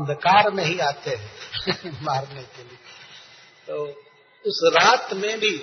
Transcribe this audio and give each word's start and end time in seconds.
अंधकार 0.00 0.50
में 0.50 0.64
ही 0.64 0.78
आते 0.78 1.10
हैं 1.10 1.30
मारने 2.02 2.42
के 2.42 2.62
लिए। 2.62 2.78
तो 3.66 3.86
उस 4.46 4.70
रात 4.74 5.12
में 5.12 5.40
भी 5.40 5.62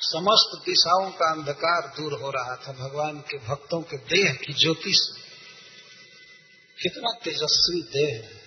समस्त 0.00 0.66
दिशाओं 0.66 1.10
का 1.10 1.30
अंधकार 1.30 1.94
दूर 2.00 2.20
हो 2.20 2.30
रहा 2.30 2.56
था, 2.56 2.72
भगवान 2.72 3.18
के 3.18 3.38
भक्तों 3.38 3.80
के 3.80 3.96
देह 3.96 4.32
की 4.32 4.52
ज्योति 4.52 4.92
से। 4.94 5.20
कितना 6.82 7.10
तेजस्वी 7.24 7.82
देह 7.82 8.14
है। 8.14 8.46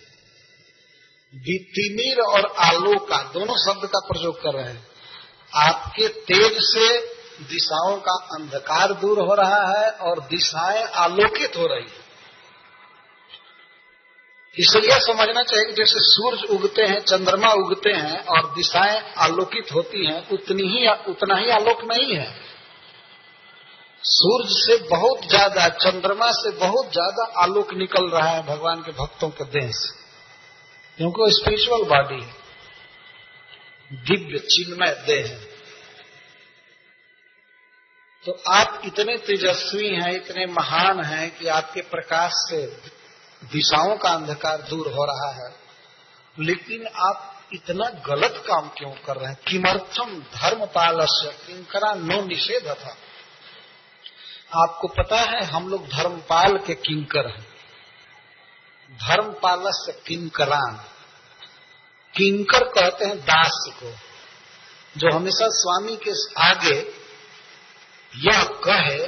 तिमिर 1.60 2.20
और 2.20 2.46
आलोका, 2.46 3.24
दोनों 3.24 3.58
शब्द 3.58 3.86
का 3.86 4.00
प्रयोग 4.00 4.42
कर 4.42 4.54
रहे 4.54 4.74
हैं। 4.74 4.88
आपके 5.56 6.08
तेज 6.08 6.58
से 6.62 7.00
दिशाओं 7.44 7.98
का 7.98 8.12
अंधकार 8.12 8.94
दूर 8.94 9.20
हो 9.20 9.34
रहा 9.34 9.80
है 9.80 9.92
और 9.92 10.20
दिशाएँ 10.20 10.84
आलोकित 10.84 11.56
हो 11.58 11.68
रही 11.68 11.84
है। 11.84 12.09
इसलिए 14.60 15.00
समझना 15.00 15.44
चाहिए 15.44 15.66
कि 15.66 15.74
जैसे 15.74 16.00
सूरज 16.00 16.44
उगते 16.50 16.82
हैं, 16.82 17.00
चंद्रमा 17.00 17.52
उगते 17.52 17.90
हैं 17.90 18.26
और 18.26 18.54
दिशाएँ 18.56 19.14
आलोकित 19.18 19.72
होती 19.74 20.06
हैं, 20.06 20.30
उतनी 20.30 20.64
ही 20.64 20.88
उतना 21.12 21.36
ही 21.36 21.50
आलोक 21.50 21.84
नहीं 21.84 22.16
है। 22.16 22.50
सूरज 24.04 24.50
से 24.50 24.90
बहुत 24.90 25.28
ज़्यादा, 25.28 25.68
चंद्रमा 25.68 26.32
से 26.32 26.52
बहुत 26.52 26.92
ज़्यादा 26.92 27.24
आलोक 27.44 27.74
निकल 27.74 28.10
रहा 28.10 28.30
है 28.30 28.46
भगवान 28.46 28.82
के 28.82 28.92
भक्तों 28.92 29.30
के 29.30 29.44
देह 29.44 29.72
से। 29.72 29.98
क्योंकि 30.98 31.32
स्पिरिचुअल 31.32 31.84
बॉडी 31.84 32.22
है। 32.24 32.34
दिव्य 33.92 34.40
चिन्मय 34.40 35.04
देह 35.08 35.26
है। 35.26 35.50
तो 38.26 38.42
आप 38.48 38.82
इतने 38.86 39.18
तेजस्वी 39.18 39.88
हैं, 39.88 40.12
इतने 40.12 40.46
महान 40.46 41.04
हैं 41.04 41.38
कि 41.38 41.48
आपके 41.48 41.82
प्रकाश 41.82 42.32
से 42.36 42.66
दिशाओं 43.44 43.98
का 43.98 44.10
अंधकार 44.10 44.62
दूर 44.62 44.88
हो 44.88 45.06
रहा 45.06 45.46
है, 45.46 45.56
लेकिन 46.40 46.88
आप 46.88 47.44
इतना 47.54 47.90
गलत 47.90 48.44
काम 48.48 48.70
क्यों 48.70 48.92
कर 48.92 49.18
रहे 49.18 49.28
हैं? 49.28 49.38
किमर्थम 49.48 50.20
धर्म 50.20 50.66
पालस्य 50.66 51.46
किंकरा 51.48 51.94
नो 51.94 52.22
निषेध 52.22 52.68
था। 52.68 52.98
आपको 54.64 54.88
पता 54.88 55.18
है, 55.18 55.44
हम 55.44 55.70
लोग 55.70 55.88
धर्मपाल 55.88 56.58
के 56.58 56.74
किंकर 56.76 57.28
हैं। 57.28 57.48
धर्मपालस 58.92 59.94
किंकरान। 60.08 60.76
किंकर 62.18 62.64
कहते 62.64 63.06
हैं 63.06 63.20
दास 63.20 63.70
को, 63.70 63.92
जो 64.98 65.16
हमेशा 65.16 65.48
स्वामी 65.50 65.98
के 65.98 66.12
आगे 66.42 66.94
यह 68.16 68.44
कहे 68.44 69.06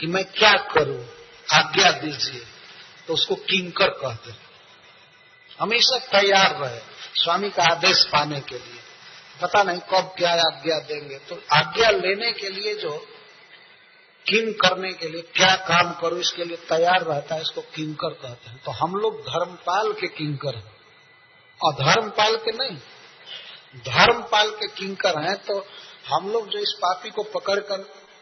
कि 0.00 0.06
मैं 0.06 0.24
क्या 0.24 0.52
करूँ? 0.52 1.06
आज्ञा 1.52 1.90
दीजिए। 1.90 2.46
तो 3.08 3.14
उसको 3.14 3.34
किंकर 3.34 3.88
कहते 3.88 4.30
हैं। 4.30 4.40
हमेशा 5.60 5.98
तैयार 5.98 6.54
रहे। 6.54 6.80
स्वामी 7.22 7.50
का 7.50 7.62
आदेश 7.62 8.04
पाने 8.04 8.40
के 8.40 8.54
लिए। 8.54 8.80
पता 9.42 9.62
नहीं 9.62 9.78
कब 9.78 10.14
क्या 10.18 10.32
आज्ञा 10.32 10.78
देंगे। 10.78 11.18
तो 11.18 11.42
आज्ञा 11.52 11.90
लेने 11.90 12.32
के 12.32 12.48
लिए 12.48 12.74
जो 12.74 13.06
किम 14.28 14.52
करने 14.52 14.92
के 14.92 15.08
लिए 15.08 15.22
क्या 15.22 15.56
काम 15.56 15.92
करो, 15.92 16.16
इसके 16.16 16.44
लिए 16.44 16.56
तैयार 16.56 17.02
रहता 17.02 17.34
है, 17.34 17.42
इसको 17.42 17.60
किंकर 17.60 18.08
कहते 18.08 18.50
हैं। 18.50 18.62
तो 18.64 18.70
हम 18.70 18.94
लोग 18.94 19.20
धर्मपाल 19.20 19.92
के 19.92 20.06
किंकर 20.06 20.56
हैं। 20.56 20.76
और 21.64 21.72
धर्मपाल 21.72 22.36
के 22.36 22.52
नहीं। 22.52 22.78
धर्मपाल 23.76 24.50
के 24.50 24.68
किंकर 24.68 25.20
हैं 25.20 25.36
तो 25.36 25.66
हम 26.08 26.30
लोग 26.30 26.48
जो 26.48 26.58
इस 26.58 26.72
पापी 26.78 27.10
को 27.10 27.22
पकड़कर 27.22 27.76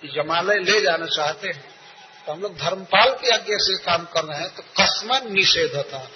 जमालय 0.05 0.59
ले 0.59 0.81
जाना 0.81 1.06
चाहते 1.06 1.48
हैं 1.48 1.75
तो 2.27 2.32
हम 2.32 2.41
लोग 2.41 2.56
धर्मपाल 2.56 3.10
की 3.14 3.28
आज्ञा 3.28 3.56
से 3.58 3.84
काम 3.84 4.05
कर 4.05 4.24
रहे 4.24 4.38
हैं 4.41 4.55
तो 4.55 4.62
कसमन 4.62 5.32
निषेध 5.32 5.77
था 5.77 6.10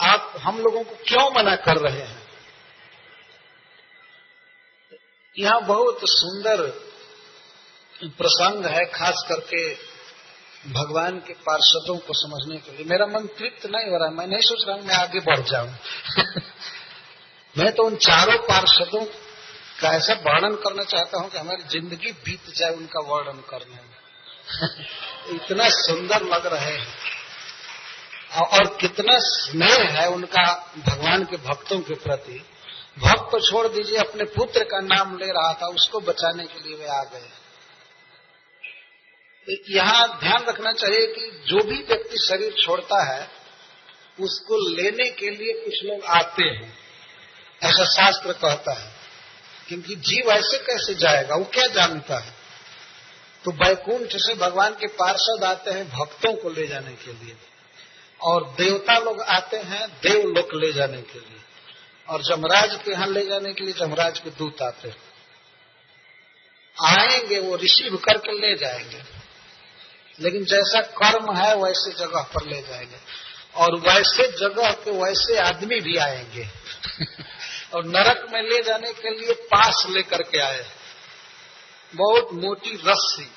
आप 0.00 0.34
हम 0.38 0.58
लोगों 0.58 0.84
को 0.84 0.96
क्यों 1.08 1.30
मना 1.30 1.56
कर 1.56 1.76
रहे 1.76 2.00
हैं? 2.00 2.22
यहाँ 5.38 5.62
बहुत 5.62 5.98
सुंदर 6.02 6.66
प्रसंग 8.04 8.66
है, 8.66 8.84
खास 8.84 9.24
करके 9.28 9.74
भगवान 10.72 11.18
के 11.18 11.32
पार्षदों 11.32 11.96
को 11.98 12.12
समझने 12.12 12.56
के 12.58 12.76
लिए। 12.76 12.84
मेरा 12.84 13.06
मन 13.06 13.26
तृप्त 13.26 13.66
नहीं 13.66 13.90
हो 13.90 13.98
रहा 13.98 14.08
है, 14.08 14.14
मैं 14.14 14.26
नहीं 14.26 14.40
सोच 14.40 14.68
रहा 14.68 14.76
हूँ 14.76 14.86
मैं 14.86 14.94
आगे 14.94 15.20
बढ़ 15.20 15.40
जाऊँ। 15.40 15.74
मैं 17.58 17.72
तो 17.72 17.82
उन 17.82 17.96
चारों 17.96 18.38
पार्षदों 18.38 19.04
का 19.80 19.92
ऐसा 19.92 20.14
वर्णन 20.14 20.54
करना 20.54 20.84
चाहता 20.84 21.18
हूँ 21.18 21.30
कि 21.30 21.38
हमारी 21.38 21.62
ज़िंदगी 21.62 22.12
बीत 22.12 22.54
जाए 22.54 22.70
उनका 22.70 23.00
वर्णन 23.00 23.40
करने 23.40 23.74
में। 23.74 23.93
इतना 25.28 25.68
सुंदर 25.68 26.22
लग 26.22 26.46
रहे 26.46 26.76
हैं। 26.76 27.14
और 28.40 28.76
कितना 28.80 29.18
स्नेह 29.18 30.00
है 30.00 30.08
उनका 30.08 30.72
भगवान 30.78 31.24
के 31.24 31.36
भक्तों 31.36 31.80
के 31.80 31.94
प्रति। 31.94 32.44
भक्त 32.98 33.30
को 33.30 33.40
छोड़ 33.40 33.68
दीजिए, 33.68 33.98
अपने 33.98 34.24
पुत्र 34.24 34.64
का 34.64 34.80
नाम 34.80 35.18
ले 35.18 35.26
रहा 35.26 35.52
था, 35.52 35.66
उसको 35.66 36.00
बचाने 36.00 36.44
के 36.44 36.68
लिए 36.68 36.76
वे 36.76 36.86
आ 36.86 37.02
गए। 37.02 37.28
यहाँ 39.70 40.20
ध्यान 40.20 40.44
रखना 40.44 40.72
चाहिए 40.72 41.06
कि 41.06 41.44
जो 41.46 41.64
भी 41.64 41.82
व्यक्ति 41.82 42.16
शरीर 42.18 42.54
छोड़ता 42.62 43.14
है, 43.14 43.30
उसको 44.20 44.76
लेने 44.76 45.10
के 45.10 45.30
लिए 45.30 45.52
कुछ 45.64 45.74
लोग 45.84 46.04
आते 46.04 46.44
हैं। 46.44 46.78
ऐसा 47.62 47.84
शास्त्र 47.84 48.32
कहता 48.32 48.72
है, 48.72 48.92
क्योंकि 49.68 49.94
जीव 49.94 50.30
ऐसे 50.30 50.58
कैसे 50.58 50.94
जाएगा? 50.94 51.34
वो 51.34 51.44
क्या 51.44 51.66
जानता 51.66 52.18
है? 52.18 52.33
तो 53.44 53.52
बैकुंठ 53.52 54.08
से 54.14 54.34
भगवान 54.34 54.72
के 54.74 54.86
पार्षद 54.86 55.44
आते 55.44 55.70
हैं 55.70 55.88
भक्तों 55.88 56.32
को 56.32 56.50
ले 56.50 56.66
जाने 56.66 56.92
के 56.92 57.12
लिए। 57.12 57.36
और 58.20 58.44
देवता 58.44 58.98
लोग 58.98 59.20
आते 59.20 59.56
हैं 59.56 59.88
देव 59.88 60.28
लोग 60.28 60.48
ले 60.54 60.72
जाने 60.72 61.02
के 61.02 61.18
लिए। 61.18 61.40
और 62.08 62.22
जमराज 62.22 62.78
के 62.84 62.90
यहाँ 62.90 63.06
ले 63.06 63.26
जाने 63.26 63.52
के 63.52 63.64
लिए 63.64 63.74
जमराज 63.74 64.18
के 64.18 64.30
दूत 64.30 64.62
आते 64.62 64.88
हैं। 64.88 64.96
आएँगे 66.84 67.38
वो 67.38 67.56
रिसीव 67.56 67.96
करके 67.96 68.32
ले 68.32 68.56
जाएँगे। 68.56 69.02
लेकिन 70.20 70.44
जैसा 70.44 70.80
कर्म 70.80 71.36
है 71.36 71.56
वैसे 71.56 71.92
जगह 71.92 72.22
पर 72.22 72.46
ले 72.46 72.62
जाएँगे। 72.62 72.96
और 73.56 73.80
वैसे 73.80 74.28
जगह 74.28 74.70
पे 74.72 74.90
वैसे 74.90 75.38
आदमी 75.38 75.80
भी 75.80 75.96
आएँगे। 75.96 76.48
और 77.74 77.84
नरक 77.84 78.26
में 78.32 78.42
ले 78.42 78.62
जाने 78.62 78.92
के 78.92 79.10
लिए 79.18 79.32
पास 79.32 79.86
लेकर 79.90 80.22
के 80.22 80.38
आए। 80.38 80.83
बहुत 81.94 82.32
मोटी 82.32 82.76
रस्सी 82.86 83.30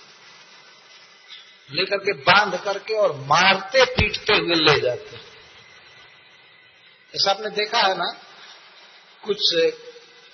लेकर 1.71 1.97
के 1.97 2.13
बाँध 2.13 2.61
करके 2.63 2.93
और 2.93 3.15
मारते, 3.15 3.85
पीटते 3.85 4.33
हुए 4.33 4.55
ले 4.55 4.79
जाते 4.79 5.17
ऐसा 7.13 7.31
आपने 7.31 7.49
देखा 7.49 7.81
है 7.81 7.97
ना? 7.97 8.11
कुछ 9.23 9.55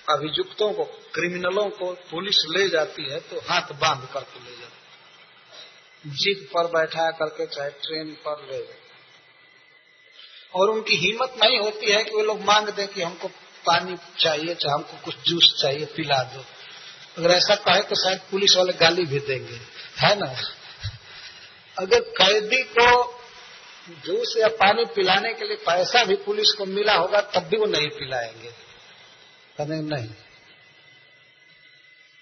अभियुक्तों 0.10 0.74
को, 0.74 0.84
क्रिमिनलों 0.84 1.70
को 1.70 1.94
पुलिस 2.12 2.38
ले 2.50 2.70
जाती 2.70 3.04
है 3.04 3.20
तो 3.20 3.40
हाथ 3.40 3.74
बाँध 3.74 4.08
करके 4.14 4.44
ले 4.44 4.58
जाती 4.58 6.10
जीप 6.10 6.50
पर 6.54 6.68
बैठा 6.68 7.12
करके 7.12 7.46
चाहे 7.46 7.70
ट्रेन 7.70 8.12
पर 8.28 8.48
ले 8.52 8.58
और 10.56 10.70
उनकी 10.70 10.96
हिम्मत 10.96 11.36
नहीं 11.44 11.60
होती 11.60 11.92
है 11.92 12.04
कि 12.04 12.16
वे 12.16 12.24
लोग 12.24 12.42
मांग 12.42 12.70
दें 12.70 12.88
कि 12.88 13.02
हमको 13.02 13.28
पानी 13.66 13.96
चाहिए, 14.20 14.56
चाहे 14.56 14.74
हमको 14.74 14.98
कुछ 15.06 15.16
जूस 15.28 15.62
चाहिए, 15.62 15.86
पिला 15.86 16.24
दो। 16.24 16.46
अगर 17.18 17.30
ऐसा 17.30 17.56
कहे 17.56 17.82
तो 17.82 17.96
शायद 17.96 18.22
पुलिस 18.32 18.56
वाले 18.56 18.74
गाली 18.74 19.06
भी 19.06 19.20
देंगे। 19.20 19.60
है 19.98 20.16
ना? 20.16 20.42
अगर 21.80 22.00
कैदी 22.00 22.64
को 22.64 23.20
जूस 23.90 24.36
या 24.38 24.48
पानी 24.48 24.86
पिलाने 24.86 25.34
के 25.34 25.48
लिए 25.48 25.58
पैसा 25.58 26.04
भी 26.04 26.16
पुलिस 26.16 26.56
को 26.58 26.66
मिला 26.66 26.96
होगा, 26.96 27.22
तब 27.22 27.40
भी 27.40 27.58
वो 27.58 27.66
नहीं 27.66 27.90
पिलाएँगे। 27.90 28.50
कहेंगे 29.58 29.96
नहीं। 29.96 30.10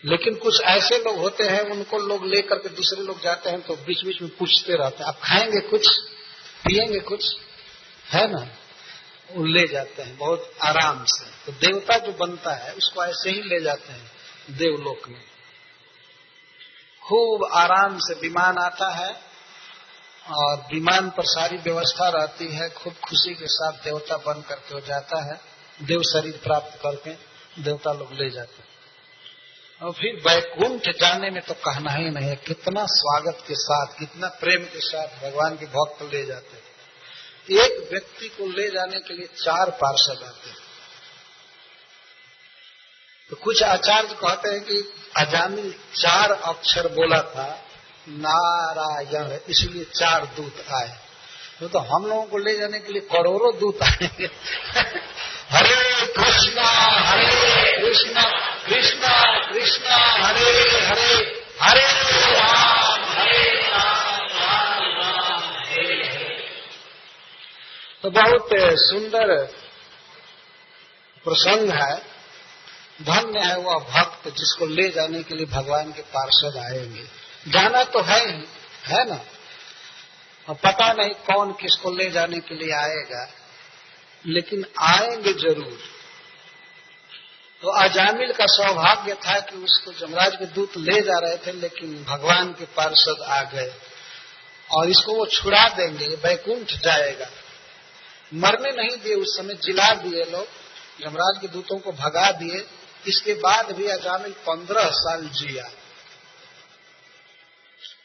लेकिन 0.06 0.35
कुछ 0.35 0.62
ऐसे 0.62 0.97
लोग 0.97 1.18
होते 1.18 1.44
हैं, 1.44 1.62
उनको 1.62 1.97
लोग 1.97 2.25
लेकर 2.25 2.56
के 2.56 2.69
दूसरे 2.69 3.03
लोग 3.03 3.23
जाते 3.23 3.50
हैं 3.50 3.62
तो 3.62 3.75
बीच 3.75 4.06
बीच 4.06 4.22
में 4.22 4.31
पूछते 4.31 4.73
रहते 4.73 4.97
हैं। 5.00 5.06
आप 5.06 5.19
खाएँगे 5.23 5.59
कुछ? 5.59 5.88
पिएँगे 6.66 7.00
कुछ? 7.00 7.35
है 8.08 8.31
ना? 8.31 8.47
वो 9.32 9.46
ले 9.46 9.67
जाते 9.67 10.02
हैं, 10.02 10.17
बहुत 10.17 10.53
आराम 10.61 11.05
से। 11.05 11.26
तो 11.46 11.52
देवता 11.52 11.97
जो 11.97 12.11
बनता 12.11 12.53
है, 12.53 12.73
उसको 12.73 13.05
ऐसे 13.05 13.29
ही 13.29 13.41
ले 13.41 13.61
जाते 13.61 13.94
हैं। 13.94 14.21
देवलोक 14.49 15.09
में। 15.09 15.22
खूब 17.08 17.49
आराम 17.53 17.97
से 17.97 18.14
विमान 18.14 18.58
आता 18.58 18.90
है 18.90 19.22
और 20.29 20.58
विमान 20.73 21.09
पर 21.09 21.23
सारी 21.23 21.58
व्यवस्था 21.58 22.09
रहती 22.09 22.47
है। 22.47 22.70
खूब 22.70 22.93
खुशी 22.93 23.35
के 23.35 23.47
साथ 23.47 23.72
देवता 23.72 24.17
बन 24.17 24.41
करके 24.41 24.73
हो 24.73 24.82
जाता 24.82 25.26
है। 25.26 25.41
देव 25.84 26.02
शरीर 26.02 26.40
प्राप्त 26.43 26.79
करके 26.85 27.14
देवता 27.64 27.93
लोग 27.93 28.14
ले 28.14 28.29
जाते 28.29 28.55
हैं। 28.55 28.72
और 29.82 29.91
फिर 29.91 30.23
वैकुंठ 30.28 30.82
जाने 30.82 31.29
में 31.29 31.41
तो 31.41 31.53
कहना 31.53 31.91
ही 31.91 32.09
नहीं 32.09 32.29
है, 32.29 32.35
कितना 32.35 32.85
स्वागत 32.85 33.37
के 33.47 33.55
साथ, 33.55 33.87
कितना 33.99 34.28
प्रेम 34.28 34.64
के 34.64 34.79
साथ 34.79 35.08
भगवान 35.08 35.58
के 35.58 35.66
भक्त 35.66 36.14
ले 36.14 36.26
जाते 36.26 36.58
हैं। 36.58 36.72
एक 37.64 37.90
व्यक्ति 37.91 38.29
को 38.29 38.46
ले 38.46 38.70
जाने 38.70 38.99
के 38.99 39.14
लिए 39.14 39.26
चार 39.26 39.70
पार्षद 39.70 40.23
आते 40.23 40.49
हैं। 40.49 40.71
तो 43.32 43.38
कुछ 43.38 43.64
आचार्य 43.64 44.08
कहते 44.08 44.50
हैं 44.50 44.62
कि 44.62 44.94
अजामिल 45.18 45.72
चार 45.72 46.32
अक्षर 46.32 46.88
बोला 46.88 47.22
था 47.22 47.66
नारायण 48.10 49.38
इसलिए 49.50 49.84
चार 49.84 50.26
दूत 50.26 50.66
आए। 50.72 50.98
तो, 51.60 51.68
तो 51.68 51.80
हम 51.80 52.06
लोगों 52.06 52.24
को 52.24 52.38
ले 52.38 52.58
जाने 52.58 52.80
के 52.80 52.94
लिए 52.94 53.02
करोड़ों 53.02 53.60
दूत 53.60 53.84
आएँगे 53.84 54.26
हरे 55.52 56.08
कृष्णा 56.08 56.68
हरे 57.08 57.82
कृष्णा 57.82 58.24
कृष्णा 58.66 59.40
कृष्णा 59.52 59.96
हरे 59.96 60.62
हरे 60.86 61.46
हरे 61.62 62.34
राम 62.34 63.04
हरे 63.04 63.68
राम 63.68 64.28
राम 64.28 64.84
राम 64.84 65.54
हरे 65.54 66.08
हरे। 66.08 66.50
तो 68.04 68.10
बहुत 68.10 68.50
सुंदर 68.80 69.46
प्रसंग 71.24 71.70
है। 71.70 72.10
धन्य 73.02 73.40
है 73.40 73.58
वह 73.58 73.80
भक्त 73.80 74.28
जिसको 74.28 74.66
ले 74.66 74.90
जाने 74.90 75.24
के 75.24 75.36
लिए 75.36 75.46
भगवान 75.46 75.92
के 75.92 76.02
पार्षद 76.02 76.58
आएँगे। 76.58 77.03
जाना 77.48 77.84
तो 77.84 78.02
है 78.02 78.20
ही, 78.32 78.46
है 78.88 79.09
ना? 79.09 79.20
और 80.50 80.56
पता 80.56 80.94
नहीं 80.94 81.09
कौन 81.09 81.52
किसको 81.52 81.92
ले 81.92 82.09
जाने 82.09 82.40
के 82.40 82.56
लिए 82.56 82.74
आएगा, 82.74 83.30
लेकिन 84.26 84.66
आएँगे 84.80 85.34
ज़रूर। 85.34 85.80
तो 87.62 87.68
अजामिल 87.68 88.34
का 88.34 88.46
सौभाग्य 88.46 89.14
था 89.14 89.40
कि 89.40 89.58
उसको 89.58 89.92
जमराज 89.92 90.36
के 90.36 90.46
दूत 90.46 90.78
ले 90.78 91.02
जा 91.02 91.20
रहे 91.20 91.38
थे, 91.38 91.52
लेकिन 91.52 92.04
भगवान 92.04 92.54
के 92.54 92.66
पार्षद 92.66 93.22
आ 93.22 93.42
गए। 93.44 93.74
और 94.72 94.90
इसको 94.90 95.14
वो 95.14 95.26
छुड़ा 95.26 95.70
देंगे 95.70 96.08
बैकुंठ 96.08 96.72
जाएगा। 96.84 97.30
मरने 98.34 98.72
नहीं 98.72 98.97
दिए, 98.97 99.16
उस 99.16 99.38
समय 99.38 99.54
जिला 99.54 99.94
दिए 99.94 100.24
लोग, 100.24 100.47
जमराज 101.02 101.42
के 101.42 101.47
दूतों 101.47 101.80
को 101.80 101.92
भगा 101.92 102.32
दिए। 102.32 102.66
इसके 103.08 103.34
बाद 103.34 103.72
भी 103.72 103.88
अजामिल 103.88 104.32
पंद्रह 104.32 104.90
साल 104.90 105.22
जिया। 105.22 105.72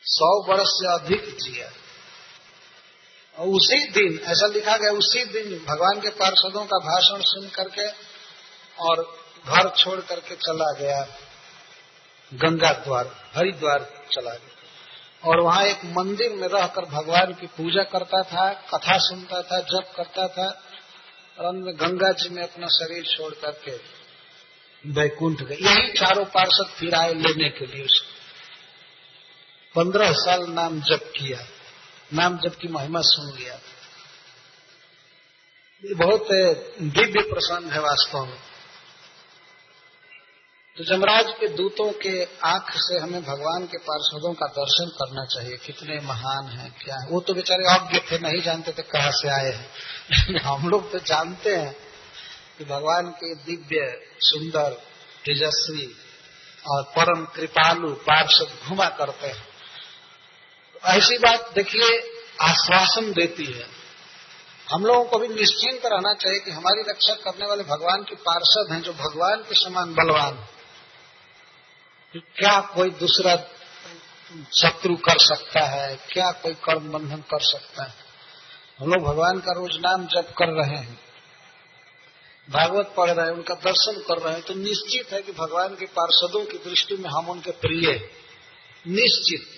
सौ 0.03 0.53
वर्ष 0.53 0.69
से 0.69 0.95
अधिक 0.95 1.37
जिया। 1.37 1.73
और 3.39 3.49
उसी 3.49 3.91
दिन, 3.91 4.21
ऐसा 4.25 4.47
लिखा 4.47 4.77
गया, 4.77 4.91
उसी 4.91 5.25
दिन 5.25 5.65
भगवान 5.69 6.01
के 6.01 6.09
पार्षदों 6.09 6.67
का 6.67 6.79
भाषण 6.79 7.23
सुन 7.25 7.49
करके 7.49 7.89
और 8.79 9.19
घर 9.49 9.71
छोड़ 9.71 10.01
करके 10.01 10.35
चला 10.35 10.73
गया। 10.73 11.07
गंगा 12.35 12.73
द्वार, 12.73 13.31
हरिद्वार 13.37 14.07
चला 14.13 14.31
गया। 14.31 14.57
और 15.31 15.41
वहाँ 15.41 15.65
एक 15.65 15.85
मंदिर 15.85 16.33
में 16.33 16.49
रहकर 16.49 16.85
भगवान 16.85 17.35
की 17.35 17.47
पूजा 17.47 17.83
करता 17.83 18.23
था, 18.23 18.53
कथा 18.53 18.99
सुनता 18.99 19.43
था, 19.43 19.61
जप 19.61 19.93
करता 19.97 20.29
था। 20.29 20.63
और 21.39 21.45
अंत 21.45 21.65
में 21.65 21.77
गंगा 21.77 22.13
जी 22.13 22.29
में 22.29 22.43
अपना 22.43 22.67
शरीर 22.67 23.05
छोड़ 23.05 23.35
करके 23.35 23.96
बैकुंठ 24.87 25.43
गए 25.43 25.55
यही 25.55 25.93
चारों 25.93 26.25
पार्षद 26.25 26.67
फिर 26.67 26.95
आए 26.95 27.15
लेने 27.15 27.49
के 27.49 27.67
लिए 27.67 27.85
उसको 27.85 28.17
पंद्रह 29.75 30.13
साल 30.13 30.51
नाम 30.51 30.81
जप 30.81 31.13
किया। 31.17 31.47
नाम 32.15 32.39
जप 32.39 32.55
की 32.55 32.69
महिमा 32.69 33.01
सुन 33.03 33.39
लिया। 33.39 33.61
बहुत 35.97 36.29
दिव्य 36.83 37.23
प्रसंग 37.23 37.71
है 37.71 37.81
वास्तव 37.81 38.25
में। 38.25 38.39
तो 40.79 40.85
जमराज 40.85 41.27
के 41.41 41.49
दूतों 41.49 41.93
के 41.93 42.25
आँख 42.25 42.73
से 42.77 42.99
हमें 42.99 43.25
भगवान 43.25 43.67
के 43.67 43.79
पार्षदों 43.79 44.35
का 44.35 44.47
दर्शन 44.47 44.89
करना 44.89 45.25
चाहिए। 45.25 45.57
कितने 45.57 46.01
महान 46.01 46.47
हैं, 46.47 46.77
क्या 46.85 46.97
है। 46.97 47.09
वो 47.09 47.21
तो 47.21 47.35
बेचारे 47.35 47.65
अज्ञ 47.65 47.99
थे, 47.99 48.19
नहीं 48.19 48.43
जानते 48.43 48.73
थे 48.73 48.83
कहाँ 48.83 49.11
से 49.11 49.29
आए 49.29 49.53
हैं। 49.53 49.71
हम 50.41 50.69
लोग 50.69 50.93
तो 50.93 50.99
जानते 50.99 51.57
हैं। 51.57 51.86
कि 52.59 52.65
भगवान 52.65 53.11
के 53.11 53.35
दिव्य, 53.35 54.07
सुंदर, 54.21 54.71
तेजस्वी 55.25 55.97
और 56.71 56.83
परम 56.83 57.25
कृपालु 57.25 57.91
पार्षद 57.91 58.69
घुमा 58.69 58.89
करते 58.89 59.27
हैं। 59.27 59.49
तो 60.75 60.81
ऐसी 60.81 61.19
बात 61.19 61.53
देखिए, 61.55 61.99
आश्वासन 62.41 63.13
देती 63.13 63.45
है। 63.45 63.67
हम 64.73 64.85
लोगों 64.85 65.05
को 65.05 65.19
भी 65.19 65.29
निश्चिंत 65.29 65.81
रहना 65.87 66.15
चाहिए 66.15 66.41
कि 66.41 66.51
हमारी 66.51 66.91
रक्षा 66.91 67.15
करने 67.15 67.47
वाले 67.47 67.65
भगवान 67.65 68.03
के 68.03 68.15
पार्षद 68.15 68.73
हैं, 68.73 68.83
जो 68.83 68.93
भगवान 68.93 69.37
के 69.37 69.55
समान 69.55 69.95
बलवान 69.95 70.47
क्या 72.17 72.61
कोई 72.61 72.91
दूसरा 72.91 73.37
शत्रु 74.59 74.97
कर 74.97 75.19
सकता 75.19 75.65
है? 75.65 75.97
क्या 75.97 76.31
कोई 76.31 76.55
कर्म 76.55 76.93
बंधन 76.93 77.17
कर 77.17 77.41
सकता 77.41 77.85
है? 77.85 77.95
हम 78.81 78.93
लोग 78.93 79.05
भगवान 79.05 79.39
का 79.39 79.53
रोज 79.53 79.77
नाम 79.77 80.07
जप 80.07 80.35
कर 80.39 80.47
रहे 80.47 80.77
हैं। 80.77 81.06
भागवत 82.51 82.95
पढ़ 82.97 83.11
रहे 83.11 83.27
हैं, 83.27 83.33
उनका 83.33 83.55
दर्शन 83.55 84.05
कर 84.09 84.19
रहे 84.19 84.33
हैं 84.33 84.43
तो 84.43 84.55
निश्चित 84.55 85.13
है 85.13 85.23
कि 85.23 85.33
भगवान 85.33 85.69
के 85.69 85.85
पार्षदों 85.85 86.45
की 86.45 86.59
दृष्टि 86.59 86.97
में 86.97 87.11
हम 87.11 87.31
उनके 87.31 87.51
प्रिय 87.51 88.11
निश्चित। 88.89 89.49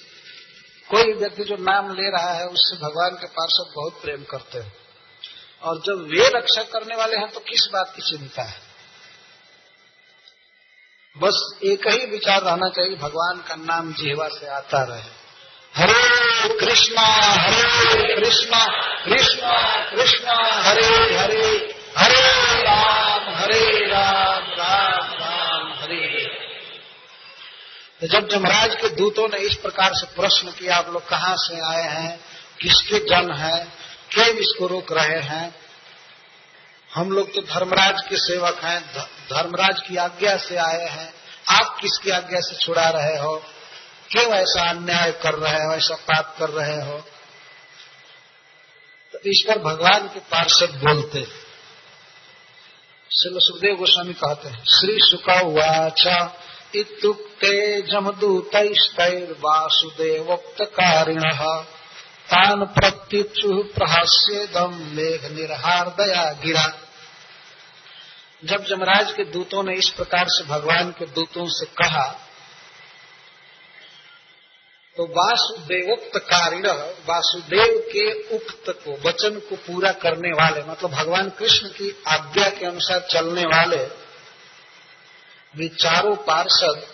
कोई 0.91 1.13
व्यक्ति 1.13 1.45
जो 1.45 1.57
नाम 1.57 1.95
ले 1.95 2.11
रहा 2.11 2.33
है, 2.33 2.47
उससे 2.47 2.77
भगवान 2.77 3.11
के 3.11 3.27
पार्षद 3.27 3.73
बहुत 3.77 4.03
प्रेम 4.03 4.25
करते 4.25 4.59
हैं। 4.59 4.73
और 5.63 5.77
जब 5.77 6.09
वे 6.11 6.29
रक्षा 6.29 6.63
करने 6.63 6.97
वाले 6.97 7.17
हैं 7.17 7.29
तो 7.29 7.41
किस 7.41 7.69
बात 7.73 7.93
की 7.97 8.03
चिंता 8.03 8.43
है? 8.43 8.61
बस 11.19 11.59
एक 11.65 11.89
ही 11.89 12.07
विचार 12.07 12.43
रहना 12.43 12.69
चाहिए 12.69 12.97
भगवान 12.97 13.45
का 13.49 13.55
नाम 13.55 13.93
जीवा 13.93 14.29
से 14.29 14.47
आता 14.47 14.83
रहे। 14.83 15.19
हरे 15.75 16.61
कृष्णा 16.61 17.03
हरे 17.03 18.17
कृष्णा 18.17 18.65
कृष्णा 19.05 19.85
कृष्णा, 19.91 20.35
हरे 20.63 21.17
हरे। 21.17 21.68
तो 28.01 28.07
जब 28.07 28.29
जमराज 28.29 28.75
के 28.75 28.89
दूतों 28.89 29.29
ने 29.29 29.39
इस 29.39 29.55
प्रकार 29.55 29.91
से 29.95 30.07
प्रश्न 30.07 30.51
किया, 30.51 30.77
आप 30.77 30.89
लोग 30.89 31.09
कहाँ 31.09 31.35
से 31.37 31.61
आए 31.61 31.83
हैं? 31.83 32.21
किसके 32.63 32.99
जन 32.99 33.33
है? 33.33 33.69
क्यों 34.11 34.27
इसको 34.27 34.67
रोक 34.67 34.93
रहे 34.93 35.21
हैं? 35.21 35.55
हम 36.95 37.11
लोग 37.11 37.35
तो 37.35 37.41
धर्मराज 37.41 38.03
के 38.09 38.17
सेवक 38.17 38.61
हैं। 38.65 38.93
धर्मराज 39.09 39.81
की 39.89 39.97
आज्ञा 39.97 40.37
से 40.37 40.57
आए 40.57 40.89
हैं। 40.89 41.15
आप 41.49 41.79
किसकी 41.81 42.11
आज्ञा 42.11 42.41
से 42.41 42.57
छुड़ा 42.57 42.89
रहे 42.89 43.19
हो? 43.19 43.45
क्यों 44.11 44.25
ऐसा 44.25 44.71
अन्याय 44.71 45.13
कर 45.13 45.35
रहे 45.35 45.67
हो, 45.67 45.75
ऐसा 45.75 45.95
पाप 45.95 46.37
कर 46.39 46.49
रहे 46.49 46.83
हो? 46.83 46.99
तो 49.13 49.19
इस 49.19 49.45
पर 49.49 49.59
भगवान 49.59 50.09
के 50.09 50.21
पार्षद 50.21 50.71
बोलते 50.71 51.49
श्री 53.13 53.31
सुखदेव 53.35 53.77
गोस्वामी 53.77 54.13
कहते 54.13 54.49
हैं, 54.49 54.65
श्री 54.65 54.99
सुखा 55.01 55.39
हुआ 55.39 55.87
इतुक्ते 55.87 56.48
जमदूत 57.91 58.57
वासुदेवोक्तकारिण 59.45 61.23
तान 62.33 62.65
प्रत्युचु 62.65 63.63
प्रहास्येदम 63.75 64.75
मेघ 64.75 65.33
निर्हारदया 65.33 66.33
गिरा 66.45 66.73
जब 68.45 68.65
जमराज 68.65 69.13
के 69.13 69.25
दूतों 69.25 69.63
ने 69.63 69.75
इस 69.75 69.89
प्रकार 69.89 70.25
से 70.29 70.45
भगवान 70.45 70.91
के 70.91 71.07
दूतों 71.07 71.47
से 71.49 71.67
कहा 71.67 72.07
तो 74.97 75.05
वासुदेवोक्त 75.07 76.19
कारिण 76.19 76.67
वासुदेव 77.09 77.79
के 77.93 78.37
उक्त 78.37 78.65
को, 78.69 79.09
वचन 79.09 79.39
को 79.39 79.57
पूरा 79.57 79.93
करने 79.93 80.33
वाले 80.33 80.63
मतलब 80.63 80.91
भगवान 80.91 81.29
कृष्ण 81.31 81.69
की 81.69 82.03
आज्ञा 82.07 82.49
के 82.49 82.67
अनुसार 82.67 83.01
चलने 83.01 83.43
वाले 83.43 84.08
वे 85.59 85.69
चारों 85.69 86.15
पार्षद 86.17 86.87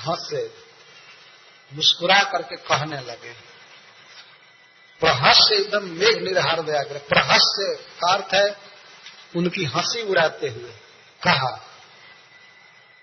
हंसे, 0.00 0.50
मुस्कुरा 1.72 2.22
करके 2.22 2.56
कहने 2.56 3.00
लगे। 3.00 3.32
प्रहस्य 5.00 5.54
एकदम 5.54 5.84
मेघ 5.90 6.16
निर्हार 6.18 6.62
दया 6.62 6.82
करे 6.82 6.98
प्रहस्य 7.08 7.74
का 8.00 8.12
अर्थ 8.12 8.34
है 8.34 8.56
उनकी 9.36 9.64
हँसी 9.64 10.02
उड़ाते 10.02 10.48
हुए 10.48 10.70
कहा, 11.22 11.50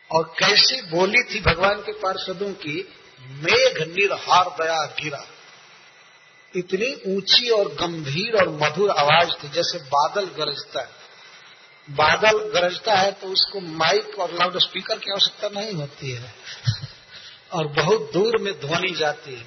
और 0.10 0.24
कैसी 0.40 0.82
बोली 0.82 1.24
थी 1.24 1.40
भगवान 1.42 1.82
के 1.82 1.92
पार्षदों 1.94 2.52
की, 2.54 2.78
मेघ 3.22 3.88
निर्हार 3.88 4.50
दया 4.62 4.86
गिरा। 5.02 5.26
इतनी 6.54 6.94
ऊँची 7.08 7.50
और 7.50 7.68
गंभीर 7.76 8.36
और 8.36 8.50
मधुर 8.50 8.90
आवाज़ 8.92 9.32
थी 9.44 9.50
जैसे 9.50 9.78
बादल 9.88 10.26
गरजता 10.38 10.82
है। 10.82 10.99
बादल 11.90 12.38
गरजता 12.38 12.96
है 12.96 13.12
तो 13.12 13.28
उसको 13.28 13.60
माइक 13.60 14.20
और 14.20 14.34
लाउड 14.34 14.58
स्पीकर 14.58 14.98
की 14.98 15.12
आवश्यकता 15.12 15.60
नहीं 15.60 15.74
होती 15.74 16.12
है। 16.12 16.34
और 17.54 17.68
बहुत 17.68 18.12
दूर 18.14 18.38
में 18.38 18.60
ध्वनि 18.60 18.92
जाती 18.92 19.36
है। 19.36 19.46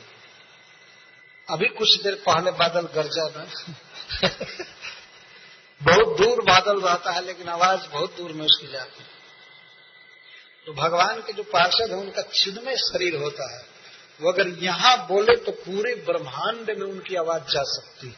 अभी 1.50 1.68
कुछ 1.68 2.02
देर 2.02 2.14
पहले 2.14 2.50
बादल 2.50 2.80
गरजा 2.80 3.28
ना। 3.36 3.74
बहुत 5.82 6.20
दूर 6.20 6.42
बादल 6.42 6.80
रहता 6.80 7.10
है, 7.10 7.24
लेकिन 7.24 7.48
आवाज़ 7.48 7.88
बहुत 7.88 8.16
दूर 8.16 8.32
में 8.32 8.44
उसकी 8.44 8.72
जाती 8.72 9.02
है। 9.02 9.08
तो 10.66 10.72
भगवान 10.72 11.20
के 11.20 11.32
जो 11.32 11.42
पार्षद 11.42 11.90
है, 11.90 11.96
उनका 11.96 12.22
छिदमय 12.22 12.76
शरीर 12.76 13.16
होता 13.16 13.56
है। 13.56 13.66
वो 14.20 14.32
अगर 14.32 14.48
यहाँ 14.48 15.08
बोले 15.08 15.36
तो 15.36 15.52
पूरे 15.52 15.94
ब्रह्मांड 15.94 16.78
में 16.78 16.86
उनकी 16.86 17.14
आवाज़ 17.14 17.42
जा 17.42 17.62
सकती 17.62 18.06
है। 18.06 18.16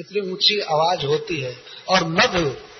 इतनी 0.00 0.32
ऊँची 0.32 0.60
आवाज़ 0.60 1.06
होती 1.06 1.40
है। 1.40 1.62
और 1.88 2.04
मधु 2.04 2.73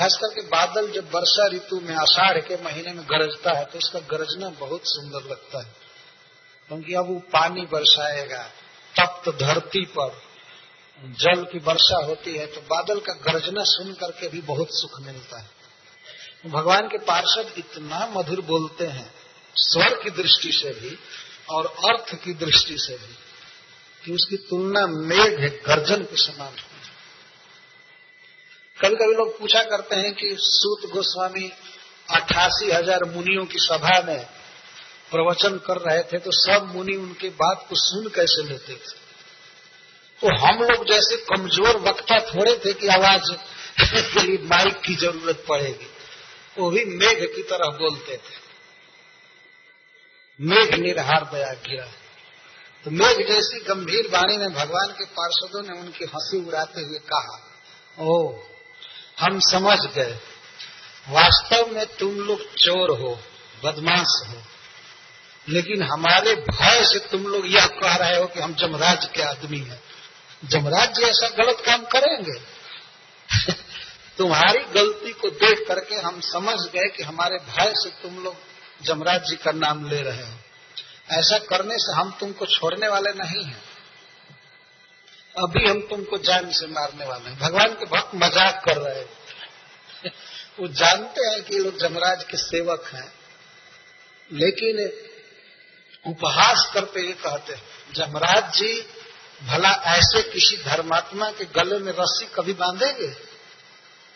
खास 0.00 0.16
करके 0.16 0.40
बादल 0.40 0.90
जब 0.92 1.10
वर्षा 1.14 1.46
ऋतु 1.46 1.80
में 1.80 1.94
आषाढ़ 1.94 2.38
के 2.38 2.56
महीने 2.64 2.92
में 2.92 3.04
गरजता 3.04 3.58
है 3.58 3.64
तो 3.64 3.78
उसका 3.78 3.98
गरजना 3.98 4.48
बहुत 4.48 4.80
सुंदर 4.84 5.30
लगता 5.30 5.58
है। 5.58 5.74
क्योंकि 6.68 6.94
अब 6.94 7.08
वो 7.08 7.18
पानी 7.18 7.60
बरसाएगा, 7.60 8.42
तप्त 8.96 9.28
धरती 9.30 9.84
पर 9.84 10.22
जल 11.04 11.44
की 11.44 11.58
वर्षा 11.58 12.06
होती 12.06 12.36
है 12.36 12.46
तो 12.46 12.60
बादल 12.60 13.00
का 13.00 13.12
गर्जना 13.12 13.62
सुन 13.64 13.92
करके 13.92 14.28
भी 14.28 14.40
बहुत 14.40 14.68
सुख 14.70 15.00
मिलता 15.00 15.38
है। 15.38 15.50
भगवान 16.46 16.88
के 16.88 16.98
पार्षद 16.98 17.52
इतना 17.58 18.06
मधुर 18.06 18.40
बोलते 18.40 18.86
हैं, 18.86 19.14
स्वर 19.56 20.00
की 20.02 20.10
दृष्टि 20.10 20.52
से 20.52 20.70
भी 20.70 20.98
और 21.50 21.66
अर्थ 21.66 22.14
की 22.14 22.34
दृष्टि 22.34 22.78
से 22.78 22.96
भी, 22.96 23.14
कि 24.04 24.12
उसकी 24.12 24.36
तुलना 24.36 24.86
मेघ 24.86 25.62
गर्जन 25.66 26.02
के 26.02 26.16
समान। 26.16 26.52
है 26.54 26.69
कभी 28.80 28.96
कभी 28.96 29.14
लोग 29.14 29.38
पूछा 29.38 29.62
करते 29.62 29.96
हैं 29.96 30.12
कि 30.14 30.28
सूत 30.40 30.90
गोस्वामी 30.92 31.50
अट्ठासी 32.08 32.70
हज़ार 32.70 33.04
मुनियों 33.06 33.44
की 33.46 33.58
सभा 33.60 34.00
में 34.02 34.20
प्रवचन 35.10 35.56
कर 35.66 35.80
रहे 35.80 36.02
थे 36.02 36.18
तो 36.18 36.30
सब 36.32 36.72
मुनि 36.74 36.96
उनकी 36.96 37.28
बात 37.36 37.66
को 37.68 37.76
सुन 37.78 38.08
कैसे 38.08 38.42
लेते 38.44 38.74
थे? 38.74 38.98
तो 40.20 40.36
हम 40.38 40.62
लोग 40.62 40.84
जैसे 40.88 41.16
कमज़ोर 41.26 41.80
वक्ता 41.82 42.18
थोड़े 42.26 42.56
थे 42.64 42.72
कि 42.74 42.88
आवाज़ 42.90 43.30
के 43.82 44.22
लिए 44.22 44.38
माइक 44.46 44.80
की 44.80 44.94
ज़रूरत 44.96 45.44
पड़ेगी, 45.48 45.86
वो 46.56 46.70
भी 46.70 46.84
मेघ 46.86 47.18
की 47.26 47.42
तरह 47.44 47.76
बोलते 47.78 48.16
थे। 48.16 48.38
मेघ 50.38 50.74
निर्हार 50.76 51.24
दया 51.32 51.52
किया 51.64 51.84
तो 52.84 52.90
मेघ 52.92 53.16
जैसी 53.18 53.58
गंभीर 53.64 54.08
वाणी 54.12 54.36
में 54.36 54.52
भगवान 54.52 54.92
के 54.92 55.04
पार्षदों 55.16 55.62
ने 55.62 55.80
उनकी 55.80 56.04
हँसी 56.06 56.46
उड़ाते 56.46 56.80
हुए 56.82 56.98
कहा 57.08 57.36
ओ 58.04 58.14
हम 59.20 59.40
समझ 59.40 59.78
गए। 59.78 60.18
वास्तव 61.08 61.66
में 61.72 61.86
तुम 61.86 62.14
लोग 62.14 62.54
चोर 62.54 62.90
हो, 62.90 63.20
बदमाश 63.64 64.22
हो। 64.28 64.42
लेकिन 65.48 65.82
हमारे 65.82 66.34
भय 66.34 66.84
से 66.84 66.98
तुम 66.98 67.22
लोग 67.22 67.46
यह 67.46 67.66
कह 67.66 67.96
रहे 67.96 68.16
हो 68.16 68.26
कि 68.26 68.40
हम 68.40 68.54
जमराज 68.54 69.08
के 69.14 69.22
आदमी 69.22 69.58
हैं। 69.58 69.82
जमराज 70.44 70.94
जी 70.96 71.02
ऐसा 71.02 71.28
गलत 71.28 71.62
काम 71.66 71.84
करेंगे? 71.84 72.40
तुम्हारी 74.18 74.58
गलती 74.58 75.12
को 75.12 75.30
देख 75.30 75.68
करके 75.68 75.94
हम 75.94 76.20
समझ 76.20 76.58
गए 76.58 76.88
कि 76.96 77.02
हमारे 77.02 77.38
भय 77.38 77.72
से 77.76 77.90
तुम 77.90 78.24
लोग 78.24 78.36
जमराज 78.82 79.24
जी 79.24 79.36
का 79.36 79.52
नाम 79.52 79.90
ले 79.90 80.00
रहे 80.02 80.22
हो। 80.22 80.34
ऐसा 81.10 81.38
करने 81.38 81.74
से 81.78 81.92
हम 81.92 82.16
तुमको 82.20 82.46
छोड़ने 82.46 82.88
वाले 82.88 83.10
नहीं 83.10 83.44
हैं। 83.44 83.69
अभी 85.34 85.68
हम 85.68 85.80
तुमको 85.80 86.18
जान 86.20 86.50
से 86.52 86.66
मारने 86.68 87.04
वाले 87.04 87.30
हैं। 87.30 87.38
भगवान 87.38 87.74
के 87.74 87.86
भक्त 87.88 88.14
मज़ाक 88.14 88.62
कर 88.64 88.76
रहे 88.76 88.98
हैं। 88.98 90.12
वो 90.60 90.68
जानते 90.74 91.26
हैं 91.26 91.42
कि 91.44 91.58
लोग 91.58 91.78
जमराज 91.78 92.24
के 92.24 92.36
सेवक 92.38 92.90
हैं, 92.94 93.12
लेकिन 94.30 94.90
उपहास 96.04 96.70
करते 96.74 97.00
ये 97.00 97.12
कहते 97.14 97.52
हैं, 97.52 97.62
जमराज 97.94 98.52
जी, 98.54 98.80
भला 99.42 99.70
ऐसे 99.88 100.22
किसी 100.22 100.56
धर्मात्मा 100.56 101.30
के 101.30 101.44
गले 101.54 101.78
में 101.78 101.92
रस्सी 101.92 102.26
कभी 102.34 102.52
बांधेंगे? 102.54 103.06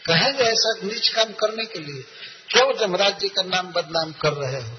कहेंगे 0.04 0.44
ऐसा 0.44 0.72
नीच 0.82 1.08
काम 1.08 1.32
करने 1.34 1.64
के 1.64 1.78
लिए? 1.78 2.02
क्यों 2.50 2.72
जमराज 2.76 3.18
जी 3.20 3.28
का 3.28 3.42
नाम 3.44 3.72
बदनाम 3.72 4.12
कर 4.22 4.32
रहे 4.34 4.60
हो? 4.62 4.76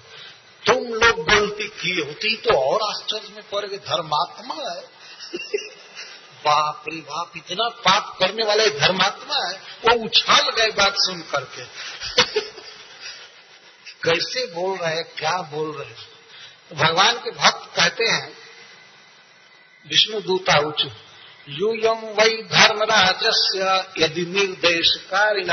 तुम 0.64 0.94
लोग 0.96 1.24
गलती 1.30 1.68
की 1.82 2.00
होती 2.00 2.36
तो 2.38 2.58
और 2.62 2.90
आश्चर्य 2.90 3.34
में 3.36 3.44
पड़ 3.52 3.66
गए। 3.66 3.78
धर्मात्मा 3.80 4.56
है। 4.56 4.84
बाप 6.48 6.84
रे 6.90 6.98
बाप, 6.98 7.32
इतना 7.38 7.70
पाप 7.70 8.18
करने 8.20 8.46
वाले 8.46 8.70
धर्मात्मा 8.70 9.36
है, 9.48 9.56
वो 9.56 10.06
उछाल 10.06 10.50
गए 10.50 10.72
बात 10.72 10.94
सुन 10.98 11.22
करके। 11.22 11.66
कैसे 14.04 14.46
बोल 14.46 14.78
रहे, 14.78 15.04
क्या 15.04 15.42
बोल 15.42 15.72
रहे? 15.78 15.96
भगवान 16.76 17.14
के 17.14 17.32
भक्त 17.32 17.76
कहते 17.76 18.06
हैं, 18.06 18.34
विष्णु 19.88 20.22
दूता 20.22 20.58
उच 20.60 20.88
यूयम 21.50 21.98
वही 21.98 22.44
धर्मराजस्य 22.44 23.86
यदि 24.04 24.22
निर्देश 24.22 24.96
कारिण 25.12 25.52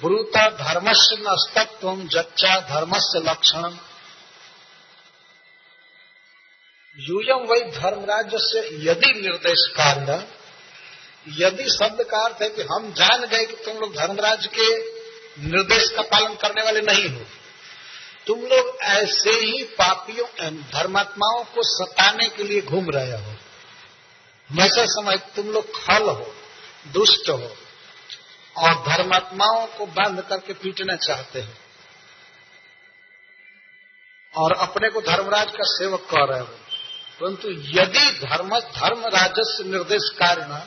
ब्रूत 0.00 0.36
धर्मस्य 0.36 1.16
नस्तत्व 1.20 1.96
जच्चा 1.96 2.60
धर्मस्य 2.60 3.18
लक्षण 3.18 3.76
यूयम 6.96 7.46
वही 7.46 7.64
धर्मराज 7.72 8.34
से 8.42 8.60
यदि 8.82 9.12
निर्देश 9.20 9.66
कार्य 9.76 10.24
यदि 11.36 11.64
शब्द 11.70 12.02
का 12.10 12.18
अर्थ 12.24 12.42
है 12.42 12.48
कि 12.50 12.62
हम 12.64 12.92
जान 12.92 13.24
गए 13.26 13.44
कि 13.46 13.56
तुम 13.64 13.78
लोग 13.80 13.94
धर्मराज 13.94 14.46
के 14.54 14.68
निर्देश 15.44 15.88
का 15.90 16.02
पालन 16.04 16.34
करने 16.34 16.62
वाले 16.62 16.80
नहीं 16.82 17.08
हो, 17.08 17.24
तुम 18.26 18.40
लोग 18.42 18.78
ऐसे 18.82 19.30
ही 19.32 19.62
पापियों 19.78 20.26
धर्मात्माओं 20.70 21.42
को 21.54 21.62
सताने 21.64 22.28
के 22.28 22.42
लिए 22.42 22.60
घूम 22.62 22.90
रहे 22.90 23.12
हो। 23.12 23.34
वैसे 24.50 24.86
समय 24.88 25.16
तुम 25.36 25.50
लोग 25.50 25.70
खल 25.76 26.08
हो, 26.08 26.32
दुष्ट 26.92 27.28
हो, 27.30 27.50
और 28.56 28.74
धर्मात्माओं 28.86 29.66
को 29.68 29.86
बंद 29.94 30.20
करके 30.28 30.52
पीटना 30.54 30.96
चाहते 30.98 31.40
हो, 31.40 31.52
और 34.34 34.52
अपने 34.60 34.88
को 34.90 35.00
धर्मराज 35.02 35.50
का 35.50 35.64
सेवक 35.68 36.06
कह 36.10 36.24
रहे 36.24 36.40
हो। 36.40 36.58
परंतु 37.20 37.50
यदि 37.50 38.10
धर्म 38.20 38.58
धर्म 38.58 39.06
राजस्व 39.08 39.68
निर्देश 39.68 40.08
कार्य 40.18 40.46
न 40.50 40.58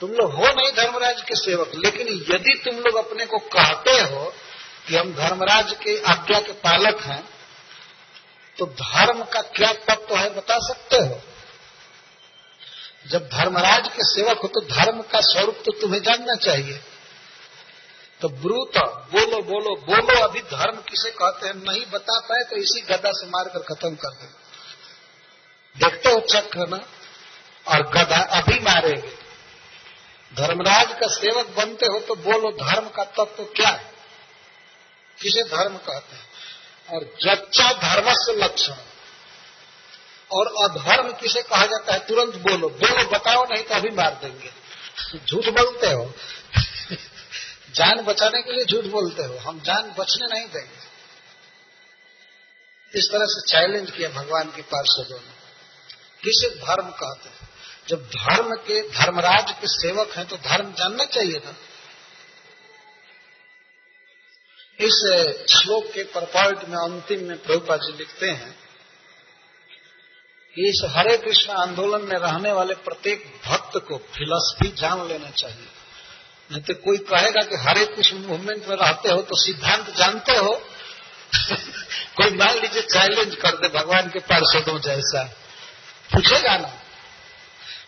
तुम 0.00 0.10
लोग 0.10 0.32
हो 0.32 0.46
नहीं 0.46 0.70
धर्मराज 0.72 1.20
के 1.22 1.34
सेवक, 1.34 1.72
लेकिन 1.74 2.08
यदि 2.30 2.54
तुम 2.64 2.78
लोग 2.78 2.96
अपने 2.96 3.26
को 3.26 3.38
कहते 3.38 3.92
हो 3.92 4.32
कि 4.88 4.96
हम 4.96 5.12
धर्मराज 5.14 5.72
के 5.82 6.00
आज्ञा 6.02 6.40
के 6.40 6.52
पालक 6.64 7.02
हैं 7.02 7.22
तो 8.56 8.66
धर्म 8.80 9.22
का 9.24 9.40
क्या 9.54 9.72
तत्व 9.84 10.16
है 10.16 10.28
बता 10.34 10.58
सकते 10.58 10.96
हो? 10.96 11.20
जब 13.10 13.28
धर्मराज 13.28 13.88
के 13.88 14.04
सेवक 14.04 14.38
हो 14.38 14.48
तो 14.48 14.60
धर्म 14.66 15.00
का 15.02 15.20
स्वरूप 15.22 15.62
तो 15.64 15.72
तुम्हें 15.80 16.02
जानना 16.02 16.34
चाहिए। 16.36 16.78
तो 18.20 18.28
ब्रूत, 18.28 18.78
बोलो 19.12 19.40
बोलो 19.42 19.74
बोलो, 19.86 20.20
अभी 20.20 20.40
धर्म 20.40 20.76
किसे 20.88 21.10
कहते 21.10 21.46
हैं 21.46 21.54
नहीं 21.54 21.84
बता 21.92 22.18
पाए 22.20 22.44
तो 22.50 22.56
इसी 22.56 22.80
गदा 22.80 23.10
से 23.12 23.26
मारकर 23.26 23.62
खत्म 23.64 23.94
कर 23.94 24.14
दे। 24.14 24.43
देखते 25.76 26.08
हो 26.08 26.20
चक्र 26.20 26.68
ना? 26.68 26.88
और 27.68 27.82
गदा 27.82 28.16
अभी 28.16 28.60
मारेंगे। 28.60 29.24
धर्मराज 30.34 30.86
का 31.00 31.06
सेवक 31.06 31.46
बनते 31.46 31.86
हो 31.86 32.00
तो 32.00 32.14
बोलो 32.14 32.50
धर्म 32.50 32.88
का 32.88 33.04
तत्व 33.04 33.24
तो 33.24 33.52
क्या 33.56 33.68
है? 33.68 33.92
किसे 35.22 35.42
धर्म 35.42 35.76
कहते 35.76 36.16
हैं? 36.16 36.28
और 36.90 37.16
जच्चा 37.22 37.72
धर्म 37.72 38.04
से 38.08 38.32
लक्षण। 38.32 38.74
और 40.32 40.70
अधर्म 40.70 41.12
किसे 41.12 41.42
कहा 41.42 41.66
जाता 41.66 41.92
है? 41.92 42.06
तुरंत 42.06 42.34
बोलो। 42.34 42.68
बोलो, 42.68 43.10
बताओ, 43.10 43.44
नहीं 43.44 43.64
तो 43.64 43.74
अभी 43.74 43.90
मार 43.90 44.14
देंगे। 44.14 44.50
झूठ 45.26 45.44
बोलते 45.44 45.86
हो? 45.86 46.14
जान 47.74 48.00
बचाने 48.00 48.42
के 48.42 48.52
लिए 48.52 48.64
झूठ 48.64 48.84
बोलते 48.84 49.22
हो? 49.22 49.38
हम 49.38 49.60
जान 49.60 49.94
बचने 49.98 50.34
नहीं 50.34 50.48
देंगे। 50.48 50.84
इस 52.98 53.08
तरह 53.12 53.24
से 53.24 53.52
चैलेंज 53.52 53.90
किया 53.90 54.08
भगवान 54.08 54.50
की 54.50 54.62
पार्षदों 54.62 55.20
ने। 55.20 55.43
किसे 56.24 56.48
धर्म 56.48 56.90
कहते 56.90 57.28
हैं? 57.28 57.48
जब 57.88 58.06
धर्म 58.08 58.54
के, 58.56 58.80
धर्मराज 58.88 59.50
के 59.50 59.66
सेवक 59.66 60.10
हैं 60.16 60.26
तो 60.26 60.36
धर्म 60.36 60.72
जानना 60.72 61.04
चाहिए 61.04 61.40
ना 61.44 61.54
इस 64.80 64.96
श्लोक 65.52 65.90
के 65.94 66.02
परपॉइंट 66.04 66.64
में 66.64 66.76
अंतिम 66.76 67.24
में 67.24 67.42
प्रभुपा 67.42 67.76
जी 67.76 67.92
लिखते 67.92 68.30
हैं, 68.30 68.52
कि 70.56 70.68
इस 70.68 70.80
हरे 70.88 71.16
कृष्ण 71.16 71.52
आंदोलन 71.52 72.04
में 72.04 72.16
रहने 72.18 72.52
वाले 72.52 72.74
प्रत्येक 72.74 73.40
भक्त 73.46 73.76
को 73.78 73.96
फिलॉसफी 73.98 74.68
जान 74.68 75.06
लेना 75.08 75.30
चाहिए। 75.30 75.68
नहीं 76.52 76.62
तो 76.62 76.74
कोई 76.74 76.98
कहेगा 76.98 77.42
कि 77.42 77.56
हरे 77.56 77.86
कृष्ण 77.86 78.18
मूवमेंट 78.18 78.66
में 78.66 78.76
रहते 78.76 79.10
हो 79.10 79.22
तो 79.22 79.36
सिद्धांत 79.36 79.90
जानते 79.90 80.32
हो। 80.32 80.52
कोई 82.16 82.30
मान 82.30 82.58
लीजिए 82.58 82.82
चैलेंज 82.82 83.34
कर 83.34 83.56
दे, 83.56 83.68
भगवान 83.68 84.10
के 84.10 84.18
पार्षदों 84.18 84.78
जैसा। 84.80 85.22
पूछेगा 86.14 86.56
ना 86.56 86.80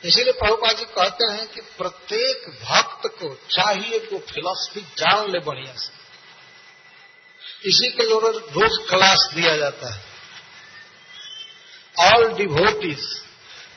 इसीलिए 0.05 0.33
प्रभुपा 0.33 0.73
जी 0.73 0.85
कहते 0.85 1.33
हैं 1.33 1.47
कि 1.47 1.61
प्रत्येक 1.61 2.49
भक्त 2.63 3.07
को 3.21 3.35
चाहिए 3.51 3.99
वो 4.13 4.19
फिलॉसफी 4.19 4.81
जान 4.81 5.31
ले 5.31 5.39
बढ़िया 5.39 5.75
से। 5.77 5.93
इसी 7.69 7.91
के 7.91 8.07
लोग 8.07 8.25
रोज 8.25 8.79
क्लास 8.89 9.29
दिया 9.35 9.57
जाता 9.57 9.93
है। 9.95 10.05
All 11.99 12.33
devotees 12.33 13.05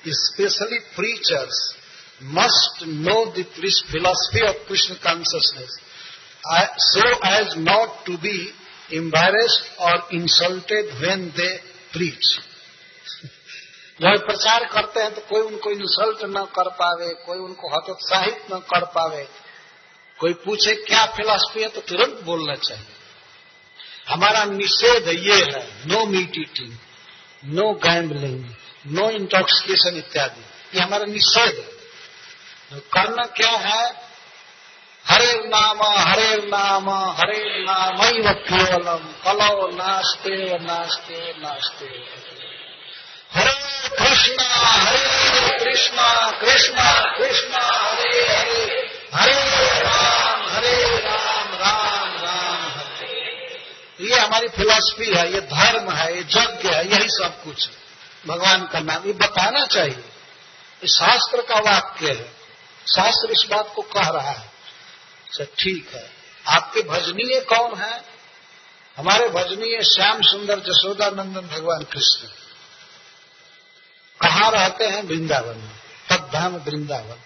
specially 0.07 0.79
preachers 0.79 1.75
must 2.23 2.83
know 2.83 3.25
this 3.25 3.81
philosophy 3.91 4.41
of 4.47 4.57
Krishna 4.67 4.93
consciousness 4.93 5.79
so 6.83 7.09
as 7.27 7.57
not 7.57 8.05
to 8.05 8.17
be 8.17 8.37
embarrassed 8.93 9.77
और 9.79 10.07
इंसल्टेड 10.13 10.93
वेन 10.93 11.29
दे 11.29 11.49
प्रीच 11.93 12.39
जब 13.99 14.25
प्रचार 14.25 14.65
करते 14.65 14.99
हैं 14.99 15.13
तो 15.13 15.21
कोई 15.21 15.41
उनको 15.41 15.71
इंसल्ट 15.71 16.23
न 16.25 16.43
कर 16.55 16.69
पावे, 16.69 17.13
कोई 17.25 17.37
उनको 17.37 17.69
हतोत्साहित 17.69 18.45
न 18.53 18.59
कर 18.69 18.85
पावे। 18.85 19.27
कोई 20.19 20.33
पूछे 20.33 20.75
क्या 20.75 21.05
फिलॉसफी 21.05 21.61
है 21.61 21.69
तो 21.69 21.81
तुरंत 21.81 22.21
बोलना 22.23 22.55
चाहिए। 22.55 22.95
हमारा 24.09 24.43
निषेध 24.45 25.07
ये 25.07 25.35
है 25.35 25.63
no 25.87 26.05
meat 26.05 26.37
eating 26.37 27.53
no 27.53 27.73
gambling 27.73 28.45
no 28.87 29.09
intoxication 29.09 29.97
इत्यादि। 29.97 30.77
ये 30.77 30.83
हमारा 30.83 31.05
निषेध 31.05 31.55
है। 31.55 32.79
करना 32.93 33.25
क्या 33.25 33.51
है? 33.57 33.83
हरे 35.05 35.33
नाम 35.47 35.79
हरे 35.83 36.35
नाम 36.47 36.89
हरे 36.89 37.63
नाम 37.63 37.97
केवलम, 38.43 39.05
कलो 39.23 39.67
नास्ते 39.67 40.57
नास्ते 40.59 41.33
नास्ते। 41.37 41.87
हरे 43.39 43.89
कृष्णा 43.89 44.55
हरे 44.55 45.59
कृष्णा 45.59 46.31
कृष्णा 46.31 47.17
कृष्णा, 47.17 47.59
हरे 47.59 48.27
हरे। 48.27 48.91
हरे 49.13 49.79
राम 49.79 50.49
हरे 50.49 50.99
राम 50.99 51.47
राम 51.47 52.09
राम, 52.23 52.71
हरे। 52.71 54.07
ये 54.07 54.19
हमारी 54.19 54.47
फिलॉसफी 54.47 55.05
है, 55.05 55.33
ये 55.33 55.41
धर्म 55.41 55.91
है, 55.91 56.13
ये 56.13 56.19
यज्ञ 56.19 56.69
है, 56.69 56.91
यही 56.91 57.09
सब 57.09 57.43
कुछ 57.43 57.69
है। 57.69 57.75
भगवान 58.27 58.67
का 58.67 58.79
नाम, 58.79 59.05
ये 59.05 59.13
बताना 59.13 59.65
चाहिए। 59.65 60.03
ये 60.83 60.87
शास्त्र 60.87 61.41
का 61.41 61.55
वाक्य 61.55 62.07
है। 62.07 62.39
शास्त्र 62.87 63.31
इस 63.31 63.47
बात 63.49 63.71
को 63.75 63.81
कह 63.81 64.09
रहा 64.09 64.29
है। 64.29 64.51
अच्छा 65.27 65.43
ठीक 65.59 65.91
है। 65.93 66.11
आपके 66.47 66.81
भजनीय 66.81 67.39
कौन 67.39 67.79
है? 67.79 68.03
हमारे 68.97 69.29
भजनीय 69.29 69.81
श्याम 69.81 70.21
सुंदर 70.21 70.59
जसोदानंदन 70.59 71.41
भगवान 71.41 71.83
कृष्ण। 71.83 72.27
कहाँ 74.21 74.51
रहते 74.51 74.87
हैं? 74.87 75.03
वृंदावन। 75.03 75.57
में 75.57 75.71
तद्धाम 76.09 76.55
वृंदावन। 76.55 77.17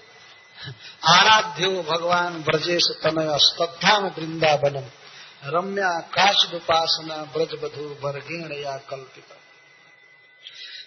आराध्यो 1.07 1.83
भगवान 1.83 2.43
ब्रजेश 2.43 2.83
तनय 3.03 3.38
स्तद्धाम 3.39 4.03
वृंदावनम। 4.03 4.85
रम्या 5.45 6.00
काश 6.00 6.53
उपासना 6.53 7.15
ब्रज 7.15 7.50
बधु 7.51 7.97
वर्गीण 8.01 8.63
या 8.65 8.77
कल्पिता। 8.77 9.38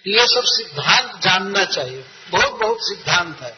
ये 0.06 0.18
सब 0.18 0.42
सिद्धांत 0.44 1.20
जानना 1.22 1.64
चाहिए। 1.64 2.04
बहुत 2.30 2.52
बहुत 2.52 2.78
सिद्धांत 2.80 3.40
है। 3.40 3.56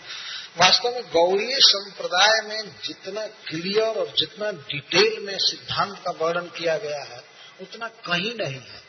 वास्तव 0.58 0.88
में 0.88 1.02
गौरी 1.02 1.52
संप्रदाय 1.52 2.48
में 2.48 2.76
जितना 2.84 3.26
क्लियर 3.26 3.88
और 3.88 4.12
जितना 4.18 4.52
डिटेल 4.52 5.26
में 5.26 5.38
सिद्धांत 5.38 5.98
का 5.98 6.10
वर्णन 6.10 6.46
किया 6.46 6.78
गया 6.78 7.04
है, 7.04 7.24
उतना 7.60 7.88
कहीं 7.88 8.34
नहीं 8.34 8.54
है। 8.54 8.88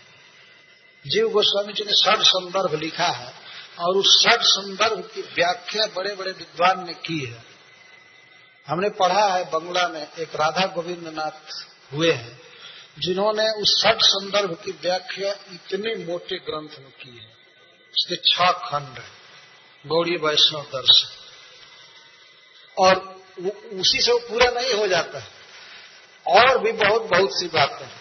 जीव 1.08 1.30
गोस्वामी 1.30 1.74
जी 1.74 1.84
ने 1.84 1.92
षड 1.92 2.24
संदर्भ 2.24 2.80
लिखा 2.82 3.08
है। 3.08 3.39
और 3.80 3.98
उस 3.98 4.24
षड 4.24 4.42
संदर्भ 4.42 5.12
की 5.16 5.22
व्याख्या 5.22 5.86
बड़े 5.86 6.16
बड़े 6.16 6.32
विद्वान 6.32 6.86
ने 6.88 6.94
की 6.94 7.26
है। 7.26 7.44
हमने 8.68 8.90
पढ़ा 8.90 9.34
है 9.34 9.44
बंगला 9.44 9.88
में 9.88 10.08
एक 10.20 10.36
राधा 10.36 10.66
गोविंद 10.66 11.08
नाथ 11.08 11.66
हुए 11.94 12.12
हैं, 12.12 12.42
जिन्होंने 13.00 13.62
उस 13.62 13.84
षड 13.84 14.00
संदर्भ 14.02 14.62
की 14.66 14.72
व्याख्या 14.72 15.32
इतने 15.32 16.06
मोटे 16.06 16.38
ग्रंथ 16.38 16.80
में 16.80 16.92
की 16.92 17.18
है। 17.18 17.34
उसके 18.00 18.16
छह 18.16 18.52
खंड 18.52 19.00
गौड़ी 19.88 20.16
वैष्णव 20.16 20.62
दर्शन। 20.62 21.10
और 22.78 23.20
उसी 23.80 24.02
से 24.02 24.12
वो 24.12 24.20
पूरा 24.20 24.52
नहीं 24.52 24.74
हो 24.74 24.88
जाता 24.88 25.20
है। 25.20 25.28
और 26.28 26.58
भी 26.58 26.72
बहुत 26.72 27.02
बहुत 27.02 27.30
सी 27.40 27.48
बातें 27.48 27.99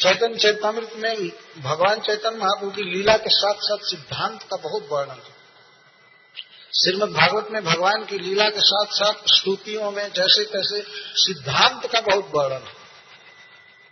चैतन्य 0.00 0.38
चैतामृत 0.38 0.92
में 0.96 1.28
भगवान 1.62 2.00
चैतन्य 2.00 2.38
महाप्रभु 2.38 2.70
की 2.70 2.82
लीला 2.82 3.16
के 3.16 3.30
साथ 3.30 3.54
साथ 3.54 3.78
सिद्धांत 3.78 4.42
का 4.42 4.56
बहुत 4.56 4.88
वर्णन 4.92 5.10
है। 5.10 5.34
श्रीमद 6.74 7.08
भागवत 7.08 7.48
में 7.50 7.64
भगवान 7.64 8.04
की 8.04 8.18
लीला 8.18 8.48
के 8.48 8.60
साथ 8.60 8.86
साथ 8.86 9.14
स्तुतियों 9.28 9.90
में 9.90 10.12
जैसे 10.12 10.44
तैसे 10.44 10.84
सिद्धांत 11.14 11.86
का 11.86 12.00
बहुत 12.00 12.30
वर्णन 12.34 12.66
है। 12.66 12.84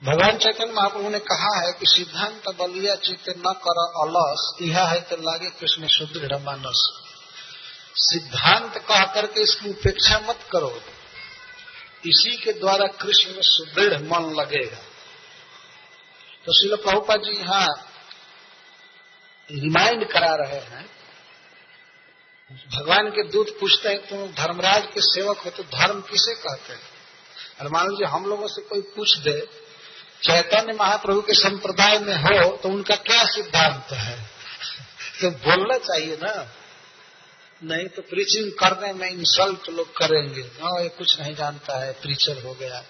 भगवान 0.03 0.39
चैतन्य 0.39 0.73
महाप्रभु 0.73 1.09
ने 1.09 1.19
कहा 1.19 1.67
है 1.67 1.73
कि 1.73 1.87
सिद्धांत 1.87 2.49
बलिया 2.59 2.95
चित्त 2.95 3.29
न 3.29 3.53
कर 3.67 3.83
अलस 4.03 4.57
यह 4.63 4.85
है 4.85 5.01
तो 5.01 5.17
लागे 5.17 5.51
कृष्ण 5.51 5.87
सुदृढ़ 5.87 6.39
मानस। 6.43 6.87
सिद्धांत 7.95 8.79
कह 8.79 9.05
करके 9.05 9.41
इसकी 9.41 9.71
उपेक्षा 9.71 10.19
मत 10.29 10.39
करो। 10.53 10.81
इसी 12.07 12.37
के 12.37 12.53
द्वारा 12.53 12.87
कृष्ण 12.87 13.31
में 13.31 13.43
सुदृढ़ 13.43 14.03
मन 14.03 14.35
लगेगा। 14.41 14.79
तो 16.47 16.53
शिल 16.53 16.77
प्रभुपा 16.77 17.17
जी 17.17 17.31
यहाँ 17.31 17.69
रिमाइंड 19.51 20.13
करा 20.13 20.35
रहे 20.35 20.61
हैं। 20.61 20.91
भगवान 22.77 23.11
के 23.11 23.29
दूत 23.29 23.61
पूछते 23.61 23.89
हैं, 23.89 24.07
तुम 24.07 24.27
धर्मराज 24.27 24.87
के 24.87 25.01
सेवक 25.01 25.39
हो 25.39 25.51
तो 25.51 25.63
धर्म 25.63 26.01
किसे 26.01 26.35
कहते 26.35 26.73
हैं? 26.73 26.81
और 27.61 27.69
मान 27.69 27.91
लीजिए 27.91 28.07
हम 28.07 28.27
लोगों 28.27 28.49
से 28.49 28.63
कोई 28.63 28.81
पूछ 28.81 29.19
दे, 29.19 29.41
चैतन्य 30.23 30.73
महाप्रभु 30.73 31.23
के 31.23 31.35
संप्रदाय 31.35 31.99
में 31.99 32.17
हो 32.17 32.57
तो 32.57 32.69
उनका 32.69 32.97
क्या 32.97 33.25
सिद्धांत 33.25 33.87
है? 33.93 34.23
तो 35.21 35.31
बोलना 35.31 35.79
चाहिए 35.79 36.17
ना। 36.17 36.53
नहीं 37.65 37.89
तो 37.89 38.03
प्रीचिंग 38.03 38.53
करने 38.53 38.93
में 38.93 39.11
इंसल्ट 39.11 39.71
लोग 39.71 39.97
करेंगे। 39.97 40.41
हाँ 40.41 40.83
ये 40.83 40.89
कुछ 40.89 41.21
नहीं 41.21 41.35
जानता 41.35 41.85
है 41.85 41.93
प्रीचर 41.93 42.43
हो 42.43 42.55
गया। 42.55 42.85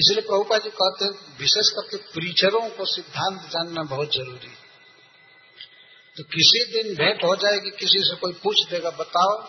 इसलिए 0.00 0.20
प्रभुपा 0.20 0.58
जी 0.58 0.70
कहते 0.70 1.04
हैं, 1.04 1.38
विशेष 1.38 1.70
करके 1.70 1.96
प्रीचरों 1.96 2.68
को 2.68 2.84
सिद्धांत 2.84 3.40
जानना 3.40 3.82
बहुत 3.82 4.14
ज़रूरी 4.14 4.46
है। 4.46 4.64
तो 6.16 6.22
किसी 6.22 6.64
दिन 6.72 6.94
भेंट 6.94 7.24
हो 7.24 7.36
जाएगी, 7.36 7.70
किसी 7.70 7.98
से 7.98 8.16
कोई 8.16 8.32
पूछ 8.32 8.56
देगा, 8.70 8.90
बताओ। 8.90 9.48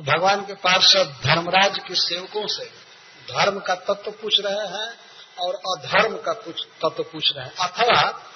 भगवान 0.00 0.46
के 0.46 0.54
पार्षद 0.54 1.20
धर्मराज 1.24 1.78
के 1.78 1.94
सेवकों 1.94 2.46
से 2.46 2.64
धर्म 3.20 3.60
का 3.60 3.74
तत्व 3.74 4.10
पूछ 4.10 4.40
रहे 4.40 4.66
हैं 4.66 4.94
और 5.38 5.54
अधर्म 5.54 6.16
का 6.16 6.32
कुछ 6.32 6.64
तत्व 6.64 7.02
पूछ 7.02 7.32
रहे 7.36 7.46
हैं। 7.46 7.54
अथवा 7.54 8.30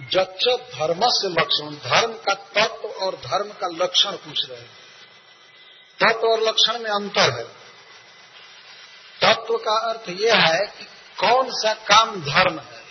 जच्च 0.00 0.44
धर्म 0.48 1.00
से 1.02 1.28
लक्षण, 1.28 1.90
धर्म 1.90 2.12
का 2.12 2.34
तत्व 2.34 2.88
और 2.88 3.16
धर्म 3.16 3.48
का 3.48 3.84
लक्षण 3.84 4.12
पूछ 4.12 4.50
रहे 4.50 4.60
हैं। 4.60 4.70
तत्व 6.00 6.26
और 6.26 6.40
लक्षण 6.40 6.78
में 6.78 6.90
अंतर 6.90 7.38
है। 7.40 7.63
तत्व 9.22 9.56
का 9.56 9.90
अर्थ 9.90 10.08
यह 10.08 10.36
है 10.36 10.66
कि 10.66 10.84
कौन 11.18 11.50
सा 11.50 11.74
काम 11.74 12.20
धर्म 12.20 12.58
है? 12.58 12.82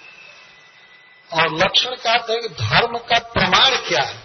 और 1.31 1.55
लक्षण 1.57 1.95
का 1.95 2.11
अर्थ 2.11 2.29
है 2.29 2.41
कि 2.41 2.47
धर्म 2.47 2.97
का 2.97 3.19
प्रमाण 3.19 3.75
क्या 3.87 4.03
है? 4.03 4.17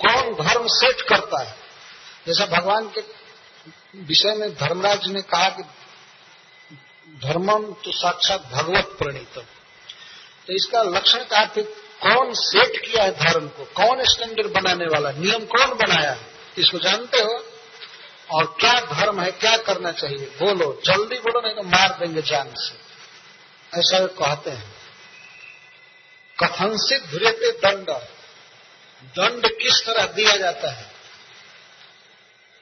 कौन 0.00 0.46
धर्म 0.46 0.66
सेट 0.66 1.00
करता 1.00 1.42
है? 1.42 1.56
जैसा 2.26 2.46
भगवान 2.46 2.88
के 2.88 3.00
विषय 4.00 4.34
में 4.34 4.54
धर्मराज 4.54 5.08
ने 5.08 5.22
कहा 5.22 5.48
कि 5.48 5.62
धर्मम 7.26 7.72
तो 7.72 7.92
साक्षात 7.92 8.40
भगवत 8.52 8.96
प्रणीतम 8.98 9.40
तो 10.46 10.52
इसका 10.52 10.82
लक्षण 10.82 11.18
का 11.18 11.38
अर्थ 11.38 11.58
कौन 12.02 12.34
सेट 12.34 12.76
किया 12.84 13.04
है 13.04 13.10
धर्म 13.10 13.48
को? 13.48 13.64
कौन 13.64 14.04
स्टैंडर्ड 14.04 14.52
बनाने 14.52 14.84
वाला 14.84 15.10
नियम 15.10 15.44
कौन 15.44 15.70
बनाया 15.70 16.10
है? 16.10 16.26
इसको 16.58 16.78
जानते 16.78 17.18
हो? 17.18 17.53
और 18.30 18.56
क्या 18.60 18.80
धर्म 18.80 19.20
है, 19.20 19.30
क्या 19.30 19.56
करना 19.56 19.92
चाहिए? 19.92 20.18
बोलो, 20.18 20.82
जल्दी 20.84 21.18
बोलो, 21.18 21.40
नहीं 21.40 21.56
तो 21.56 21.62
मार 21.62 21.88
देंगे 21.88 22.22
जान 22.22 22.50
से। 22.54 22.84
ऐसा 23.78 23.98
वे 23.98 24.06
कहते 24.06 24.50
हैं। 24.50 24.74
कथन 26.42 26.76
से 26.76 26.98
धुरेते 26.98 27.52
दंड। 27.52 27.90
दंड 29.04 29.46
किस 29.46 29.86
तरह 29.86 30.06
दिया 30.06 30.36
जाता 30.36 30.70
है? 30.70 30.94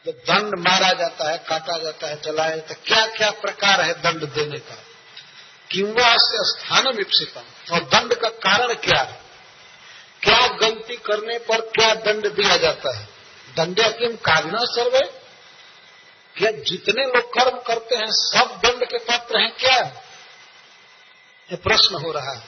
तो 0.05 0.13
दंड 0.13 0.59
मारा 0.59 0.93
जाता 0.93 1.31
है, 1.31 1.39
काटा 1.39 1.79
जाता 1.79 2.07
है, 2.07 2.23
जलाया 2.23 2.57
जाता 2.57 2.75
है 2.75 2.81
क्या 2.87 3.07
क्या 3.07 3.31
प्रकार 3.31 3.81
है 3.81 3.93
दंड 3.93 4.33
देने 4.33 4.59
का? 4.59 4.79
किंवा 5.71 6.17
से 6.17 6.49
स्थान 6.51 6.89
विकसितम 6.89 7.75
और 7.75 7.85
दंड 7.85 8.15
का 8.15 8.29
कारण 8.29 8.75
क्या 8.75 9.03
है? 9.03 9.21
क्या 10.23 10.47
गलती 10.47 10.97
करने 10.97 11.39
पर 11.39 11.61
क्या 11.61 11.95
दंड 11.95 12.29
दिया 12.29 12.57
जाता 12.57 12.99
है? 12.99 13.09
दंड्या 13.57 13.89
किम 13.89 14.17
कारिणा 14.17 14.59
सर्वे। 14.63 15.22
क्या 16.37 16.51
जितने 16.51 17.05
लोग 17.05 17.35
कर्म 17.35 17.59
करते 17.61 17.97
हैं, 17.97 18.07
सब 18.09 18.61
दंड 18.65 18.85
के 18.85 18.99
पात्र 18.99 19.41
हैं 19.41 19.57
क्या? 19.57 19.79
ये 21.51 21.57
प्रश्न 21.57 21.95
हो 21.95 22.13
रहा 22.13 22.33
है। 22.33 22.45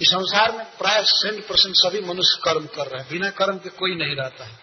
इस 0.00 0.08
संसार 0.08 0.52
में 0.52 0.66
प्राय 0.66 1.02
सेंट 1.04 1.46
परसेंट 1.46 1.74
सभी 1.76 2.00
मनुष्य 2.00 2.38
कर्म 2.44 2.66
कर 2.66 2.86
रहे 2.86 3.02
हैं। 3.02 3.10
बिना 3.10 3.30
कर्म 3.30 3.58
के 3.58 3.68
कोई 3.68 3.94
नहीं 3.94 4.16
रहता 4.16 4.44
है। 4.44 4.58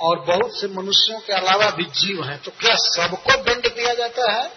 और 0.00 0.18
बहुत 0.20 0.60
से 0.60 0.66
मनुष्यों 0.68 1.20
के 1.20 1.32
अलावा 1.32 1.70
भी 1.70 1.84
जीव 1.84 2.24
हैं। 2.24 2.42
तो 2.42 2.50
क्या 2.50 2.76
सबको 2.76 3.42
दंड 3.42 3.74
दिया 3.74 3.94
जाता 3.94 4.32
है? 4.32 4.50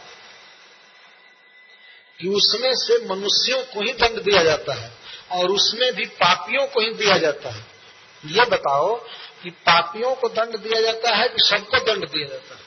कि 2.21 2.27
उसमें 2.27 2.75
से 2.75 3.15
मनुष्यों 3.15 3.63
को 3.63 3.81
ही 3.81 3.93
दंड 3.93 4.23
दिया 4.23 4.43
जाता 4.43 4.73
है 4.73 4.91
और 5.31 5.49
उसमें 5.49 5.95
भी 5.95 6.05
पापियों 6.05 6.67
को 6.67 6.81
ही 6.81 6.93
दिया 6.93 7.17
जाता 7.17 7.49
है। 7.49 7.65
ये 8.25 8.45
बताओ 8.45 8.95
कि 9.43 9.49
पापियों 9.49 10.15
को 10.15 10.29
दंड 10.29 10.57
दिया 10.57 10.81
जाता 10.81 11.15
है 11.15 11.29
कि 11.29 11.37
सबको 11.39 11.77
दंड 11.77 12.07
दिया 12.07 12.27
जाता 12.27 12.55
है? 12.55 12.66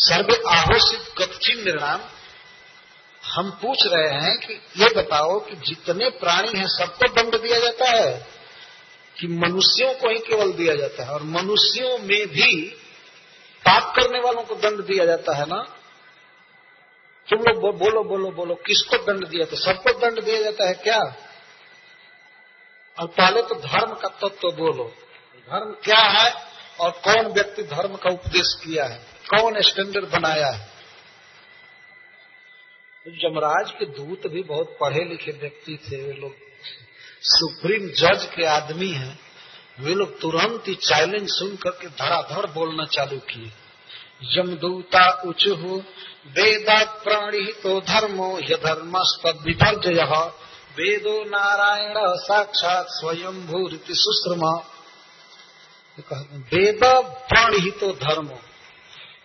सर्वे 0.00 0.42
आहोषित 0.48 1.00
कथिन 1.18 1.64
निर्णाम। 1.64 2.00
हम 3.24 3.50
पूछ 3.50 3.78
रहे 3.86 4.20
हैं 4.20 4.38
कि 4.38 4.54
ये 4.54 4.94
बताओ 4.94 5.40
कि 5.40 5.56
जितने 5.56 6.10
प्राणी 6.10 6.58
हैं 6.58 6.66
सबको 6.66 7.12
दंड 7.12 7.42
दिया 7.42 7.58
जाता 7.58 7.90
है? 7.90 8.26
कि 9.20 9.26
मनुष्यों 9.26 9.94
को 9.94 10.08
ही 10.08 10.18
केवल 10.18 10.52
दिया 10.52 10.74
जाता 10.74 11.04
है। 11.04 11.10
और 11.10 11.22
मनुष्यों 11.22 11.98
में 11.98 12.26
भी 12.26 12.64
पाप 13.68 13.96
करने 13.96 14.20
वालों 14.20 14.42
को 14.42 14.54
दंड 14.54 14.80
दिया 14.80 15.06
जाता 15.06 15.36
है 15.36 15.46
ना? 15.46 15.74
तुम 17.28 17.38
लोग 17.38 17.60
बो, 17.60 17.72
बोलो 17.72 18.04
बोलो 18.04 18.30
बोलो 18.30 18.54
किसको 18.54 18.96
दंड 18.96 19.26
दिया 19.26 19.44
तो 19.44 19.56
सबको 19.56 19.98
दंड 19.98 20.22
दिया 20.22 20.42
जाता 20.42 20.68
है 20.68 20.74
क्या? 20.74 20.98
और 23.00 23.06
पहले 23.06 23.42
तो 23.42 23.54
धर्म 23.54 23.94
का 23.94 24.08
तत्व 24.08 24.28
तो 24.28 24.52
बोलो। 24.52 24.84
धर्म 25.38 25.72
क्या 25.72 25.98
है? 25.98 26.46
और 26.80 26.90
कौन 26.90 27.26
व्यक्ति 27.26 27.62
धर्म 27.62 27.96
का 27.96 28.10
उपदेश 28.10 28.54
किया 28.64 28.84
है? 28.84 29.17
कौन 29.30 29.60
स्टैंडर्ड 29.60 30.04
बनाया 30.04 30.46
है? 30.46 30.66
जमराज 33.06 33.70
के 33.70 33.86
दूत 33.86 34.26
भी 34.26 34.42
बहुत 34.42 34.76
पढ़े 34.80 35.04
लिखे 35.04 35.32
व्यक्ति 35.32 35.78
थे, 35.84 35.96
वे 35.96 36.12
लोग 36.12 36.34
सुप्रीम 37.22 37.88
जज 37.88 38.24
के 38.36 38.44
आदमी 38.46 38.90
हैं। 38.90 39.18
वे 39.80 39.94
लोग 39.94 40.20
तुरंत 40.20 40.68
ही 40.68 40.74
चैलेंज 40.74 41.28
सुन 41.28 41.56
करके 41.56 41.88
धड़ाधड़ 41.88 42.46
बोलना 42.46 42.84
चालू 42.84 43.18
किए। 43.18 43.52
यमदूता 44.36 45.10
उचु 45.22 45.54
वेद 46.28 46.66
प्राणी 47.04 47.52
तो 47.52 47.80
धर्मो 47.80 48.38
य 48.38 48.56
धर्मस्तद 48.56 49.44
विपर्जय 49.46 50.02
वेदो 50.78 51.24
नारायण 51.24 51.94
साक्षात 51.98 52.86
स्वयं 52.88 53.46
भू 53.46 53.58
भूरिति 53.58 53.94
सुश्रमा 53.94 54.52
वेद 56.54 56.80
प्राणी 57.28 57.70
तो 57.70 57.92
धर्मो 57.92 58.40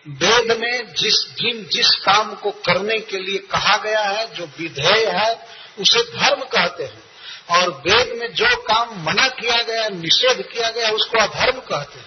वेद 0.08 0.58
में 0.60 0.94
जिस 0.94 1.36
जिन 1.38 1.64
जिस 1.64 1.90
काम 1.90 2.34
को 2.34 2.50
करने 2.50 2.98
के 2.98 3.18
लिए 3.18 3.38
कहा 3.38 3.76
गया 3.76 4.00
है 4.00 4.34
जो 4.34 4.44
विधेय 4.44 5.06
है 5.06 5.48
उसे 5.78 6.02
धर्म 6.02 6.44
कहते 6.44 6.84
हैं। 6.84 7.04
और 7.50 7.70
वेद 7.70 8.18
में 8.18 8.32
जो 8.32 8.62
काम 8.62 9.02
मना 9.02 9.28
किया 9.28 9.62
गया 9.62 9.88
निषेध 9.88 10.42
किया 10.42 10.70
गया 10.70 10.90
उसको 10.90 11.18
अधर्म 11.18 11.60
कहते 11.60 12.00
हैं। 12.00 12.06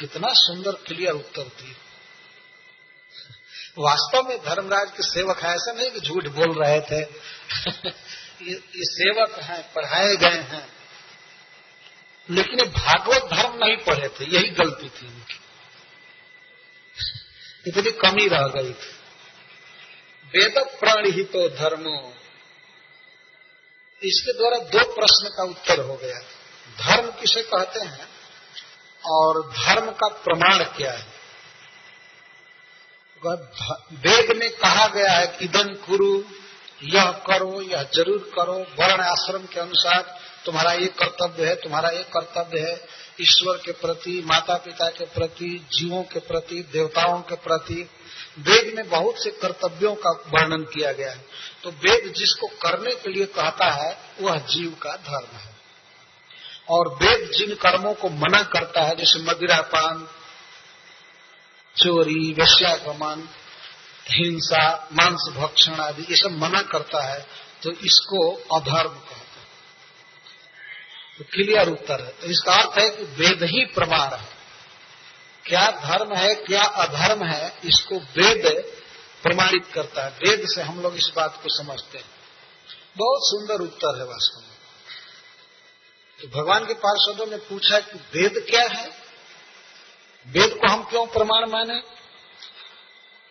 कितना 0.00 0.28
सुंदर 0.30 0.72
क्लियर 0.72 1.12
उत्तर 1.12 1.42
दिए। 1.42 1.76
वास्तव 3.78 4.28
में 4.28 4.38
धर्मराज 4.38 4.90
के 4.90 5.02
सेवक 5.02 5.38
है 5.38 5.54
ऐसा 5.54 5.72
नहीं 5.72 5.90
कि 5.90 6.00
झूठ 6.00 6.26
बोल 6.26 6.64
रहे 6.64 6.80
थे। 6.80 7.00
ये, 8.42 8.62
सेवक 8.76 9.38
हैं 9.42 9.72
पढ़ाए 9.72 10.16
गए 10.16 10.28
हैं। 10.28 10.68
लेकिन 12.30 12.60
भागवत 12.60 13.30
धर्म 13.34 13.64
नहीं 13.64 13.76
पढ़े 13.76 14.08
थे 14.08 14.24
यही 14.24 14.50
गलती 14.50 14.88
थी 14.88 15.06
उनकी। 15.06 15.40
इतनी 17.68 17.90
कमी 18.00 18.26
रह 18.28 18.46
गई। 18.48 18.70
वेद 20.32 20.58
प्राणी 20.80 21.10
ही 21.10 21.22
तो 21.26 21.48
धर्मो। 21.48 21.98
इसके 24.02 24.32
द्वारा 24.32 24.58
दो 24.68 24.84
प्रश्न 24.94 25.28
का 25.28 25.44
उत्तर 25.44 25.80
हो 25.80 25.94
गया। 25.96 26.18
धर्म 26.78 27.10
किसे 27.10 27.42
कहते 27.44 27.80
हैं 27.80 28.08
और 29.04 29.40
धर्म 29.52 29.90
का 29.92 30.08
प्रमाण 30.24 30.64
क्या 30.76 30.92
है? 30.92 31.06
वेद 33.22 34.36
में 34.36 34.50
कहा 34.50 34.86
गया 34.88 35.12
है 35.12 35.26
कि 35.28 35.44
इदम 35.44 35.74
कुरु, 35.86 36.22
यह 36.84 37.10
करो, 37.26 37.60
यह 37.62 37.82
ज़रूर 37.94 38.18
करो। 38.34 38.58
वर्ण 38.78 39.02
आश्रम 39.02 39.46
के 39.46 39.60
अनुसार 39.60 40.02
तुम्हारा 40.44 40.72
ये 40.72 40.86
कर्तव्य 40.98 41.46
है, 41.46 41.54
तुम्हारा 41.54 41.88
ये 41.90 42.02
कर्तव्य 42.16 42.60
है। 42.60 42.76
ईश्वर 43.20 43.56
के 43.56 43.72
प्रति 43.72 44.22
माता 44.26 44.54
पिता 44.54 44.88
के 44.88 45.04
प्रति, 45.04 45.66
जीवों 45.72 46.02
के 46.02 46.18
प्रति, 46.18 46.62
देवताओं 46.72 47.20
के 47.22 47.36
प्रति 47.36 47.90
वेद 48.38 48.74
में 48.76 48.88
बहुत 48.88 49.22
से 49.24 49.30
कर्तव्यों 49.30 49.94
का 49.94 50.10
वर्णन 50.10 50.62
किया 50.62 50.92
गया 50.92 51.10
है। 51.10 51.24
तो 51.62 51.70
वेद 51.70 52.14
जिसको 52.16 52.46
करने 52.46 52.94
के 52.94 53.10
लिए 53.10 53.26
कहता 53.26 53.70
है, 53.70 53.98
वह 54.20 54.38
जीव 54.38 54.70
का 54.82 54.96
धर्म 54.96 55.36
है। 55.36 55.56
और 56.68 56.88
वेद 56.88 57.30
जिन 57.30 57.54
कर्मों 57.54 57.94
को 57.94 58.08
मना 58.08 58.42
करता 58.42 58.82
है, 58.82 58.96
जैसे 58.96 59.18
मदिरापान, 59.18 60.08
चोरी, 61.76 62.32
वैश्यागमन, 62.32 63.28
हिंसा, 64.10 64.88
मांस 64.92 65.32
भक्षण 65.36 65.72
आदि, 65.72 66.02
ये 66.02 66.16
सब 66.16 66.30
मना 66.30 66.62
करता 66.62 67.02
है 67.02 67.48
तो 67.62 67.70
इसको 67.70 68.32
अधर्म 68.56 68.88
कहते 68.88 69.17
तो 71.18 71.24
क्लियर 71.24 71.68
उत्तर 71.68 72.00
है। 72.00 72.10
तो 72.10 72.26
इसका 72.26 72.54
अर्थ 72.54 72.78
है 72.78 72.90
कि 72.90 73.02
वेद 73.02 73.42
ही 73.42 73.64
प्रमाण 73.64 74.16
है। 74.16 74.28
क्या 75.46 75.70
धर्म 75.70 76.14
है, 76.14 76.34
क्या 76.34 76.64
अधर्म 76.64 77.24
है, 77.24 77.58
इसको 77.64 77.98
वेद 77.98 78.72
प्रमाणित 79.22 79.66
करता 79.74 80.04
है। 80.04 80.10
वेद 80.10 80.42
से 80.44 80.62
हम 80.62 80.82
लोग 80.82 80.96
इस 80.96 81.10
बात 81.16 81.40
को 81.42 81.56
समझते 81.56 81.98
हैं। 81.98 82.10
बहुत 82.96 83.20
सुंदर 83.22 83.54
उत्तर 83.54 83.98
है 83.98 84.04
वास्तव 84.04 84.40
में। 84.40 84.58
तो 86.20 86.40
भगवान 86.40 86.66
के 86.66 86.74
पार्षदों 86.74 87.26
ने 87.26 87.36
पूछा 87.36 87.80
कि 87.80 87.98
वेद 87.98 88.46
क्या 88.50 88.62
है? 88.62 88.90
वेद 90.26 90.54
को 90.54 90.68
हम 90.68 90.82
क्यों 90.82 91.06
प्रमाण 91.06 91.50
माने? 91.50 91.82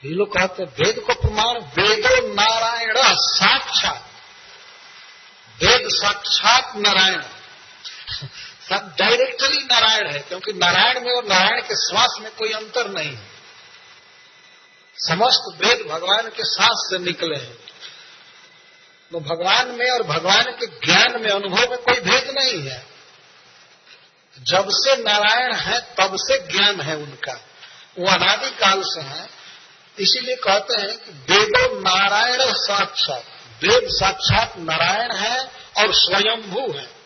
ये 0.08 0.15
लोग 0.15 0.34
कहते 0.34 0.63
हैं, 0.63 0.69
वेद 0.69 1.00
को 1.00 1.13
प्रमाण 1.13 1.56
वेदो 1.58 2.34
नारायण 2.34 2.93
साक्षात। 3.15 4.08
वेद 5.63 5.89
साक्षात 5.89 6.76
नारायण। 6.76 7.21
सब 8.70 8.96
डायरेक्टली 9.00 9.58
नारायण 9.58 10.12
है, 10.12 10.20
क्योंकि 10.20 10.54
नारायण 10.54 11.02
में 11.02 11.13
और 11.13 11.26
नारायण 11.26 11.62
के 11.62 11.76
श्वास 11.76 12.17
में 12.22 12.36
कोई 12.36 12.52
अंतर 12.52 12.89
नहीं 12.89 13.15
है। 13.15 13.28
समस्त 14.96 15.65
वेद 15.65 15.88
भगवान 15.88 16.30
के 16.30 16.43
सांस 16.43 16.89
से 16.89 17.00
निकले 17.00 17.36
हैं। 17.36 17.54
तो 19.12 19.20
भगवान 19.20 19.67
में 19.67 19.91
और 19.91 20.04
भगवान 20.04 20.43
के 20.43 20.65
ज्ञान 20.65 21.22
में, 21.22 21.30
अनुभव 21.30 21.70
में 21.70 21.78
कोई 21.78 22.00
भेद 22.00 22.36
नहीं 22.38 22.70
है। 22.70 22.88
जब 24.43 24.67
से 24.70 24.96
नारायण 24.96 25.56
है, 25.56 25.80
तब 25.80 26.12
से 26.15 26.48
ज्ञान 26.48 26.82
है 26.82 26.96
उनका। 26.96 27.34
वो 28.00 28.08
अनादि 28.08 28.50
काल 28.50 28.82
से 28.86 29.02
है, 29.02 29.30
इसीलिए 30.00 30.36
कहते 30.36 30.82
हैं 30.82 30.98
कि 30.98 31.12
वेदो 31.12 31.80
नारायण 31.80 32.38
साक्षात। 32.41 33.24
वेद 33.63 33.84
साक्षात 33.86 34.54
नारायण 34.58 35.12
है 35.12 35.39
और 35.78 35.93
स्वयंभू 35.93 36.78
है। 36.78 36.96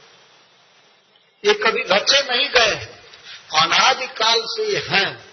ये 1.46 1.54
कभी 1.54 1.82
रचे 1.82 2.36
नहीं 2.36 2.50
गए। 2.50 2.76
अनादिकाल 3.60 4.42
से 4.44 4.68
ये 4.68 4.86
हैं। 4.90 5.26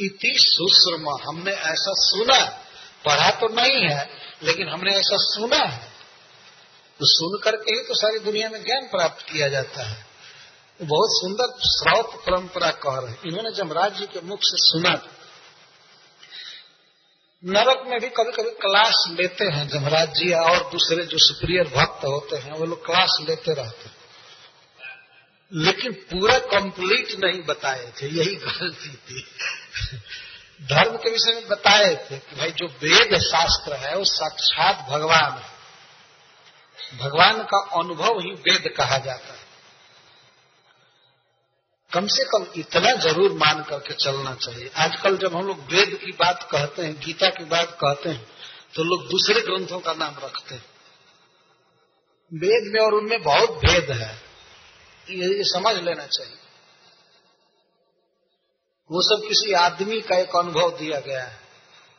इति 0.00 0.34
सुश्रम। 0.36 1.28
हमने 1.28 1.52
ऐसा 1.52 1.92
सुना। 1.96 2.62
पढ़ा 3.04 3.30
तो 3.30 3.48
नहीं 3.48 3.88
है, 3.88 4.10
लेकिन 4.42 4.68
हमने 4.68 4.92
ऐसा 4.92 5.16
सुना 5.16 5.56
है। 5.56 5.92
तो 7.00 7.06
सुन 7.06 7.40
करके 7.44 7.74
ही 7.74 7.80
तो 7.80 7.94
सारी 7.94 8.18
दुनिया 8.18 8.48
में 8.48 8.64
ज्ञान 8.64 8.82
प्राप्त 8.84 9.32
किया 9.32 9.48
जाता 9.48 9.82
है। 9.82 10.06
बहुत 10.82 11.08
सुंदर 11.12 11.58
श्रौत 11.60 12.22
परंपरा 12.26 12.70
कह 12.70 13.06
रहे 13.06 13.14
इन्होंने 13.26 13.50
जमराज 13.50 13.98
जी 13.98 14.06
के 14.06 14.20
मुख 14.20 14.38
से 14.42 14.56
सुना। 14.56 14.90
नरक 17.44 17.84
में 17.86 18.00
भी 18.00 18.08
कभी 18.08 18.32
कभी 18.32 18.50
क्लास 18.50 19.04
लेते 19.10 19.44
हैं 19.44 19.68
जमराज 19.68 20.08
जी 20.08 20.32
और 20.32 20.70
दूसरे 20.70 21.04
जो 21.04 21.18
सुप्रियर 21.18 21.64
भक्त 21.64 22.04
होते 22.04 22.36
हैं, 22.36 22.52
वो 22.52 22.64
लोग 22.64 22.86
क्लास 22.86 23.18
लेते 23.20 23.52
रहते 23.54 23.84
हैं। 23.84 23.95
लेकिन 25.52 25.92
पूरा 25.92 26.38
कंप्लीट 26.38 27.24
नहीं 27.24 27.42
बताए 27.42 27.92
थे, 28.02 28.06
यही 28.06 28.34
गलती 28.34 28.88
थी। 28.88 29.24
धर्म 30.62 30.96
के 30.96 31.10
विषय 31.10 31.34
में 31.34 31.48
बताए 31.48 31.94
थे 31.94 32.18
कि 32.18 32.36
भाई 32.36 32.50
जो 32.50 32.66
वेद 32.66 33.18
शास्त्र 33.18 33.72
है, 33.72 33.96
वो 33.96 34.04
साक्षात 34.04 34.86
भगवान 34.90 35.32
है। 35.32 35.54
भगवान 36.98 37.42
का 37.42 37.58
अनुभव 37.80 38.18
ही 38.18 38.32
वेद 38.32 38.72
कहा 38.76 38.98
जाता 38.98 39.32
है। 39.32 39.44
कम 41.92 42.06
से 42.06 42.24
कम 42.24 42.46
इतना 42.56 42.92
ज़रूर 42.92 43.32
मान 43.32 43.62
करके 43.62 43.94
चलना 43.94 44.34
चाहिए। 44.34 44.70
आजकल 44.76 45.16
जब 45.16 45.36
हम 45.36 45.46
लोग 45.46 45.60
वेद 45.72 45.98
की 46.04 46.12
बात 46.12 46.48
कहते 46.50 46.82
हैं, 46.82 47.00
गीता 47.00 47.28
की 47.28 47.44
बात 47.44 47.76
कहते 47.80 48.08
हैं 48.08 48.26
तो 48.74 48.84
लोग 48.84 49.08
दूसरे 49.10 49.40
ग्रंथों 49.40 49.80
का 49.80 49.92
नाम 49.92 50.14
रखते 50.24 50.54
हैं। 50.54 50.64
वेद 52.32 52.72
में 52.74 52.80
और 52.80 52.94
उनमें 52.94 53.22
बहुत 53.22 53.50
भेद 53.50 53.90
है। 53.90 54.25
ये 55.10 55.44
समझ 55.44 55.76
लेना 55.76 56.06
चाहिए। 56.06 56.36
वो 58.92 59.02
सब 59.02 59.28
किसी 59.28 59.52
आदमी 59.52 60.00
का 60.00 60.16
एक 60.16 60.36
अनुभव 60.36 60.78
दिया 60.78 61.00
गया 61.00 61.24
है 61.24 61.40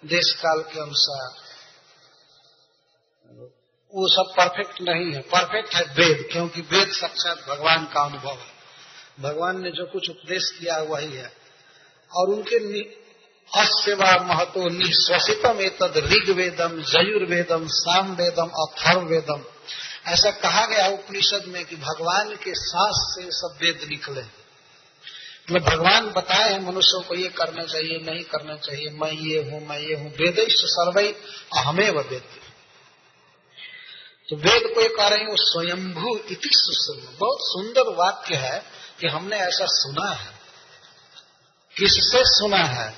देश 0.05 0.33
काल 0.33 0.61
के 0.61 0.79
अनुसार। 0.79 1.47
वो 3.95 4.07
सब 4.07 4.33
परफेक्ट 4.37 4.81
नहीं 4.81 5.13
है। 5.13 5.21
परफेक्ट 5.21 5.75
है 5.75 5.81
वेद, 5.81 6.29
क्योंकि 6.31 6.61
वेद 6.61 6.87
साक्षात 6.87 7.37
भगवान 7.49 7.85
का 7.85 8.01
अनुभव 8.01 8.31
है। 8.31 8.57
भगवान 9.19 9.61
ने 9.61 9.71
जो 9.71 9.85
कुछ 9.85 10.09
उपदेश 10.09 10.51
किया 10.59 10.77
वही 10.77 11.11
है। 11.11 11.37
और 12.15 12.29
उनके 12.29 12.79
अस्वा 13.55 14.23
महत्व 14.23 14.61
निश्वसितम 14.63 15.61
एतद 15.61 15.93
ऋग्वेदम 15.97 16.81
जयुर्वेदम 16.81 17.67
साम 17.67 18.15
वेदम 18.15 18.49
अथर्व 18.49 19.01
वेदम 19.01 19.43
ऐसा 20.07 20.31
कहा 20.31 20.65
गया 20.65 20.87
उपनिषद 20.87 21.43
में 21.47 21.65
कि 21.65 21.75
भगवान 21.75 22.35
के 22.35 22.53
सांस 22.55 23.15
से 23.15 23.31
सब 23.31 23.57
वेद 23.61 23.87
निकले। 23.89 24.47
मतलब 25.51 25.69
भगवान 25.69 26.09
बताए 26.09 26.53
हैं, 26.53 26.59
मनुष्यों 26.59 27.01
को 27.01 27.15
ये 27.15 27.27
करना 27.27 27.63
चाहिए, 27.63 27.99
नहीं 28.11 28.23
करना 28.23 28.55
चाहिए, 28.55 28.89
मैं 28.89 29.11
ये 29.11 29.51
हूँ, 29.51 29.67
मैं 29.67 29.79
ये 29.79 29.95
हूँ। 29.95 30.11
वेद 30.11 30.47
सर्वई 30.49 31.07
अहमे 31.57 31.89
वेद। 31.89 32.23
तो 34.29 34.35
वेद 34.35 34.75
को 34.75 34.81
ये 34.81 34.89
कह 34.89 35.07
रहे 35.07 35.19
हैं, 35.19 35.27
वो 35.27 35.35
स्वयंभू 35.37 36.17
इति 36.17 36.49
बहुत 37.19 37.37
सुंदर 37.41 37.95
वाक्य 37.95 38.35
है 38.35 38.65
कि 38.99 39.07
हमने 39.07 39.37
ऐसा 39.37 39.65
सुना 39.65 40.09
है। 40.09 40.31
किससे 41.77 42.19
सुना 42.25 42.63
है? 42.63 42.95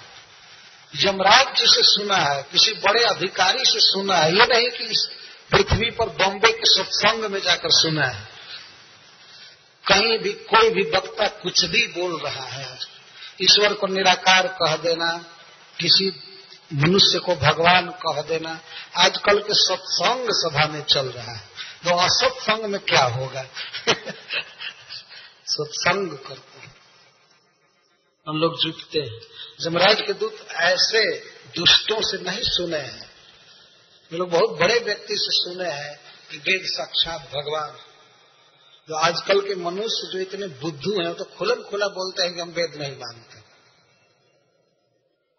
यमराज 0.95 1.47
जी 1.47 1.65
से 1.67 1.83
सुना 1.83 2.17
है, 2.17 2.43
किसी 2.43 2.71
बड़े 2.71 3.03
अधिकारी 3.03 3.59
से 3.59 3.79
सुना 3.79 4.15
है। 4.15 4.33
ये 4.33 4.45
नहीं 4.45 4.69
कि 4.69 5.07
पृथ्वी 5.51 5.91
पर 5.91 6.05
बॉम्बे 6.05 6.51
के 6.51 6.83
सत्संग 6.83 7.25
में 7.25 7.41
जाकर 7.41 7.69
सुना 7.71 8.05
है। 8.05 8.27
कहीं 9.88 10.19
भी 10.19 10.33
कोई 10.33 10.69
भी 10.69 10.81
वक्ता 10.81 11.27
कुछ 11.27 11.65
भी 11.65 11.88
बोल 11.88 12.19
रहा 12.19 12.45
है, 12.45 12.79
ईश्वर 13.41 13.73
को 13.73 13.88
निराकार 13.88 14.47
कह 14.47 14.75
देना, 14.75 15.17
किसी 15.79 16.23
मनुष्य 16.73 17.19
को 17.19 17.35
भगवान 17.35 17.89
कह 17.89 18.21
देना, 18.21 18.59
आजकल 18.97 19.39
के 19.39 19.53
सत्संग 19.53 20.27
सभा 20.29 20.67
में 20.67 20.83
चल 20.83 21.05
रहा 21.05 21.31
है। 21.31 21.49
तो 21.83 21.97
असत्संग 21.97 22.65
में 22.65 22.81
क्या 22.81 23.03
होगा? 23.03 23.43
सत्संग 25.45 26.12
करते 26.12 26.59
हैं। 26.59 26.75
हम 28.27 28.38
लोग 28.38 28.62
जुटते 28.62 28.99
हैं। 28.99 29.19
जमराज 29.62 30.01
के 30.01 30.13
दूत 30.13 30.47
ऐसे 30.51 31.15
दुष्टों 31.55 32.01
से 32.01 32.23
नहीं 32.23 32.43
सुने 32.43 32.77
हैं। 32.77 33.08
ये 34.13 34.17
लोग 34.17 34.29
बहुत 34.29 34.59
बड़े 34.59 34.79
व्यक्ति 34.79 35.13
से 35.13 35.31
सुने 35.31 35.69
हैं 35.69 35.99
कि 36.31 36.37
वेद 36.37 36.61
साक्षात 36.65 37.21
भगवान। 37.21 37.77
जो 38.89 38.95
आजकल 38.95 39.41
के 39.41 39.55
मनुष्य 39.55 40.09
जो 40.13 40.19
इतने 40.19 40.47
बुद्धू 40.47 40.91
हैं 40.91 41.13
तो 41.13 41.23
खुलम 41.23 41.63
खुला 41.63 41.87
बोलते 41.87 42.23
हैं 42.23 42.33
कि 42.33 42.39
हम 42.41 42.49
वेद 42.49 42.75
नहीं 42.75 42.91
मानते। 42.91 43.39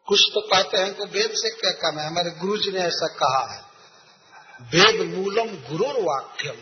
कुछ 0.07 0.21
तो 0.35 0.41
कहते 0.41 0.79
हैं 0.79 0.95
कि 0.95 1.05
वेद 1.05 1.31
से 1.35 1.51
क्या 1.51 1.71
काम 1.71 1.99
है? 1.99 2.07
हमारे 2.07 2.31
गुरु 2.31 2.57
जी 2.57 2.71
ने 2.71 2.81
ऐसा 2.81 3.07
कहा 3.07 3.55
है। 3.55 3.71
वेद 4.63 5.15
मूलम 5.15 5.49
गुरु 5.49 6.03
वाक्यम। 6.03 6.59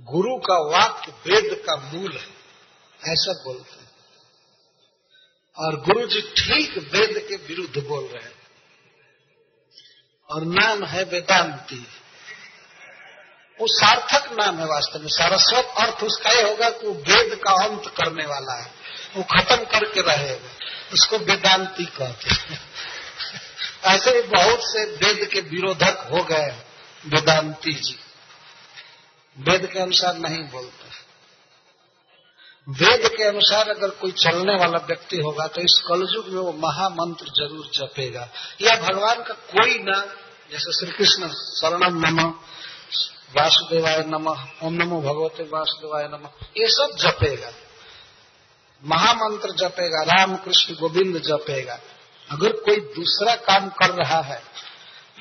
गुरु 0.00 0.36
का 0.38 0.58
वाक्य 0.58 1.12
वेद 1.12 1.62
का 1.66 1.76
मूल 1.76 2.12
है। 2.12 2.28
ऐसा 3.12 3.32
बोलते 3.32 3.80
हैं। 3.80 3.90
और 5.56 5.80
गुरु 5.80 6.06
जी 6.06 6.20
ठीक 6.20 6.78
वेद 6.78 7.26
के 7.28 7.36
विरुद्ध 7.36 7.88
बोल 7.88 8.04
रहे 8.04 8.24
हैं। 8.24 8.35
और 10.30 10.44
नाम 10.44 10.84
है 10.84 11.04
वेदांति। 11.04 11.86
वो 13.60 13.66
सार्थक 13.68 14.32
नाम 14.32 14.58
है 14.58 14.66
वास्तव 14.66 14.98
में। 14.98 15.08
सारस्वत 15.08 15.74
अर्थ 15.78 16.04
उसका 16.04 16.30
ही 16.30 16.42
होगा 16.42 16.70
कि 16.70 16.86
वो 16.86 16.92
वेद 16.92 17.34
का 17.34 17.64
अंत 17.64 17.82
करने 17.86 18.26
वाला 18.26 18.52
है। 18.52 18.72
वो 19.16 19.22
खत्म 19.22 19.56
करके 19.56 20.00
रहेगा। 20.00 20.48
उसको 20.92 21.18
वेदांति 21.18 21.84
कहते 21.84 22.34
हैं। 22.34 22.70
ऐसे 23.84 24.12
भी 24.12 24.22
बहुत 24.22 24.58
से 24.62 24.84
वेद 24.84 25.28
के 25.28 25.40
विरोधक 25.40 26.08
हो 26.12 26.24
गए 26.24 26.62
वेदांति 27.06 27.72
जी। 27.72 27.98
वेद 29.38 29.66
के 29.72 29.78
अनुसार 29.78 30.14
नहीं 30.14 30.48
बोलते। 30.48 31.05
वेद 32.68 33.06
के 33.08 33.24
अनुसार 33.24 33.68
अगर 33.70 33.90
कोई 33.96 34.12
चलने 34.12 34.54
वाला 34.56 34.78
व्यक्ति 34.86 35.16
होगा 35.16 35.46
तो 35.46 35.60
इस 35.60 35.74
कलयुग 35.88 36.28
में 36.28 36.40
वो 36.40 36.52
महामंत्र 36.58 37.26
ज़रूर 37.36 37.66
जपेगा। 37.74 38.28
या 38.62 38.74
भगवान 38.76 39.22
का 39.22 39.34
कोई 39.52 39.78
नाम 39.82 40.08
जैसे 40.52 40.72
श्री 40.72 40.90
कृष्ण 40.90 41.28
शरणम 41.28 42.00
नम, 42.06 42.20
वासुदेवाय 43.36 44.02
नम, 44.06 44.28
ओम 44.62 44.74
नमो 44.74 45.00
भगवते 45.02 45.42
वासुदेवाय 45.44 46.08
नम, 46.08 46.28
ये 46.58 46.66
सब 46.70 46.96
जपेगा। 46.98 47.52
महामंत्र 48.82 49.50
जपेगा 49.58 50.02
राम 50.04 50.36
कृष्ण 50.36 50.74
गोविंद 50.74 51.22
जपेगा। 51.22 51.78
अगर 52.28 52.52
कोई 52.60 52.80
दूसरा 52.94 53.34
काम 53.44 53.68
कर 53.78 53.90
रहा 53.94 54.20
है, 54.24 54.42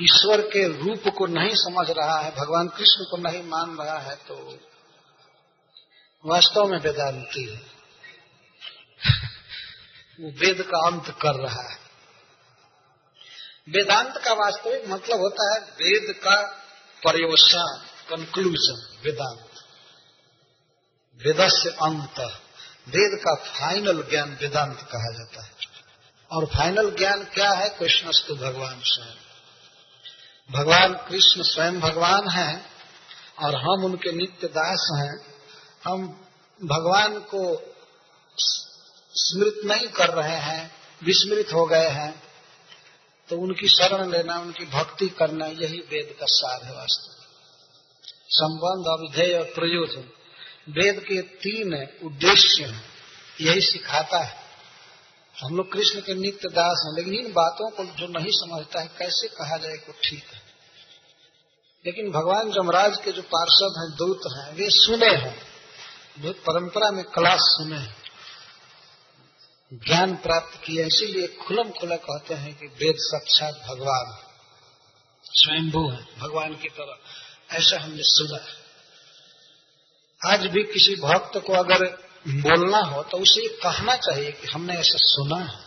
ईश्वर 0.01 0.41
के 0.49 0.67
रूप 0.69 1.07
को 1.17 1.25
नहीं 1.27 1.55
समझ 1.55 1.89
रहा 1.89 2.19
है, 2.19 2.31
भगवान 2.31 2.67
कृष्ण 2.67 3.03
को 3.03 3.17
नहीं 3.19 3.43
मान 3.43 3.77
रहा 3.77 3.97
है 3.99 4.15
तो 4.27 4.35
वास्तव 6.25 6.65
में 6.65 6.79
वेदांति 6.79 7.43
है। 7.43 7.75
वो 10.21 10.31
वेद 10.31 10.61
का 10.61 10.87
अंत 10.87 11.17
कर 11.21 11.33
रहा 11.35 11.69
है। 11.71 11.75
वेदांत 13.69 14.17
का 14.17 14.33
वास्तविक 14.33 14.87
मतलब 14.87 15.19
होता 15.19 15.53
है 15.53 15.59
वेद 15.59 16.15
का 16.15 16.41
पर्यवसान 17.03 17.85
कंक्लूजन 18.09 18.99
वेदांत। 19.03 19.49
वेद 21.25 21.49
से 21.49 21.69
अंत, 21.69 22.19
वेद 22.87 23.19
का 23.19 23.35
फाइनल 23.35 24.03
ज्ञान 24.09 24.37
वेदांत 24.41 24.77
कहा 24.77 25.17
जाता 25.17 25.43
है। 25.43 25.51
और 26.31 26.45
फाइनल 26.45 26.95
ज्ञान 26.95 27.23
क्या 27.23 27.51
है? 27.51 27.69
कृष्णस्तु 27.69 28.35
भगवान 28.35 28.81
स्वयं। 28.83 29.15
भगवान 30.51 30.93
कृष्ण 30.93 31.43
स्वयं 31.43 31.79
भगवान 31.79 32.29
है 32.29 32.65
और 33.39 33.55
हम 33.55 33.85
उनके 33.85 34.11
नित्य 34.11 34.47
दास 34.47 34.89
हैं। 34.97 35.34
हम 35.87 36.27
भगवान 36.63 37.19
को 37.19 37.73
स्मृत 39.15 39.61
नहीं 39.65 39.87
कर 39.87 40.09
रहे 40.09 40.37
हैं, 40.37 40.71
विस्मृत 41.03 41.53
हो 41.53 41.65
गए 41.65 41.87
हैं 41.87 42.23
तो 43.29 43.37
उनकी 43.37 43.67
शरण 43.67 44.11
लेना, 44.11 44.39
उनकी 44.39 44.65
भक्ति 44.65 45.07
करना, 45.09 45.45
यही 45.45 45.77
वेद 45.77 46.15
का 46.19 46.25
सार 46.25 46.63
है 46.63 46.71
वास्तव 46.71 47.15
संबंध 48.29 48.85
अविधेय 48.87 49.37
और 49.37 49.45
प्रयोजन। 49.45 50.09
वेद 50.69 50.99
के 50.99 51.21
तीन 51.21 51.87
उद्देश्य 52.03 52.63
हैं, 52.63 52.83
यही 53.41 53.61
सिखाता 53.61 54.17
है। 54.17 54.37
हम 55.43 55.57
लोग 55.57 55.71
कृष्ण 55.71 56.01
के 56.01 56.13
नित्य 56.13 56.49
दास 56.49 56.83
हैं, 56.85 56.95
लेकिन 56.95 57.25
इन 57.25 57.33
बातों 57.33 57.69
को 57.69 57.83
जो 57.83 58.07
नहीं 58.19 58.31
समझता 58.31 58.81
है, 58.81 58.87
कैसे 58.87 59.27
कहा 59.27 59.57
जाए 59.57 59.77
को 59.77 59.91
ठीक 59.91 60.23
है? 60.23 60.41
लेकिन 61.85 62.11
भगवान 62.11 62.51
जमराज 62.51 62.97
के 63.05 63.11
जो 63.11 63.21
पार्षद 63.21 63.73
हैं, 63.77 63.97
दूत 63.97 64.21
हैं, 64.37 64.53
वे 64.53 64.69
सुने 64.69 65.15
हैं। 65.15 65.54
परंपरा 66.15 66.89
में 66.91 67.03
क्लास 67.05 67.39
सुने 67.41 67.79
ज्ञान 69.71 70.15
प्राप्त 70.15 70.59
किया, 70.63 70.85
इसीलिए 70.85 71.27
खुलम 71.37 71.69
खुला 71.69 71.95
कहते 71.95 72.33
हैं 72.33 72.53
कि 72.55 72.67
वेद 72.75 72.95
साक्षात 72.99 73.55
भगवान, 73.67 74.13
स्वयंभू 75.23 75.89
है, 75.91 75.99
भगवान 76.19 76.53
की 76.55 76.69
तरह। 76.69 77.57
ऐसा 77.57 77.79
हमने 77.79 78.03
सुना। 78.03 78.39
आज 80.21 80.45
भी 80.47 80.63
किसी 80.63 80.95
भक्त 80.95 81.37
को 81.37 81.53
अगर 81.53 81.85
बोलना 82.27 82.79
हो 82.79 83.01
तो 83.03 83.17
उसे 83.17 83.47
कहना 83.57 83.95
चाहिए 83.97 84.31
कि 84.31 84.47
हमने 84.47 84.73
ऐसा 84.73 84.97
सुना 84.99 85.37
है। 85.37 85.59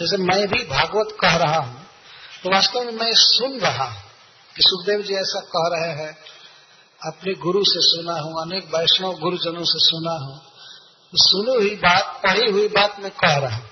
जैसे 0.00 0.16
मैं 0.16 0.46
भी 0.48 0.62
भागवत 0.66 1.16
कह 1.20 1.36
रहा 1.36 1.58
हूँ 1.58 1.86
तो 2.42 2.50
वास्तव 2.50 2.80
में 2.80 2.92
मैं 2.92 3.12
सुन 3.14 3.58
रहा 3.60 3.84
हूँ 3.84 4.02
कि 4.56 4.62
सुखदेव 4.62 5.02
जी 5.02 5.14
ऐसा 5.14 5.40
कह 5.48 5.68
रहे 5.74 5.92
हैं 5.94 6.12
अपने 7.06 7.34
गुरु 7.34 7.64
से 7.64 7.80
सुना 7.80 8.12
हूँ, 8.12 8.42
अनेक 8.42 8.64
वैष्णव 8.64 9.12
गुरुजनों 9.12 9.64
से 9.64 9.78
सुना 9.78 10.12
हूँ। 10.12 10.38
तो 11.12 11.16
सुनी 11.16 11.54
हुई 11.54 11.76
बात, 11.76 12.20
पढ़ी 12.26 12.50
हुई 12.50 12.68
बात 12.68 13.00
मैं 13.00 13.10
कह 13.10 13.36
रहा 13.36 13.56
हूँ। 13.56 13.64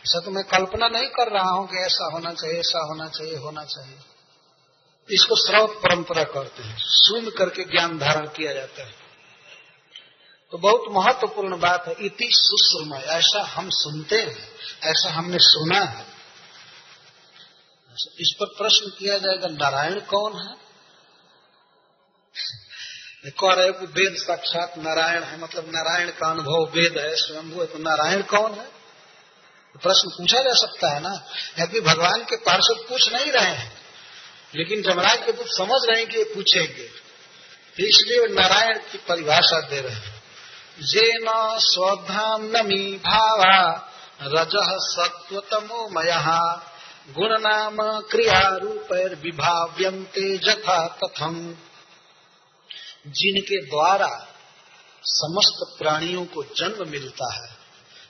ऐसा 0.00 0.20
तो 0.20 0.30
मैं 0.30 0.44
कल्पना 0.44 0.88
नहीं 0.88 1.06
कर 1.06 1.32
रहा 1.32 1.50
हूँ 1.50 1.68
कि 1.68 1.76
ऐसा 1.76 2.12
होना 2.12 2.32
चाहिए, 2.32 2.60
ऐसा 2.60 2.86
होना 2.86 3.08
चाहिए 3.08 3.36
होना 3.36 3.64
चाहिए। 3.64 3.98
इसको 5.10 5.36
स्रोत 5.36 5.70
परंपरा 5.70 6.24
करते 6.24 6.62
हैं। 6.62 6.76
सुन 6.80 7.30
करके 7.30 7.64
ज्ञान 7.64 7.98
धारण 7.98 8.26
किया 8.26 8.52
जाता 8.52 8.82
है। 8.82 8.94
तो 10.50 10.58
बहुत 10.58 10.84
महत्वपूर्ण 10.90 11.58
बात 11.58 11.84
है, 11.88 11.94
इति 12.00 12.28
सुश्रमय। 12.32 12.98
ऐसा 12.98 13.42
हम 13.42 13.70
सुनते 13.70 14.16
हैं, 14.16 14.48
ऐसा 14.82 15.10
हमने 15.12 15.38
सुना 15.40 15.78
है। 15.78 16.06
इस 18.20 18.36
पर 18.40 18.46
प्रश्न 18.46 18.90
किया 18.98 19.18
जाएगा, 19.18 19.48
नारायण 19.48 20.00
कौन 20.00 20.32
है? 20.32 20.63
कह 23.24 23.52
रहे 23.52 23.72
कि 23.72 23.86
वेद 23.92 24.16
साक्षात 24.18 24.74
नारायण 24.78 25.22
है। 25.22 25.40
मतलब 25.40 25.68
नारायण 25.68 26.10
का 26.10 26.30
अनुभव 26.30 26.64
वेद 26.72 26.98
है, 26.98 27.14
स्वयंभू 27.16 27.60
है 27.60 27.66
तो 27.66 27.78
नारायण 27.78 28.22
कौन 28.22 28.52
है? 28.52 28.66
तो 29.74 29.78
प्रश्न 29.78 30.08
पूछा 30.08 30.40
जा 30.40 30.52
सकता 30.56 30.88
है 30.88 31.00
ना। 31.00 31.14
यदि 31.58 31.80
भगवान 31.80 32.24
के 32.24 32.36
पार्षद 32.40 32.84
पूछ 32.88 33.12
नहीं 33.12 33.30
रहे 33.32 33.52
हैं, 33.52 33.72
लेकिन 34.54 34.82
जमराज 34.82 35.24
के 35.26 35.32
तो 35.32 35.44
समझ 35.48 35.80
रहे 35.90 36.00
हैं 36.00 36.08
कि 36.08 36.24
पूछेंगे। 36.24 36.88
तो 37.76 37.86
इसलिए 37.86 38.26
नारायण 38.34 38.78
की 38.92 38.98
परिभाषा 39.08 39.60
दे 39.60 39.80
रहे 39.80 39.94
हैं। 39.94 40.14
जे 40.82 41.08
न 41.18 41.58
स्वधाम 41.60 42.44
नमी 42.46 42.92
भावा 42.98 43.58
रज 44.22 44.52
सत्वतमो 44.84 45.88
मया 45.90 46.40
गुण 47.10 47.38
नाम 47.40 47.76
क्रिया 48.10 48.40
रूप 48.56 48.92
विभाव्यंते 49.22 50.36
जथा 50.38 50.86
कथम 51.04 51.34
जिनके 53.06 53.66
द्वारा 53.66 54.26
समस्त 55.02 55.78
प्राणियों 55.78 56.24
को 56.24 56.42
जन्म 56.42 56.90
मिलता 56.90 57.32
है, 57.34 57.56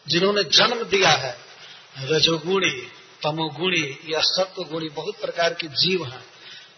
जिन्होंने 0.08 0.44
जन्म 0.44 0.82
दिया 0.82 1.10
है, 1.10 1.38
रजोगुणी, 1.98 2.90
तमोगुणी 3.22 4.00
या 4.08 4.20
सत्वगुणी, 4.20 4.88
बहुत 4.88 5.14
प्रकार 5.20 5.54
के 5.54 5.66
जीव 5.66 6.04
हैं, 6.04 6.24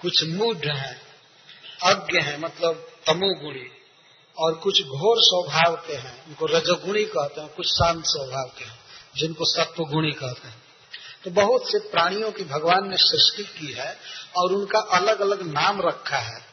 कुछ 0.02 0.24
मूढ़ 0.24 0.68
हैं, 0.68 1.02
अज्ञ 1.82 2.20
हैं 2.20 2.38
मतलब 2.38 2.88
तमोगुणी, 3.06 3.70
और 4.38 4.54
कुछ 4.54 4.82
घोर 4.82 5.16
स्वभाव 5.18 5.76
के 5.76 5.94
हैं, 5.94 6.26
उनको 6.26 6.46
रजोगुणी 6.46 7.04
कहते 7.04 7.40
हैं, 7.40 7.54
कुछ 7.54 7.66
शांत 7.66 8.04
स्वभाव 8.06 8.50
के 8.58 8.64
हैं, 8.64 8.78
जिनको 9.16 9.44
सत्वगुणी 9.44 10.12
कहते 10.12 10.48
हैं। 10.48 10.62
तो 11.24 11.30
बहुत 11.30 11.72
से 11.72 11.78
प्राणियों 11.78 12.32
की 12.32 12.44
भगवान 12.44 12.88
ने 12.88 12.96
सृष्टि 12.96 13.44
की 13.44 13.72
है, 13.72 13.98
और 14.36 14.52
उनका 14.52 14.78
अलग 14.78 15.20
अलग 15.20 15.42
नाम 15.42 15.80
रखा 15.80 16.18
है 16.18 16.45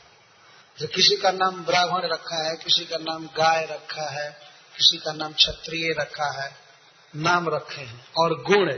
जो 0.79 0.87
किसी 0.87 1.15
का 1.15 1.31
नाम 1.31 1.63
ब्राह्मण 1.65 2.01
रखा 2.03 2.49
है, 2.49 2.55
किसी 2.55 2.85
का 2.85 2.97
नाम 2.97 3.25
गाय 3.25 3.65
रखा 3.65 4.09
है, 4.09 4.29
किसी 4.77 4.97
का 4.97 5.13
नाम 5.13 5.33
क्षत्रिय 5.33 5.93
रखा 5.99 6.43
है, 6.43 6.55
नाम 7.15 7.49
रखे 7.49 7.81
हैं 7.81 8.05
और 8.17 8.33
गुण 8.41 8.71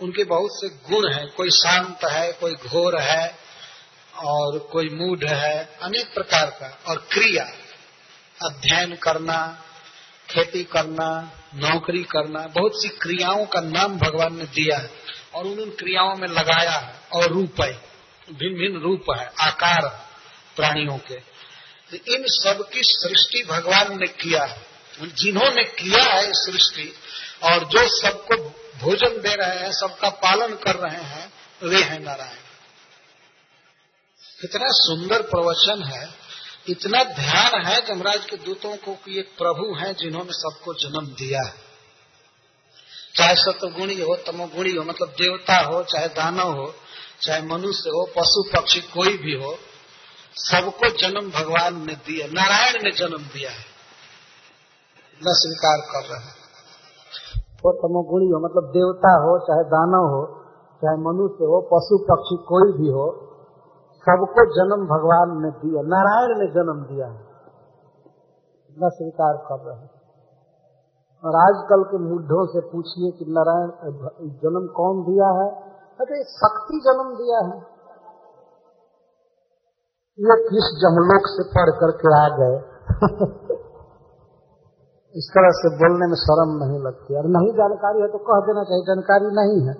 उनके 0.00 0.24
बहुत 0.24 0.50
से 0.52 0.68
गुण 0.68 1.12
हैं। 1.12 1.26
कोई 1.28 1.50
शांत 1.50 2.04
है, 2.04 2.32
कोई 2.32 2.54
घोर 2.54 3.00
है 3.00 3.38
और 4.16 4.58
कोई 4.58 4.88
मूड 4.88 5.24
है, 5.24 5.78
अनेक 5.82 6.14
प्रकार 6.14 6.50
का। 6.50 6.78
और 6.88 7.06
क्रिया, 7.12 7.44
अध्ययन 8.48 8.94
करना, 8.96 9.64
खेती 10.30 10.64
करना, 10.64 11.32
नौकरी 11.54 12.02
करना, 12.02 12.46
बहुत 12.46 12.82
सी 12.82 12.88
क्रियाओं 12.88 13.46
का 13.46 13.60
नाम 13.60 13.98
भगवान 13.98 14.36
ने 14.36 14.44
दिया 14.44 14.78
है 14.78 14.90
और 15.34 15.46
उन 15.46 15.70
क्रियाओं 15.70 16.14
में 16.16 16.28
लगाया 16.28 16.70
है 16.70 17.00
और 17.12 17.28
रूप 17.28 17.60
है 17.60 17.72
भिन्न 18.32 18.56
भिन्न 18.56 18.80
रूप 18.80 19.04
है, 19.16 19.26
आकार 19.40 20.04
प्राणियों 20.56 20.98
के। 20.98 21.14
तो 21.90 22.14
इन 22.14 22.24
सब 22.26 22.68
की 22.72 22.80
सृष्टि 22.82 23.42
भगवान 23.42 24.00
ने 24.00 24.06
किया 24.06 24.44
है। 24.44 24.74
जिन्होंने 25.02 25.64
किया 25.64 26.04
है 26.04 26.32
सृष्टि, 26.32 26.94
और 27.42 27.64
जो 27.64 28.00
सबको 28.02 28.36
भोजन 28.78 29.22
दे 29.22 29.34
रहे 29.34 29.58
हैं, 29.58 29.72
सबका 29.72 30.08
पालन 30.08 30.54
कर 30.54 30.74
रहे 30.74 31.02
हैं, 31.02 31.32
वे 31.62 31.82
हैं 31.82 32.00
नारायण। 32.00 32.38
इतना 34.44 34.66
सुंदर 34.70 35.22
प्रवचन 35.22 35.82
है। 35.82 36.14
इतना 36.68 37.04
ध्यान 37.04 37.66
है 37.66 37.86
जमराज 37.86 38.24
के 38.24 38.36
दूतों 38.36 38.76
को 38.76 38.94
कि 38.94 39.18
एक 39.18 39.28
प्रभु 39.28 39.74
हैं 39.74 39.96
जिन्होंने 39.96 40.32
सबको 40.32 40.74
जन्म 40.74 41.06
दिया 41.06 41.40
है। 41.40 41.54
चाहे 43.16 43.34
सतगुणी 43.36 44.00
हो, 44.00 44.16
तमोगुणी 44.16 44.70
हो 44.70 44.84
मतलब 44.84 45.08
देवता 45.08 45.56
हो, 45.56 45.82
चाहे 45.82 46.08
दानव 46.08 46.52
हो, 46.52 46.74
चाहे 47.22 47.42
मनुष्य 47.42 47.90
हो, 47.90 48.12
पशु 48.18 48.56
पक्षी 48.56 48.80
कोई 48.80 49.16
भी 49.16 49.32
हो 49.32 49.58
सबको 50.36 50.88
जन्म 50.88 51.30
भगवान 51.30 51.86
ने 51.86 51.94
दिया, 51.94 52.26
नारायण 52.26 52.84
ने 52.84 52.90
जन्म 52.90 53.18
दिया 53.18 53.50
है। 53.50 53.74
न 55.16 55.26
स्वीकार 55.26 55.78
कर 55.78 56.14
रहे 56.14 56.24
हैं। 56.24 56.44
वो 57.64 57.72
तमोगुणी 57.72 58.26
हो 58.26 58.40
मतलब 58.40 58.70
देवता 58.70 59.12
हो, 59.12 59.38
चाहे 59.38 59.64
दानव 59.64 60.04
हो, 60.04 60.44
चाहे 60.82 60.96
मनुष्य 60.96 61.44
हो, 61.44 61.60
पशु, 61.60 61.98
पक्षी, 61.98 62.36
कोई 62.36 62.72
भी 62.72 62.88
हो, 62.88 63.20
सबको 64.00 64.46
जन्म 64.46 64.84
भगवान 64.86 65.42
ने 65.42 65.50
दिया, 65.50 65.82
नारायण 65.82 66.38
ने 66.38 66.46
जन्म 66.46 66.94
दिया 66.94 67.06
है। 67.06 67.20
न 68.70 68.88
स्वीकार 68.88 69.36
कर 69.36 69.64
रहे 69.64 69.76
हैं। 69.76 69.90
और 71.24 71.36
आजकल 71.36 71.82
के 71.82 71.98
मूढ़ों 71.98 72.46
से 72.46 72.60
पूछिए 72.60 73.10
कि 73.10 73.24
नारायण 73.28 73.68
जन्म 74.28 74.66
कौन 74.66 75.02
दिया 75.02 75.26
है? 75.26 75.72
अरे, 76.00 76.24
शक्ति 76.24 76.80
जन्म 76.84 77.14
दिया 77.14 77.38
है। 77.38 77.73
ये 80.18 80.42
किस 80.42 80.80
जमलोक 80.80 81.26
से 81.26 81.42
पढ़ 81.42 81.70
करके 81.70 82.16
आ 82.16 82.36
गए। 82.36 82.88
इस 85.14 85.30
तरह 85.34 85.50
से 85.50 85.76
बोलने 85.76 86.06
में 86.06 86.14
शर्म 86.14 86.64
नहीं 86.64 86.80
लगती। 86.80 87.14
और 87.14 87.26
नहीं, 87.26 87.52
जानकारी 87.52 88.00
है 88.00 88.08
तो 88.08 88.18
कह 88.18 88.40
देना 88.40 88.64
चाहिए, 88.64 88.82
जानकारी 88.82 89.24
नहीं 89.24 89.68
है। 89.68 89.74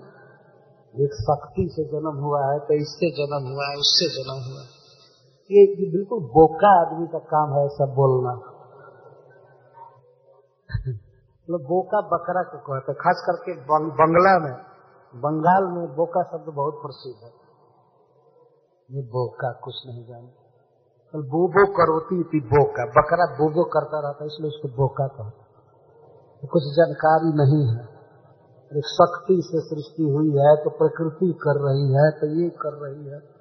एक 0.94 1.14
शक्ति 1.14 1.68
से 1.72 1.84
जन्म 1.84 2.18
हुआ 2.18 2.52
है 2.52 2.58
तो 2.58 2.74
इससे 2.74 3.10
जन्म 3.10 3.52
हुआ 3.52 3.68
है, 3.68 3.76
उससे 3.76 4.08
जन्म 4.08 4.50
हुआ 4.50 4.62
ये 5.50 5.90
बिल्कुल 5.90 6.18
बोका 6.18 6.80
आदमी 6.80 7.06
का 7.06 7.18
काम 7.18 7.54
है 7.54 7.66
ऐसा 7.66 7.86
बोलना। 7.86 8.30
मतलब 10.74 11.60
बोका 11.60 12.00
बकरा 12.00 12.42
को 12.42 12.58
कहते 12.58 12.94
खास 12.94 13.24
करके 13.26 13.62
बंगला 13.62 14.38
में। 14.38 14.56
बंगाल 15.14 15.64
में 15.64 15.96
बोका 15.96 16.22
शब्द 16.22 16.54
बहुत 16.54 16.74
प्रसिद्ध 16.74 17.24
है। 17.24 17.43
ये 18.90 19.02
बोका 19.02 19.52
कुछ 19.52 19.74
नहीं 19.86 20.06
जाने 20.06 20.26
तो 21.14 21.22
बोबो 21.22 21.72
करोती 21.72 22.24
थी 22.24 22.40
बोका 22.40 22.84
बकरा 22.84 23.26
बोबो 23.26 23.64
करता 23.64 24.00
रहता 24.00 24.24
इसलिए 24.24 24.48
उसको 24.48 24.68
भोग 24.68 24.78
बोका 24.78 25.06
कहते 25.06 25.44
कुछ 26.48 26.62
जानकारी 26.62 27.32
नहीं 27.32 27.76
है। 27.76 27.82
एक 28.78 28.86
शक्ति 28.86 29.42
से 29.44 29.60
सृष्टि 29.60 30.02
हुई 30.02 30.28
है 30.28 30.64
तो 30.64 30.70
प्रकृति 30.70 31.38
कर 31.42 31.60
रही 31.60 31.92
है 31.92 32.10
तो 32.10 32.26
ये 32.26 32.50
कर 32.50 32.72
रही 32.72 33.06
है। 33.06 33.34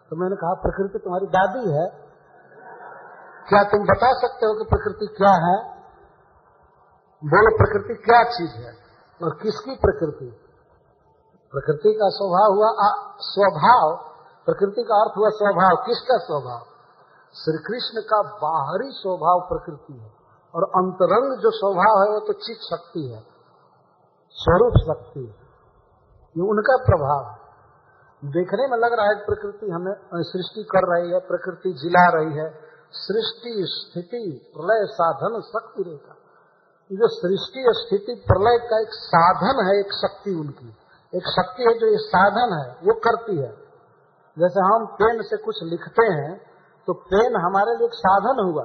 तो 0.09 0.15
मैंने 0.15 0.35
कहा, 0.35 0.53
प्रकृति 0.53 0.99
तुम्हारी 0.99 1.25
दादी 1.25 1.71
है। 1.71 1.87
क्या 3.49 3.63
तुम 3.63 3.83
बता 3.83 4.27
सकते 4.27 4.45
हो 4.45 4.53
कि 4.53 4.63
प्रकृति 4.63 5.15
क्या 5.17 5.31
है? 5.31 5.80
बोलो, 7.25 7.57
प्रकृति 7.57 8.03
क्या 8.05 8.23
चीज़ 8.23 8.51
है? 8.51 8.73
और 9.23 9.37
किसकी 9.41 9.75
प्रकृति? 9.75 10.25
प्रकृति 11.51 11.93
का 11.93 12.09
स्वभाव 12.09 12.53
हुआ 12.53 12.71
स्वभाव। 13.19 13.95
प्रकृति 14.45 14.83
का 14.83 15.01
अर्थ 15.01 15.17
हुआ 15.17 15.29
स्वभाव। 15.29 15.85
किसका 15.85 16.17
स्वभाव? 16.17 16.59
श्री 17.33 17.57
कृष्ण 17.57 18.01
का 18.01 18.21
बाहरी 18.21 18.91
स्वभाव 18.91 19.39
प्रकृति 19.41 19.93
है। 19.93 20.11
और 20.55 20.63
अंतरंग 20.63 21.39
जो 21.39 21.51
स्वभाव 21.51 22.03
है, 22.03 22.13
वो 22.13 22.19
तो 22.19 22.33
चित 22.33 22.57
शक्ति 22.57 23.07
है। 23.07 23.23
स्वरूप 24.29 24.73
शक्ति 24.77 25.35
ये 26.37 26.49
उनका 26.49 26.77
प्रभाव 26.77 27.31
है। 27.31 27.41
देखने 28.31 28.67
में 28.67 28.77
लग 28.77 28.93
रहा 28.93 29.05
है 29.05 29.15
प्रकृति 29.15 29.69
हमें 29.71 29.93
सृष्टि 30.15 30.63
कर 30.63 30.95
रही 30.95 31.11
है, 31.11 31.19
प्रकृति 31.19 31.73
जिला 31.73 32.09
रही 32.09 32.37
है। 32.37 32.49
सृष्टि, 32.91 33.53
स्थिति, 33.67 34.51
प्रलय, 34.55 34.85
साधन, 34.85 35.41
शक्ति 35.41 35.83
रेखा 35.83 36.15
जो 36.91 37.07
सृष्टि 37.07 37.61
स्थिति 37.69 38.13
प्रलय 38.27 38.57
का 38.69 38.81
एक 38.81 38.93
साधन 38.93 39.59
है, 39.67 39.79
एक 39.79 39.91
शक्ति 39.93 40.31
उनकी। 40.31 40.69
एक 41.13 41.27
शक्ति 41.27 41.63
है 41.63 41.73
जो 41.79 41.87
ये 41.87 41.97
साधन 41.97 42.55
है, 42.59 42.71
वो 42.87 42.93
करती 42.93 43.37
है। 43.37 43.51
जैसे 44.37 44.59
हम 44.59 44.85
पेन 44.85 45.21
से 45.21 45.37
कुछ 45.37 45.63
लिखते 45.63 46.05
हैं 46.05 46.51
तो 46.87 46.93
पेन 46.93 47.35
हमारे 47.35 47.77
लिए 47.77 47.87
एक 47.87 47.93
साधन 47.93 48.43
हुआ। 48.43 48.63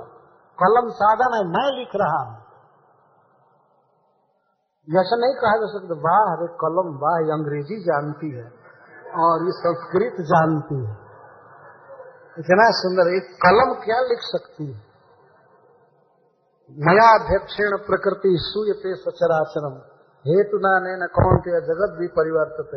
कलम 0.59 0.91
साधन 0.91 1.35
है, 1.35 1.45
मैं 1.49 1.79
लिख 1.79 1.89
रहा 1.95 2.21
हूँ। 2.23 2.37
जैसा 4.89 5.17
नहीं 5.17 5.35
कहा 5.35 5.57
जा 5.57 5.67
सकता, 5.67 5.95
वाह, 5.95 6.37
अरे 6.37 6.47
कलम, 6.61 6.93
वाह, 6.99 7.19
ये 7.19 7.33
अंग्रेज़ी 7.33 7.81
जानती 7.83 8.31
है 8.31 8.45
और 9.15 9.45
ये 9.45 9.53
संस्कृत 9.53 10.21
जानती 10.27 10.75
है। 10.75 10.93
इतना 12.39 12.71
सुंदर, 12.71 13.15
एक 13.15 13.37
कलम 13.47 13.75
क्या 13.85 14.01
लिख 14.01 14.19
सकती 14.19 14.73
है? 14.73 14.86
नया 16.71 17.11
अध्यक्षण 17.15 17.77
प्रकृति 17.77 18.31
सूयते 18.39 18.95
सचराचरम 18.95 19.75
हेतु 20.27 20.59
न 20.59 21.07
कौन 21.07 21.37
के 21.37 21.61
जगत 21.61 21.97
भी 21.99 22.09
परिवर्तित 22.09 22.75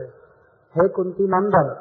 हे 0.76 0.88
कुंती 0.90 1.24
नंदन, 1.24 1.72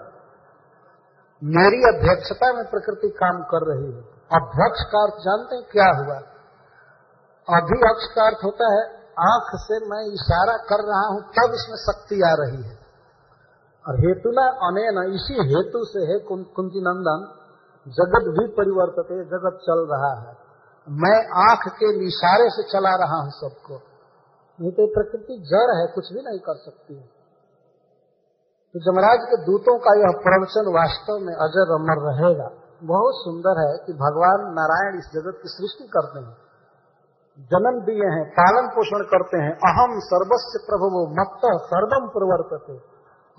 मेरी 1.44 1.82
अध्यक्षता 1.82 2.52
में 2.52 2.64
प्रकृति 2.70 3.08
काम 3.08 3.42
कर 3.42 3.66
रही 3.66 3.92
है। 3.92 4.00
अध्यक्ष 4.32 4.86
का 4.86 5.02
अर्थ 5.02 5.20
जानते 5.20 5.56
हैं 5.56 5.64
क्या 5.70 5.90
हुआ? 5.96 6.18
अभिअक्ष 7.48 8.08
का 8.16 8.26
अर्थ 8.26 8.44
होता 8.44 8.72
है, 8.72 8.82
आँख 9.18 9.52
से 9.54 9.84
मैं 9.86 10.02
इशारा 10.14 10.56
कर 10.56 10.84
रहा 10.86 11.06
हूँ, 11.06 11.22
तब 11.22 11.54
इसमें 11.54 11.76
शक्ति 11.76 12.22
आ 12.22 12.34
रही 12.34 12.62
है। 12.62 12.78
और 13.86 14.00
हेतुना 14.00 14.48
अनेन, 14.48 15.12
इसी 15.12 15.34
हेतु 15.34 15.84
से, 15.84 16.00
है 16.00 16.18
कुंती 16.28 16.80
नंदन 16.80 17.30
जगत 17.86 18.34
भी 18.40 18.46
परिवर्तित 18.46 19.10
है 19.10 19.24
जगत 19.24 19.58
चल 19.62 19.88
रहा 19.90 20.14
है। 20.20 20.47
मैं 20.90 21.50
आँख 21.50 21.72
के 21.72 22.06
इशारे 22.06 22.50
से 22.50 22.62
चला 22.62 22.96
रहा 22.96 23.22
हूँ 23.22 23.30
सबको। 23.30 23.74
नहीं 24.60 24.70
तो 24.70 24.86
प्रकृति 24.86 25.36
जड़ 25.38 25.76
है, 25.76 25.86
कुछ 25.86 26.12
भी 26.12 26.20
नहीं 26.20 26.38
कर 26.38 26.56
सकती 26.56 26.94
है। 26.94 27.18
तो 28.74 28.80
जमराज 28.80 29.18
के 29.22 29.44
दूतों 29.44 29.78
का 29.78 30.00
यह 30.00 30.18
प्रवचन 30.18 30.72
वास्तव 30.72 31.12
में 31.12 31.34
अजर 31.34 31.74
अमर 31.74 32.12
रहेगा। 32.12 32.50
बहुत 32.82 33.14
सुंदर 33.14 33.60
है 33.60 33.86
कि 33.86 33.92
भगवान 33.92 34.52
नारायण 34.52 34.98
इस 34.98 35.10
जगत 35.14 35.38
की 35.42 35.48
सृष्टि 35.48 35.84
करते 35.84 36.18
हैं। 36.18 36.36
जन्म 37.38 37.80
दिए 37.80 38.04
हैं, 38.04 38.30
पालन 38.30 38.68
पोषण 38.68 39.04
करते 39.04 39.38
हैं। 39.38 39.52
अहम 39.52 40.00
सर्वस्व 40.00 40.66
प्रभु 40.66 41.14
मत 41.20 41.40
सर्वम 41.62 42.08
प्रवर्तते। 42.08 42.72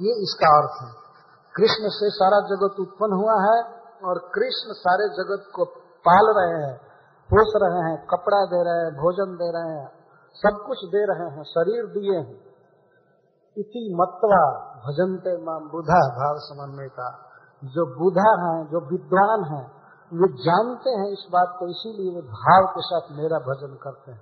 ये 0.03 0.23
इसका 0.23 0.57
अर्थ 0.57 0.83
है। 0.83 1.09
कृष्ण 1.55 1.83
से 1.83 2.09
सारा 2.09 2.39
जगत 2.39 2.79
उत्पन्न 2.79 3.13
हुआ 3.13 3.33
है 3.33 3.63
और 4.05 4.19
कृष्ण 4.19 4.73
सारे 4.73 5.07
जगत 5.07 5.51
को 5.55 5.65
पाल 6.07 6.33
रहे 6.38 6.67
हैं। 6.67 6.88
पोष 7.34 7.47
रहे 7.55 7.91
हैं, 7.91 8.05
कपड़ा 8.05 8.45
दे 8.45 8.63
रहे 8.63 8.86
हैं, 8.86 8.93
भोजन 8.93 9.34
दे 9.36 9.51
रहे 9.51 9.80
हैं, 9.80 9.91
सब 10.34 10.63
कुछ 10.67 10.77
दे 10.77 11.05
रहे 11.05 11.36
हैं, 11.36 11.43
शरीर 11.43 11.86
दिए 11.86 12.17
हैं। 12.17 12.49
इति 13.57 13.97
मत्वा 14.01 14.65
भजनते 14.88 15.43
माम 15.43 15.69
बुधा 15.69 16.09
भाव 16.09 16.36
समन्वय 16.38 16.88
का 16.88 17.25
जो 17.63 17.86
बुधा 17.99 18.45
है, 18.45 18.65
जो 18.65 18.80
विद्वान 18.80 19.43
है, 19.43 19.71
वे 20.13 20.27
जानते 20.27 20.89
हैं 20.89 21.11
इस 21.11 21.27
बात 21.32 21.55
को, 21.59 21.67
इसीलिए 21.67 22.15
वे 22.15 22.21
भाव 22.21 22.65
के 22.65 22.82
साथ 22.82 23.01
मेरा 23.11 23.38
भजन 23.38 23.77
करते 23.84 24.11
हैं। 24.11 24.21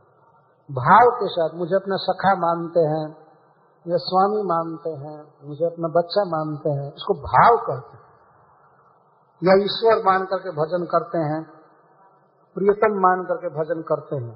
भाव 0.71 1.09
के 1.09 1.27
साथ 1.27 1.49
मुझे 1.53 1.75
अपना 1.75 1.95
सखा 1.95 2.35
मानते 2.35 2.79
हैं, 2.79 3.17
या 3.87 3.97
स्वामी 3.97 4.43
मानते 4.43 4.89
हैं, 4.89 5.33
मुझे 5.43 5.65
अपना 5.65 5.87
बच्चा 5.87 6.23
मानते 6.23 6.69
हैं, 6.69 6.93
इसको 6.93 7.13
भाव 7.13 7.57
कहते 7.57 7.97
हैं। 7.97 8.07
या 9.43 9.63
ईश्वर 9.63 10.11
मान 10.11 10.25
करके 10.25 10.49
भजन 10.49 10.85
करते 10.85 11.17
हैं। 11.17 11.56
प्रियतम 12.57 12.99
मान 12.99 13.23
करके 13.23 13.49
भजन 13.49 13.81
करते 13.81 14.15
हैं। 14.15 14.35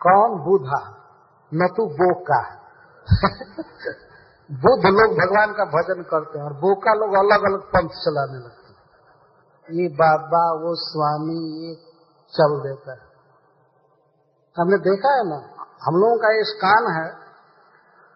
कौन 0.00 0.38
बुधा 0.38 0.80
न 1.54 1.68
तू 1.76 1.86
बोका 1.86 2.40
बुद्ध 4.50 4.84
लोग 4.86 5.12
भगवान 5.12 5.52
का 5.52 5.64
भजन 5.64 6.02
करते 6.02 6.38
हैं 6.38 6.46
और 6.46 6.52
बोका 6.52 6.94
लोग 6.94 7.14
अलग 7.14 7.44
अलग 7.44 7.60
पंथ 7.60 7.88
चलाने 7.88 8.38
लगते 8.38 8.68
हैं। 8.68 8.76
ये 9.70 9.88
बाबा, 9.88 10.64
वो 10.64 10.74
स्वामी, 10.74 11.68
ये 11.68 11.74
चल 12.32 12.60
देता 12.60 12.92
है। 12.92 13.08
हमने 14.58 14.78
देखा 14.78 15.16
है 15.16 15.28
ना, 15.28 15.64
हम 15.82 15.94
लोगों 15.94 16.16
का 16.16 16.36
ये 16.36 16.44
स्कान 16.44 16.92
है। 16.92 17.08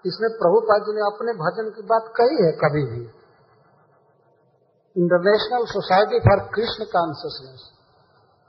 इसमें 0.07 0.31
प्रभुपाद 0.31 0.83
जी 0.83 0.93
ने 0.93 1.01
अपने 1.01 1.33
भजन 1.33 1.71
की 1.71 1.83
बात 1.83 2.13
कही 2.17 2.47
है 2.47 2.53
कभी 2.53 2.85
भी। 2.85 3.05
International 4.97 5.65
Society 5.65 6.19
for 6.19 6.49
Krishna 6.55 6.85
Consciousness 6.85 7.74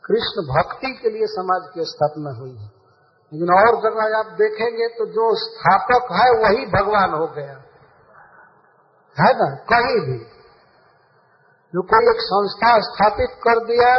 Krishna 0.06 0.42
भक्ति 0.48 0.90
के 1.02 1.10
लिए 1.10 1.28
समाज 1.28 1.70
की 1.74 1.86
स्थापना 1.86 2.32
हुई 2.40 2.56
है। 2.56 2.68
लेकिन 3.34 3.52
और 3.54 3.78
जगह 3.84 4.18
आप 4.20 4.26
देखेंगे 4.26 4.88
तो 4.88 5.06
जो 5.06 5.30
स्थापक 5.36 6.12
है, 6.12 6.28
वही 6.32 6.66
भगवान 6.66 7.14
हो 7.14 7.28
गया। 7.28 7.56
है 9.18 9.32
ना? 9.34 9.56
कहीं 9.56 10.00
भी। 10.02 10.18
जो 11.74 11.82
कोई 11.82 12.10
एक 12.10 12.22
संस्था 12.22 12.74
स्थापित 12.82 13.30
कर 13.44 13.60
दिया 13.66 13.94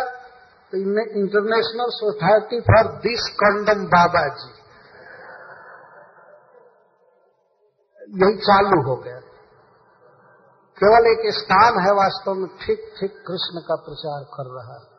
तो 0.71 0.79
international 1.21 1.91
society 1.91 2.61
for 2.61 2.93
this 2.93 3.29
condom 3.35 3.87
Baba 3.87 4.23
ji 4.35 4.53
यही 8.21 8.37
चालू 8.37 8.83
हो 8.83 8.97
गया। 8.97 9.21
केवल 10.79 11.07
एक 11.07 11.35
स्थान 11.35 11.79
है 11.79 11.93
वास्तव 11.93 12.35
में 12.35 12.49
ठीक 12.57 12.93
ठीक 13.01 13.11
कृष्ण 13.27 13.61
का 13.61 13.77
प्रचार 13.77 14.25
कर 14.35 14.53
रहा 14.55 14.75
है। 14.75 14.96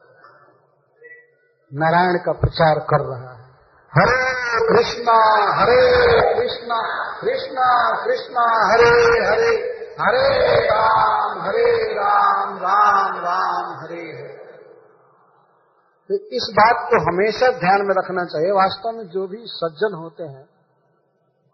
नारायण 1.74 2.18
का 2.26 2.32
प्रचार 2.32 2.80
कर 2.80 3.00
रहा 3.02 3.34
है। 3.34 3.44
हरे 3.98 4.38
कृष्णा 4.68 5.52
हरे 5.62 5.82
कृष्णा 6.36 6.80
कृष्णा 7.22 7.96
कृष्णा, 8.06 8.72
हरे 8.72 8.90
हरे 9.28 9.78
हरे 10.02 10.66
राम 10.66 11.42
हरे 11.42 11.94
राम 11.94 12.58
राम 12.58 13.18
राम, 13.18 13.80
हरे 13.80 14.02
हरे। 14.02 14.38
तो 16.08 16.14
इस 16.14 16.54
बात 16.54 16.76
को 16.90 17.02
हमेशा 17.02 17.48
ध्यान 17.48 17.82
में 17.82 17.96
रखना 17.98 18.26
चाहिए। 18.26 18.52
वास्तव 18.52 18.98
में 18.98 19.08
जो 19.08 19.28
भी 19.28 19.38
सज्जन 19.38 19.96
होते 19.96 20.24
हैं, 20.24 20.46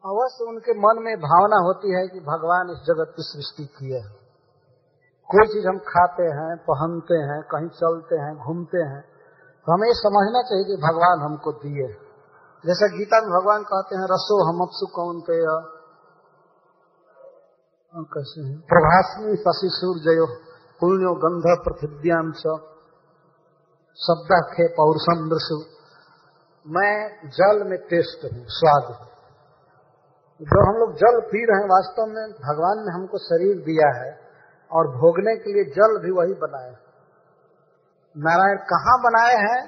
अवश्य 0.05 0.45
उनके 0.45 0.71
मन 0.71 1.03
में 1.03 1.17
भावना 1.17 1.57
होती 1.57 1.91
है 1.95 2.07
कि 2.07 2.19
भगवान 2.19 2.69
इस 2.69 2.77
जगत 2.77 3.13
की 3.17 3.23
सृष्टि 3.23 3.65
की 3.65 3.93
है। 3.93 4.09
कोई 5.29 5.47
चीज़ 5.47 5.67
हम 5.67 5.77
खाते 5.77 6.23
हैं, 6.23 6.57
पहनते 6.57 7.13
हैं, 7.13 7.41
कहीं 7.41 7.69
चलते 7.69 8.15
हैं, 8.15 8.37
घूमते 8.37 8.77
हैं 8.77 9.12
तो 9.67 9.73
हमें 9.73 9.87
ये 9.87 9.93
समझना 9.97 10.41
चाहिए 10.41 10.65
कि 10.65 10.75
भगवान 10.81 11.21
हमको 11.21 11.51
दिए। 11.59 11.87
जैसा 12.63 12.87
गीता 12.87 13.19
में 13.21 13.29
भगवान 13.31 13.63
कहते 13.63 13.95
हैं, 13.95 14.07
रसो 14.11 14.35
हम 14.49 14.59
अपसु 14.61 14.87
कौन 14.95 15.21
पे 15.21 15.37
कैसे 18.13 18.41
हैं? 18.41 18.57
प्रभासमी 18.69 19.35
शशि 19.37 19.69
सूर्य 19.71 20.25
पुण्यो 20.81 21.13
गंध 21.23 21.47
पृथिव्याम 21.65 22.31
शब्द 23.97 24.31
खे 24.53 24.67
पौरुषम 24.73 25.19
दृश्य 25.29 25.57
मैं 26.65 26.95
जल 27.29 27.63
में 27.69 27.77
टेस्ट 27.87 28.23
हूँ, 28.25 28.43
स्वाद 28.49 28.83
हूँ। 28.85 29.07
जो 30.41 30.61
हम 30.67 30.79
लोग 30.79 30.93
जल 30.95 31.19
पी 31.27 31.41
रहे 31.45 31.57
हैं, 31.57 31.67
वास्तव 31.67 32.05
में 32.05 32.31
भगवान 32.39 32.81
ने 32.85 32.93
हमको 32.93 33.17
शरीर 33.17 33.59
दिया 33.65 33.89
है 33.97 34.11
और 34.71 34.87
भोगने 34.95 35.35
के 35.35 35.53
लिए 35.53 35.65
जल 35.71 35.93
भी 35.99 36.11
वही 36.11 36.33
बनाए 36.39 36.71
नारायण 38.17 38.57
कहाँ 38.57 38.99
बनाए 38.99 39.35
हैं? 39.35 39.65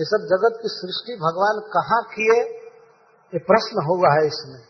ये 0.00 0.04
सब 0.04 0.18
जगत 0.18 0.58
की 0.62 0.68
सृष्टि 0.68 1.14
भगवान 1.14 1.60
कहाँ 1.60 2.02
किए? 2.02 2.42
ये 3.34 3.38
प्रश्न 3.38 3.84
होगा 3.86 4.20
है 4.20 4.26
इसमें। 4.26 4.60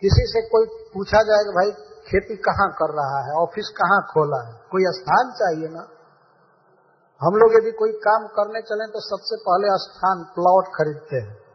किसी 0.00 0.24
से 0.26 0.48
कोई 0.48 0.66
पूछा 0.94 1.22
जाए 1.22 1.44
कि 1.44 1.50
भाई, 1.50 1.70
खेती 2.10 2.36
कहाँ 2.36 2.70
कर 2.72 2.94
रहा 2.94 3.24
है? 3.24 3.32
ऑफ़िस 3.32 3.68
कहाँ 3.68 4.02
खोला 4.02 4.48
है? 4.48 4.54
कोई 4.70 4.82
स्थान 4.84 5.30
चाहिए 5.30 5.68
ना? 5.68 5.88
हम 7.22 7.34
लोग 7.34 7.62
यदि 7.62 7.72
कोई 7.72 7.92
काम 7.92 8.26
करने 8.26 8.60
चले 8.60 8.86
तो 8.86 9.00
सबसे 9.00 9.36
पहले 9.36 9.68
स्थान 9.70 10.24
प्लॉट 10.24 10.64
खरीदते 10.64 11.16
हैं। 11.16 11.48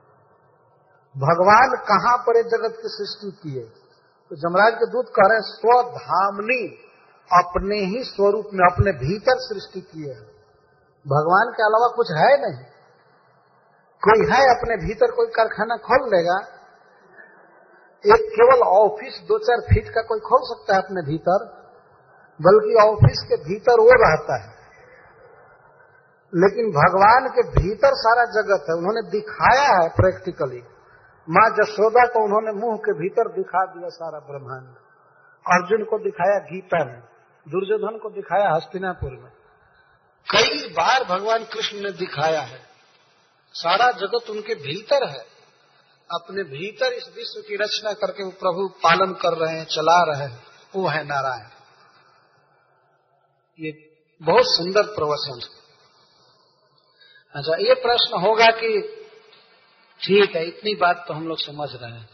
भगवान 1.17 1.69
कहाँ 1.69 2.17
पर 2.17 2.41
जगत 2.41 2.77
की 2.81 2.87
सृष्टि 2.87 3.31
किए? 3.31 3.61
तो 4.29 4.35
जमराज 4.35 4.73
के 4.73 4.91
दूत 4.91 5.05
कह 5.07 5.23
रहे 5.25 5.37
हैं, 5.37 5.43
स्वधामनी। 5.43 6.92
अपने 7.31 7.75
ही 7.75 8.03
स्वरूप 8.03 8.45
में, 8.53 8.65
अपने 8.71 8.91
भीतर 8.91 9.35
सृष्टि 9.35 9.81
की 9.81 10.09
है। 10.09 10.19
भगवान 11.07 11.51
के 11.51 11.63
अलावा 11.63 11.93
कुछ 11.95 12.11
है 12.11 12.41
नहीं। 12.41 12.65
कोई 14.07 14.25
है 14.31 14.43
अपने 14.43 14.87
भीतर, 14.87 15.11
कोई 15.11 15.27
कारखाना 15.27 15.77
खोल 15.77 16.09
लेगा 16.15 16.47
एक 18.05 18.21
केवल 18.29 18.59
ऑफ़िस 18.59 19.21
दो 19.27 19.37
चार 19.37 19.57
फीट 19.61 19.89
का 19.89 20.01
कोई 20.01 20.19
खोल 20.19 20.39
सकता 20.43 20.75
है 20.75 20.81
अपने 20.81 21.01
भीतर, 21.01 21.45
बल्कि 22.41 22.75
ऑफ़िस 22.75 23.25
के 23.29 23.35
भीतर 23.35 23.79
वो 23.79 23.89
रहता 23.89 24.41
है। 24.41 24.53
लेकिन 26.35 26.71
भगवान 26.71 27.29
के 27.29 27.41
भीतर 27.41 27.91
सारा 27.93 28.25
जगत 28.25 28.65
है, 28.69 28.75
उन्होंने 28.75 29.09
दिखाया 29.09 29.83
है 29.83 29.89
प्रैक्टिकली 29.89 30.63
माँ 31.29 31.49
जशोदा 31.49 32.05
को 32.05 32.23
उन्होंने 32.23 32.51
मुँह 32.51 32.77
के 32.77 32.93
भीतर 32.93 33.27
दिखा 33.27 33.65
दिया 33.65 33.89
सारा 33.89 34.19
ब्रह्मांड। 34.19 34.67
अर्जुन 35.45 35.83
को 35.83 35.99
दिखाया 35.99 36.39
गीता 36.39 36.85
में 36.85 37.12
दुर्योधन 37.49 37.97
को 37.97 38.09
दिखाया 38.09 38.55
हस्तिनापुर 38.55 39.11
में। 39.11 39.31
कई 40.31 40.69
बार 40.69 41.03
भगवान 41.03 41.45
कृष्ण 41.45 41.79
ने 41.79 41.91
दिखाया 41.91 42.41
है। 42.41 42.67
सारा 43.53 43.91
जगत 43.91 44.29
उनके 44.29 44.55
भीतर 44.55 45.07
है। 45.07 45.33
अपने 46.11 46.43
भीतर 46.43 46.93
इस 46.93 47.07
विश्व 47.15 47.41
की 47.41 47.55
रचना 47.55 47.93
करके 47.93 48.23
वो 48.23 48.31
प्रभु 48.31 48.67
पालन 48.67 49.13
कर 49.13 49.33
रहे 49.33 49.57
हैं, 49.57 49.65
चला 49.65 50.03
रहे 50.03 50.27
हैं। 50.27 50.43
वो 50.75 50.87
है 50.87 51.03
नारायण। 51.03 51.49
ये 53.65 53.71
बहुत 54.21 54.45
सुंदर 54.45 54.83
प्रवचन 54.83 55.59
अच्छा 57.35 57.55
ये 57.55 57.73
प्रश्न 57.73 58.21
होगा 58.21 58.45
कि 58.45 58.99
ठीक 60.01 60.35
है, 60.35 60.45
इतनी 60.45 60.75
बात 60.75 61.05
तो 61.07 61.13
हम 61.13 61.27
लोग 61.27 61.37
समझ 61.39 61.69
रहे 61.73 61.91
हैं। 61.91 62.09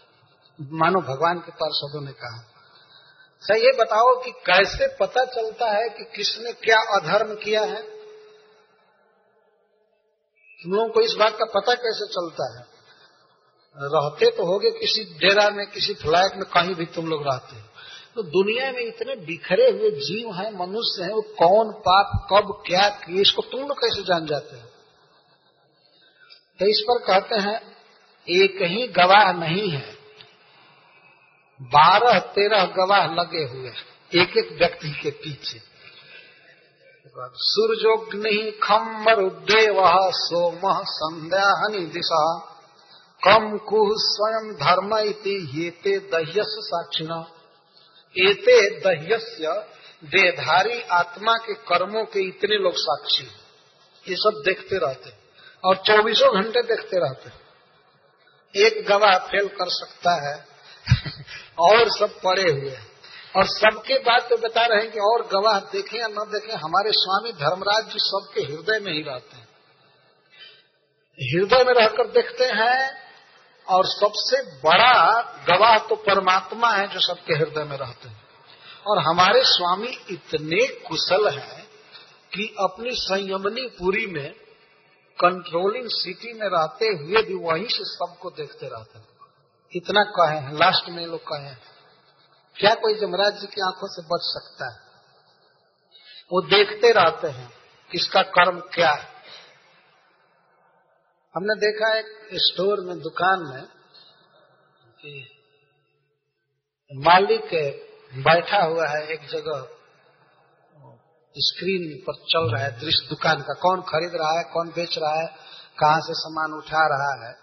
मानो 0.61 1.01
भगवान 1.01 1.39
के 1.39 1.51
पार्षदों 1.51 2.01
ने 2.01 2.11
कहा। 2.11 2.58
सर, 3.41 3.57
ये 3.57 3.71
बताओ 3.79 4.23
कि 4.23 4.31
कैसे 4.31 4.87
पता 4.87 5.25
चलता 5.25 5.71
है 5.71 5.89
कि 5.89 6.03
किसने 6.15 6.53
क्या 6.53 6.77
अधर्म 6.77 7.35
किया 7.35 7.61
है? 7.61 7.81
तुम 10.63 10.71
लोगों 10.71 10.89
को 10.89 11.01
इस 11.01 11.13
बात 11.13 11.33
का 11.33 11.45
पता 11.45 11.73
कैसे 11.73 12.07
चलता 12.07 12.59
है? 12.59 12.79
रहते 13.81 14.37
तो 14.37 14.45
होगे 14.45 14.71
किसी 14.71 15.03
डेरा 15.03 15.49
में, 15.49 15.67
किसी 15.67 15.93
फ्लैट 15.93 16.35
में, 16.35 16.43
कहीं 16.43 16.75
भी 16.75 16.85
तुम 16.85 17.07
लोग 17.07 17.27
रहते 17.27 17.55
हो। 17.55 17.61
तो 18.15 18.23
दुनिया 18.23 18.71
में 18.71 18.79
इतने 18.79 19.15
बिखरे 19.15 19.71
हुए 19.71 19.91
जीव 19.91 20.33
हैं, 20.33 20.51
मनुष्य 20.51 21.03
हैं, 21.03 21.11
वो 21.11 21.21
कौन, 21.21 21.71
पाप, 21.71 22.27
कब, 22.33 22.63
क्या 22.67 22.89
किए, 22.89 23.21
इसको 23.21 23.41
तुम 23.41 23.61
लोग 23.61 23.77
कैसे 23.77 24.03
जान 24.03 24.25
जाते 24.25 24.55
हो? 24.55 24.61
तो 26.59 26.65
इस 26.65 26.85
पर 26.89 26.99
कहते 26.99 27.35
हैं, 27.35 27.77
एक 28.29 28.57
ही 28.61 28.87
गवाह 28.87 29.33
नहीं 29.33 29.69
है। 29.69 29.98
बारह, 31.61 32.19
तेरह 32.19 32.65
गवाह 32.65 33.05
लगे 33.13 33.43
हुए 33.43 33.71
एक 34.21 34.37
एक 34.37 34.51
व्यक्ति 34.51 34.89
के 35.03 35.09
पीछे। 35.09 35.59
सूर्योग्नि 37.35 38.59
खम्बर 38.63 39.23
देव 39.29 39.81
सोम 40.09 40.61
संध्या 40.83 41.49
हनि 41.57 41.85
दिशा। 41.85 42.21
कम 43.21 43.57
कुह 43.57 43.89
स्वयं 43.97 44.53
धर्म 44.53 44.97
इति 44.97 45.35
येते 45.53 45.97
दह्यस 45.99 46.55
साक्षिण। 46.59 47.11
एते 48.15 48.79
दह्यस्य 48.79 49.65
देधारी 50.03 50.81
आत्मा 50.81 51.33
के 51.33 51.53
कर्मों 51.53 52.05
के 52.05 52.19
इतने 52.19 52.57
लोग 52.57 52.73
साक्षी 52.75 53.23
ये 54.05 54.15
सब 54.15 54.41
देखते 54.45 54.77
रहते 54.77 55.11
और 55.63 55.75
चौबीसों 55.75 56.33
घंटे 56.35 56.61
देखते 56.61 56.99
रहते 56.99 57.29
एक 58.59 58.85
गवाह 58.87 59.17
फेल 59.17 59.47
कर 59.47 59.69
सकता 59.69 60.13
है 60.21 60.49
और 61.59 61.89
सब 61.89 62.19
पड़े 62.21 62.51
हुए 62.51 62.69
हैं। 62.69 62.87
और 63.35 63.45
सबके 63.45 63.97
बात 63.99 64.29
तो 64.29 64.37
बता 64.37 64.65
रहे 64.65 64.79
हैं 64.79 64.91
कि 64.91 64.99
और 64.99 65.27
गवाह 65.27 65.59
देखें 65.59 65.99
या 65.99 66.07
न 66.07 66.25
देखें, 66.31 66.53
हमारे 66.53 66.91
स्वामी 66.91 67.31
धर्मराज 67.31 67.85
जी 67.85 67.99
सबके 67.99 68.41
हृदय 68.41 68.79
में 68.79 68.93
ही 68.93 69.01
रहते 69.01 69.37
हैं। 69.37 69.47
हृदय 71.19 71.63
में 71.63 71.73
रहकर 71.73 72.07
देखते 72.07 72.45
हैं 72.45 73.09
और 73.67 73.85
सबसे 73.85 74.41
बड़ा 74.41 75.21
गवाह 75.49 75.77
तो 75.77 75.95
परमात्मा 75.95 76.69
है 76.69 76.87
जो 76.87 76.99
सबके 76.99 77.33
हृदय 77.33 77.63
में 77.63 77.77
रहते 77.77 78.09
हैं। 78.09 78.27
और 78.87 78.99
हमारे 78.99 79.41
स्वामी 79.43 79.97
इतने 80.09 80.67
कुशल 80.67 81.29
हैं 81.29 81.67
कि 82.33 82.55
अपनी 82.59 82.89
संयमनी 82.91 83.67
पुरी 83.67 84.05
में 84.05 84.31
कंट्रोलिंग 85.19 85.85
सिटी 85.87 86.33
में 86.33 86.47
रहते 86.47 86.87
हुए 86.87 87.21
भी 87.21 87.33
वहीं 87.33 87.67
से 87.67 87.83
सबको 87.83 88.29
देखते 88.29 88.67
रहते 88.67 88.99
हैं। 88.99 89.07
इतना 89.73 90.03
कहे 90.11 90.37
हैं 90.37 90.53
लास्ट 90.53 90.89
में 90.89 91.05
लोग 91.05 91.21
कहे 91.23 91.45
हैं, 91.45 91.57
क्या 92.55 92.73
कोई 92.75 92.93
जमराज 92.99 93.33
जी 93.33 93.47
की 93.47 93.61
आँखों 93.61 93.87
से 93.87 94.01
बच 94.05 94.21
सकता 94.25 94.69
है? 94.69 94.77
वो 96.31 96.41
देखते 96.47 96.91
रहते 96.91 97.27
हैं 97.29 97.49
किसका 97.91 98.21
कर्म 98.31 98.59
क्या 98.73 98.91
है। 98.91 99.07
हमने 101.35 101.55
देखा 101.59 101.91
एक 101.97 102.07
स्टोर 102.41 102.79
में, 102.85 102.99
दुकान 102.99 103.43
में, 103.45 103.63
कि 104.99 105.11
मालिक 106.91 107.51
बैठा 108.19 108.61
हुआ 108.63 108.87
है 108.87 109.01
एक 109.07 109.27
जगह, 109.27 109.67
स्क्रीन 111.35 111.83
पर 112.03 112.15
चल 112.25 112.49
रहा 112.51 112.63
है, 112.63 112.71
दृश्य 112.79 113.07
दुकान 113.09 113.41
का, 113.41 113.53
कौन 113.61 113.81
खरीद 113.81 114.15
रहा 114.15 114.31
है, 114.37 114.43
कौन 114.53 114.69
बेच 114.69 114.97
रहा 114.97 115.19
है, 115.21 115.27
कहाँ 115.79 115.99
से 115.99 116.13
सामान 116.15 116.53
उठा 116.53 116.87
रहा 116.87 117.13
है। 117.21 117.33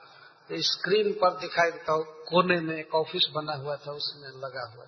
तो 0.51 0.61
स्क्रीन 0.65 1.13
पर 1.13 1.39
दिखाई 1.39 1.71
देता 1.71 1.93
हो, 1.93 2.03
कोने 2.03 2.61
में 2.61 2.77
एक 2.77 2.95
ऑफ़िस 2.95 3.27
बना 3.35 3.55
हुआ 3.55 3.77
था, 3.77 3.93
उसमें 3.93 4.29
लगा 4.41 4.67
हुआ 4.75 4.85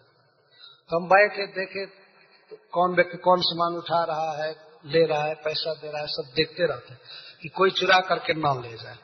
तो 0.90 0.96
हम 0.96 1.08
बैठे 1.08 1.46
देखे 1.54 1.84
तो 2.50 2.56
कौन 2.72 2.94
व्यक्ति 2.94 3.18
कौन 3.18 3.40
सामान 3.42 3.74
उठा 3.76 4.02
रहा 4.04 4.30
है, 4.44 4.50
ले 4.86 5.04
रहा 5.06 5.24
है, 5.24 5.34
पैसा 5.34 5.72
दे 5.74 5.90
रहा 5.90 6.00
है, 6.00 6.06
सब 6.08 6.30
देखते 6.34 6.66
रहते 6.66 6.92
हैं 6.92 7.00
कि 7.42 7.48
कोई 7.48 7.70
चुरा 7.70 7.98
करके 8.00 8.34
न 8.34 8.52
ले 8.62 8.76
जाए। 8.76 8.96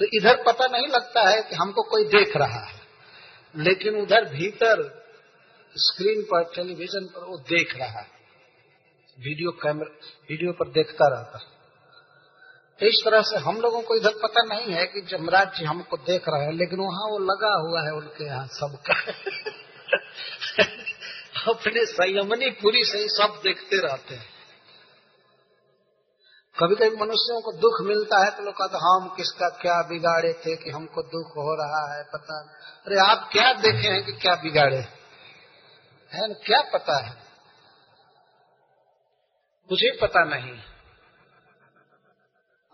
तो 0.00 0.06
इधर 0.12 0.42
पता 0.42 0.66
नहीं 0.66 0.88
लगता 0.88 1.28
है 1.28 1.40
कि 1.42 1.56
हमको 1.56 1.82
कोई 1.82 2.04
देख 2.08 2.36
रहा 2.36 2.64
है, 2.64 2.80
लेकिन 3.54 3.96
उधर 3.96 4.24
भीतर 4.24 4.82
स्क्रीन 5.76 6.22
पर, 6.22 6.44
टेलीविज़न 6.54 7.06
पर 7.06 7.24
वो 7.24 7.36
देख 7.48 7.74
रहा 7.76 8.00
है। 8.00 8.06
वीडियो 9.18 9.50
कैमरा, 9.62 9.90
वीडियो 10.30 10.52
पर 10.52 10.68
देखता 10.72 11.08
रहता 11.08 11.38
है। 11.38 11.59
तो 12.80 12.86
इस 12.86 13.02
तरह 13.04 13.22
से 13.22 13.38
हम 13.38 13.60
लोगों 13.60 13.82
को 13.82 13.96
इधर 13.96 14.10
पता 14.10 14.54
नहीं 14.54 14.74
है 14.74 14.86
कि 14.86 15.00
जमराज 15.00 15.58
जी 15.58 15.64
हमको 15.64 15.96
देख 15.96 16.22
रहे 16.28 16.44
हैं, 16.44 16.52
लेकिन 16.52 16.78
वहाँ 16.78 17.00
वो 17.10 17.18
लगा 17.18 17.60
हुआ 17.60 17.82
है 17.82 17.92
उनके 17.92 18.24
यहाँ 18.24 18.46
सबका। 18.46 18.94
अपने 21.52 21.86
संयमनी 21.86 22.50
पूरी 22.50 22.84
से 22.84 22.98
ही 22.98 23.08
सब 23.08 23.40
देखते 23.44 23.86
रहते 23.86 24.14
हैं। 24.14 24.26
कभी 26.58 26.74
कभी 26.74 26.96
मनुष्यों 26.96 27.40
को 27.40 27.52
दुख 27.52 27.88
मिलता 27.88 28.24
है 28.24 28.30
तो 28.30 28.42
लोग 28.42 28.54
कहते 28.54 28.76
हम 28.76 29.16
किसका 29.16 29.48
क्या 29.48 29.82
बिगाड़े 29.82 30.32
थे 30.32 30.56
कि 30.56 30.70
हमको 30.70 31.02
दुख 31.02 31.26
हो 31.26 31.54
रहा 31.54 31.96
है, 31.96 32.02
पता 32.02 32.56
अरे 32.86 33.10
आप 33.10 33.28
क्या 33.32 33.52
देखे 33.52 33.88
हैं 33.88 34.04
कि 34.04 34.12
क्या 34.12 34.34
बिगाड़े? 34.34 34.86
है 36.12 36.34
क्या 36.34 36.60
पता 36.60 37.06
है? 37.06 37.16
मुझे 39.72 39.98
पता 40.02 40.24
नहीं। 40.24 40.69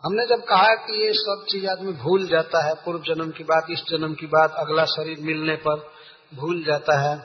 हमने 0.04 0.26
जब 0.26 0.44
कहा 0.44 0.74
कि 0.74 1.06
ये 1.06 1.12
सब 1.12 1.44
चीज़ 1.50 1.66
आदमी 1.66 1.92
भूल 1.92 2.26
जाता 2.26 2.64
है, 2.64 2.74
पूर्व 2.74 2.98
जन्म 2.98 3.30
की 3.30 3.44
बात, 3.44 3.66
इस 3.70 3.78
जन्म 3.78 4.14
की 4.14 4.26
बात, 4.26 4.52
अगला 4.52 4.84
शरीर 4.84 5.18
मिलने 5.20 5.56
पर 5.56 5.92
भूल 6.34 6.64
जाता 6.64 7.00
है। 7.00 7.18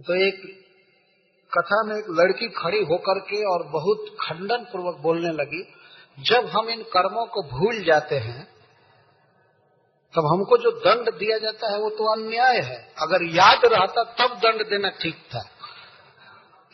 तो 0.00 0.14
एक 0.14 0.62
कथा 1.58 1.82
में 1.82 1.96
एक 1.96 2.04
लड़की 2.10 2.48
खड़ी 2.48 2.84
होकर 2.84 3.18
के 3.18 3.44
और 3.44 3.62
बहुत 3.62 4.16
खंडन 4.20 4.56
पूर्वक 4.56 4.96
बोलने 5.00 5.32
लगी, 5.32 5.74
जब 6.18 6.46
हम 6.46 6.68
इन 6.68 6.82
कर्मों 6.82 7.26
को 7.26 7.42
भूल 7.42 7.84
जाते 7.84 8.16
हैं, 8.16 8.52
तब 10.14 10.26
हमको 10.26 10.56
जो 10.58 10.70
दंड 10.70 11.18
दिया 11.18 11.38
जाता 11.38 11.72
है 11.72 11.78
वो 11.78 11.90
तो 11.90 12.04
अन्याय 12.12 12.60
है। 12.60 12.94
अगर 13.02 13.22
याद 13.22 13.60
रहता 13.64 14.02
तब 14.04 14.34
दंड 14.34 14.70
देना 14.70 14.88
ठीक 14.88 15.14
था। 15.14 15.40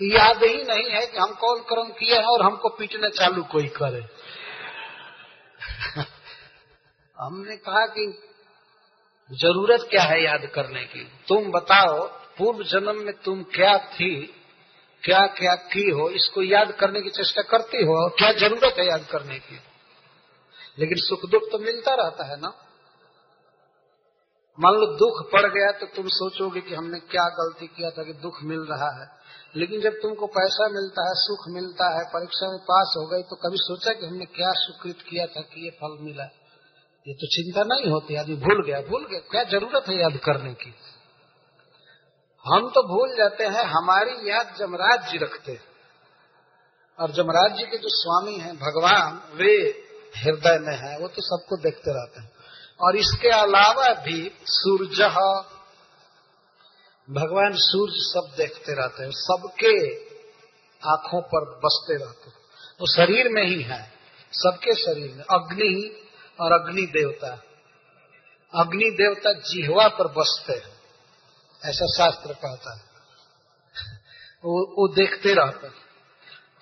याद 0.03 0.43
ही 0.43 0.65
नहीं 0.65 0.91
है 0.91 1.07
कि 1.07 1.19
हम 1.19 1.33
कौन 1.33 1.61
कर्म 1.61 1.89
किए 1.89 2.17
हैं 2.17 2.27
और 2.27 2.43
हमको 2.43 2.69
पीटने 2.69 3.09
चालू 3.09 3.43
कोई 3.43 3.67
करे। 3.67 4.07
हमने 7.19 7.57
कहा 7.57 7.87
कि 7.87 8.23
ज़रूरत 9.33 9.81
क्या 9.91 10.03
है 10.03 10.25
याद 10.25 10.47
करने 10.55 10.85
की? 10.85 11.05
तुम 11.29 11.51
बताओ, 11.51 12.07
पूर्व 12.07 12.63
जन्म 12.63 13.03
में 13.03 13.15
तुम 13.15 13.43
क्या 13.43 13.79
थी? 13.79 14.35
क्या 15.03 15.27
क्या 15.27 15.55
की 15.55 15.91
हो? 15.91 16.11
इसको 16.11 16.43
याद 16.43 16.73
करने 16.73 17.01
की 17.01 17.11
चेष्टा 17.11 17.43
करती 17.43 17.85
हो 17.85 18.05
और 18.05 18.11
क्या 18.11 18.33
ज़रूरत 18.33 18.75
है 18.79 18.87
याद 18.87 19.07
करने 19.11 19.39
की? 19.39 19.61
लेकिन 20.79 20.97
सुख 20.97 21.31
दुख 21.31 21.43
तो 21.53 21.59
मिलता 21.59 21.95
रहता 21.95 22.25
है 22.25 22.41
ना? 22.41 22.53
मान 24.61 24.75
लो 24.75 24.87
दुख 24.87 25.33
पड़ 25.33 25.53
गया 25.53 25.71
तो 25.73 25.87
तुम 25.87 26.07
सोचोगे 26.09 26.61
कि 26.61 26.75
हमने 26.75 27.01
क्या 27.01 27.25
गलती 27.25 27.67
किया 27.67 27.91
था 27.91 28.05
कि 28.05 28.13
दुख 28.13 28.43
मिल 28.43 28.61
रहा 28.61 29.03
है। 29.03 29.18
लेकिन 29.57 29.81
जब 29.81 29.93
तुमको 29.93 30.27
पैसा 30.27 30.69
मिलता 30.69 31.03
है, 31.03 31.13
सुख 31.15 31.39
मिलता 31.49 31.99
है, 31.99 32.05
परीक्षा 32.05 32.49
में 32.49 32.59
पास 32.59 32.95
हो 32.97 33.07
गई 33.07 33.23
तो 33.23 33.37
कभी 33.37 33.57
सोचा 33.57 33.93
कि 33.93 34.07
हमने 34.07 34.25
क्या 34.25 34.51
सुकृत 34.51 34.99
किया 35.09 35.27
था 35.27 35.41
कि 35.41 35.65
ये 35.65 35.71
फल 35.71 35.99
मिला? 36.01 36.25
ये 37.09 37.15
तो 37.15 37.27
चिंता 37.27 37.63
नहीं 37.63 37.93
होती, 37.93 38.15
आदमी 38.15 38.37
भूल 38.37 38.67
गया 38.67 38.81
भूल 38.81 39.07
गया। 39.07 39.19
क्या 39.19 39.45
ज़रूरत 39.45 39.89
है 39.89 39.97
याद 39.97 40.17
करने 40.25 40.55
की? 40.55 40.75
हम 42.47 42.69
तो 42.69 42.83
भूल 42.83 43.17
जाते 43.17 43.45
हैं, 43.45 43.65
हमारी 43.65 44.31
याद 44.31 44.55
जमराज 44.59 45.11
जी 45.11 45.19
रखते 45.19 45.53
हैं। 45.53 45.63
और 47.01 47.11
जमराज 47.11 47.59
जी 47.59 47.65
के 47.65 47.77
जो 47.77 47.89
स्वामी 47.89 48.39
हैं, 48.39 48.57
भगवान, 48.57 49.23
वे 49.35 49.85
हृदय 50.17 50.59
में 50.59 50.77
है, 50.77 50.99
वो 50.99 51.09
तो 51.09 51.23
सबको 51.23 51.57
देखते 51.57 51.91
रहते 51.91 52.21
हैं। 52.21 52.33
और 52.81 52.97
इसके 52.97 53.29
अलावा 53.29 53.95
भी 53.95 54.33
सूर्य 54.45 55.05
भगवान 57.11 57.53
सूर्य 57.55 57.93
सब 57.97 58.35
देखते 58.37 58.75
रहते 58.75 59.03
हैं 59.03 59.11
सबके 59.11 59.97
आँखों 60.89 61.23
पर 61.23 61.45
बसते 61.45 61.95
रहते 61.95 62.29
हैं। 62.29 62.37
वो 62.81 62.87
शरीर 62.87 63.29
में 63.29 63.47
ही 63.47 63.63
है 63.63 63.93
सबके 64.33 64.75
शरीर 64.75 65.15
में। 65.15 65.25
अग्नि 65.25 66.07
और 66.41 66.53
अग्नि 66.53 66.83
देवता। 66.83 67.43
अग्नि 68.55 68.91
देवता 68.91 69.33
जिहवा 69.33 69.89
पर 69.89 70.09
बसते 70.09 70.53
हैं 70.53 70.81
ऐसा 71.65 71.87
शास्त्र 71.87 72.33
कहता 72.33 72.75
है। 72.75 72.83
वो, 74.45 74.67
वो 74.73 74.95
देखते 74.95 75.35
रहते 75.35 75.67
हैं। 75.67 75.75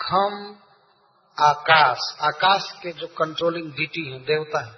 खम 0.01 0.57
आकाश 1.45 2.17
आकाश 2.21 2.75
के 2.83 2.93
जो 2.93 3.07
कंट्रोलिंग 3.07 3.73
डीटी 3.73 4.13
है 4.13 4.19
देवता 4.19 4.61
है 4.61 4.73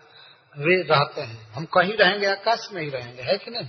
वे 0.58 0.82
रहते 0.82 1.20
हैं। 1.20 1.50
हम 1.50 1.64
कहीं 1.64 1.96
रहेंगे 1.96 2.26
आकाश 2.26 2.68
में 2.72 2.82
ही 2.82 2.90
रहेंगे 2.90 3.22
है 3.22 3.38
कि 3.38 3.50
नहीं? 3.50 3.68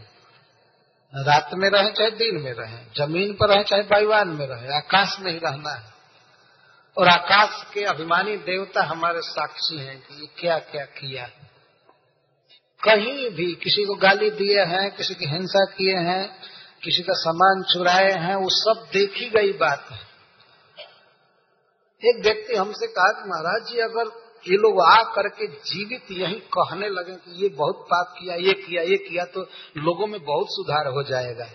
रात 1.16 1.49
में 1.53 1.70
रहे 1.70 1.91
चाहे 1.91 2.12
दिन 2.12 2.41
में 2.41 2.53
रहे, 2.53 2.78
ज़मीन 2.78 3.34
पर 3.34 3.53
रहे 3.53 3.64
चाहे 3.64 3.82
वायुवान 3.82 4.28
में 4.28 4.47
रहे, 4.47 4.78
आकाश 4.78 5.18
में 5.20 5.32
ही 5.32 5.38
रहना 5.38 5.72
है। 5.72 5.93
और 6.97 7.07
आकाश 7.07 7.66
के 7.74 7.84
अभिमानी 7.84 8.38
देवता 8.38 8.84
हमारे 8.84 9.22
साक्षी 9.22 9.78
हैं 9.78 9.99
कि 9.99 10.30
क्या 10.39 10.60
क्या 10.60 10.86
किया। 10.86 11.28
कहीं 12.84 13.30
भी 13.30 13.55
किसी 13.55 13.86
को 13.86 13.95
गाली 13.95 14.30
दिए 14.30 14.66
हैं, 14.66 14.95
किसी 14.95 15.16
की 15.16 15.26
हिंसा 15.26 15.66
किए 15.66 15.95
हैं, 15.95 16.41
किसी 16.84 17.03
का 17.03 17.14
सामान 17.14 17.64
चुराए 17.64 18.12
हैं, 18.12 18.36
वो 18.36 18.49
सब 18.49 18.88
देखी 18.93 19.30
गई 19.30 19.53
बात 19.53 19.86
है। 19.91 20.10
एक 22.05 22.24
व्यक्ति 22.24 22.55
हमसे 22.55 22.88
कहा 22.88 23.12
कि, 23.12 23.30
महाराज 23.30 23.64
जी, 23.64 23.80
अगर 23.80 24.28
ये 24.43 24.57
लोग 24.57 24.79
आ 24.81 25.01
करके 25.13 25.47
जीवित 25.47 26.11
यही 26.11 26.35
कहने 26.53 26.89
लगे 26.89 27.15
कि 27.15 27.41
ये 27.43 27.49
बहुत 27.55 27.85
पाप 27.89 28.13
किया, 28.19 28.35
ये 28.37 28.53
किया 28.55 28.81
ये 28.83 28.97
किया 28.99 29.25
तो 29.27 29.41
लोगों 29.77 30.07
में 30.07 30.19
बहुत 30.23 30.47
सुधार 30.49 30.87
हो 30.87 31.03
जाएगा। 31.03 31.47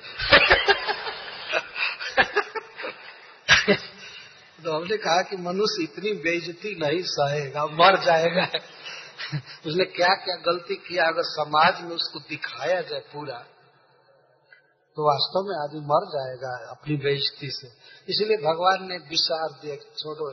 तो 4.59 4.73
हमने 4.73 4.97
कहा 4.97 5.23
कि 5.23 5.37
मनुष्य 5.39 5.83
इतनी 5.83 6.13
बेइज्जती 6.23 6.75
नहीं 6.81 7.03
सहेगा, 7.07 7.65
मर 7.73 7.97
जाएगा। 8.05 8.45
उसने 9.67 9.85
क्या 9.87 10.15
क्या 10.17 10.37
गलती 10.45 10.75
किया, 10.79 11.05
अगर 11.05 11.23
समाज 11.25 11.81
में 11.83 11.91
उसको 11.91 12.21
दिखाया 12.29 12.81
जाए 12.83 13.01
पूरा 13.13 13.39
तो 14.97 15.05
वास्तव 15.05 15.47
में 15.47 15.55
आदमी 15.59 15.81
मर 15.87 16.05
जाएगा 16.11 16.51
अपनी 16.71 16.97
बेइज्जती 16.99 17.49
से। 17.51 17.69
इसलिए 18.09 18.37
भगवान 18.43 18.85
ने 18.89 18.99
विचार 19.09 19.49
दिया 19.63 19.77
छोड़ो 19.95 20.29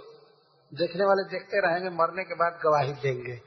देखने 0.74 1.06
वाले 1.06 1.30
देखते 1.30 1.68
रहेंगे, 1.68 1.90
मरने 1.90 2.24
के 2.24 2.36
बाद 2.36 2.60
गवाही 2.64 2.94
देंगे। 2.94 3.42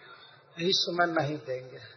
इस 0.69 0.77
समय 0.77 1.07
नहीं 1.07 1.39
देंगे। 1.39 1.95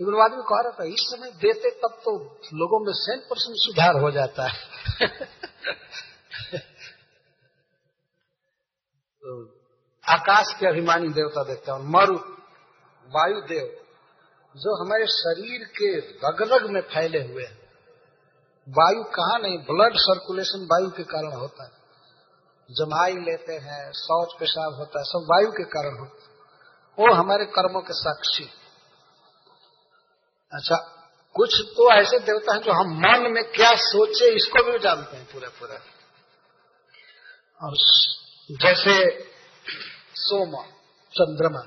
लेकिन 0.00 0.22
आदमी 0.22 0.42
कह 0.42 0.60
रहा 0.60 0.72
था, 0.80 0.84
इस 0.84 1.00
समय 1.00 1.30
देते 1.30 1.70
तब 1.70 2.00
तो 2.04 2.40
लोगों 2.54 2.86
में 2.86 2.92
सेंट 2.92 3.22
परसेंट 3.22 3.54
सुधार 3.58 4.00
हो 4.00 4.10
जाता 4.10 4.48
है। 4.48 4.68
तो 9.24 9.58
आकाश 10.08 10.56
के 10.60 10.66
अभिमानी 10.66 11.08
देवता 11.08 11.44
देखते 11.44 11.72
हैं, 11.72 11.78
मरु 11.78 12.14
वायु 13.06 13.40
देव 13.40 13.76
जो 14.56 14.84
हमारे 14.84 15.06
शरीर 15.06 15.64
के 15.64 15.98
रग 15.98 16.52
रग 16.52 16.70
में 16.70 16.80
फैले 16.80 17.18
हुए 17.18 17.44
हैं। 17.44 17.60
वायु 18.68 19.04
कहा 19.04 19.38
नहीं 19.38 19.58
ब्लड 19.58 19.92
सर्कुलेशन 19.96 20.68
वायु 20.72 20.90
के 20.90 21.02
कारण 21.02 21.32
होता 21.32 21.64
है। 21.64 21.79
जमाई 22.70 23.12
लेते 23.12 23.52
हैं, 23.52 23.92
शौच 23.92 24.28
पेशाब 24.40 24.74
होता 24.74 24.98
है, 24.98 25.04
सब 25.04 25.26
वायु 25.32 25.50
के 25.50 25.64
कारण 25.64 25.98
होता 25.98 26.22
है। 26.22 26.30
वो 26.98 27.14
हमारे 27.14 27.44
कर्मों 27.44 27.80
के 27.80 27.92
साक्षी। 27.92 28.44
अच्छा 30.52 30.76
कुछ 31.34 31.60
तो 31.60 31.92
ऐसे 31.92 32.18
देवता 32.18 32.54
हैं 32.54 32.62
जो 32.62 32.72
हम 32.72 32.88
मन 32.88 33.32
में 33.32 33.44
क्या 33.44 33.70
सोचे, 33.76 34.36
इसको 34.36 34.72
भी 34.72 34.78
जानते 34.78 35.16
हैं 35.16 35.26
पूरा 35.26 35.48
पूरा 35.48 35.74
और 37.62 37.74
जैसे 38.50 39.24
सोम, 40.14 40.62
चंद्रमा। 41.12 41.60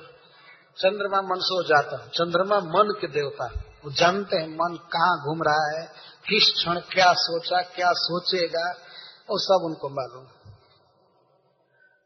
चंद्रमा 0.77 1.21
मन 1.21 1.39
से 1.39 1.55
हो 1.55 1.63
जाता 1.63 2.03
है। 2.03 2.09
चंद्रमा 2.09 2.59
मन 2.59 2.97
के 3.01 3.07
देवता 3.07 3.45
है। 3.45 3.73
वो 3.85 3.91
जानते 3.91 4.37
हैं 4.37 4.47
मन 4.47 4.75
कहाँ 4.75 5.23
घूम 5.25 5.43
रहा 5.43 5.79
है, 5.79 5.85
किस 6.29 6.53
क्षण 6.53 6.79
क्या 6.79 7.13
सोचा, 7.13 7.61
क्या 7.61 7.91
सोचेगा, 7.91 8.71
वो 9.29 9.37
सब 9.39 9.65
उनको 9.65 9.89
मालूम 9.89 10.42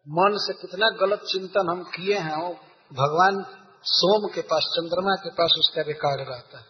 मन 0.09 0.31
से 0.33 0.53
कितना 0.53 0.89
गलत 0.89 1.19
चिंतन 1.19 1.67
हम 1.69 1.83
किए 1.83 2.17
हैं, 2.17 2.37
वो 2.41 2.49
भगवान 2.93 3.45
सोम 3.83 4.31
के 4.35 4.41
पास, 4.41 4.61
चंद्रमा 4.63 5.15
के 5.15 5.29
पास 5.29 5.55
उसका 5.59 5.81
रिकॉर्ड 5.81 6.29
रहता 6.29 6.57
है। 6.57 6.65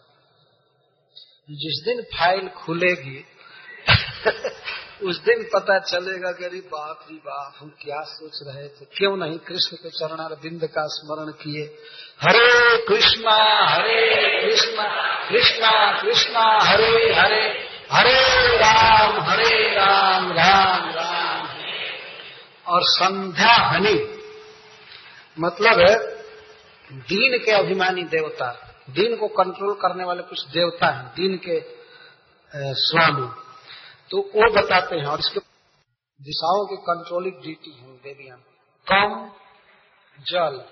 जिस 1.50 1.82
दिन 1.84 2.02
फ़ाइल 2.02 2.48
खुलेगी, 2.48 3.24
उस 5.02 5.24
दिन 5.24 5.48
पता 5.54 5.78
चलेगा 5.78 6.32
कि 6.32 6.44
अरे 6.44 6.60
बाप 6.60 7.06
री 7.10 7.16
बाप, 7.16 7.54
हम 7.58 7.68
क्या 7.80 8.00
सोच 8.00 8.38
रहे 8.42 8.68
थे, 8.68 8.84
क्यों 8.84 9.16
नहीं 9.16 9.38
कृष्ण 9.38 9.76
के 9.76 9.90
चरणार 9.90 10.34
बिंद 10.34 10.64
का 10.64 10.82
स्मरण 10.86 11.32
किए। 11.32 11.64
हरे 12.22 12.78
कृष्णा 12.86 13.66
हरे 13.68 14.40
कृष्णा 14.42 14.88
कृष्णा 15.28 16.02
कृष्णा, 16.02 16.60
हरे 16.62 17.14
हरे 17.14 17.68
हरे 17.92 18.56
राम 18.56 19.20
हरे 19.20 19.74
राम 19.74 20.32
राम 20.32 20.90
राम। 20.90 21.07
और 22.68 22.82
संध्या 22.84 23.54
हनि। 23.66 23.96
मतलब 25.38 25.76
दीन 27.02 27.38
के 27.38 27.52
अभिमानी 27.52 28.02
देवता। 28.06 28.48
दीन 28.90 29.16
को 29.16 29.28
कंट्रोल 29.34 29.74
करने 29.74 30.04
वाले 30.04 30.22
कुछ 30.22 30.46
देवता 30.48 30.86
हैं, 30.88 31.06
दीन 31.08 31.36
के 31.38 31.60
स्वामी। 32.80 33.26
तो 34.10 34.20
वो 34.20 34.52
बताते 34.52 34.96
हैं, 34.96 35.06
और 35.06 35.18
इसके 35.18 35.40
दिशाओं 36.20 36.64
की 36.66 36.76
कंट्रोलिंग 36.82 37.34
ड्यूटी 37.34 37.70
है, 37.72 37.86
देवियाँ। 37.96 38.38
कम 38.86 39.30
जल 40.18 40.64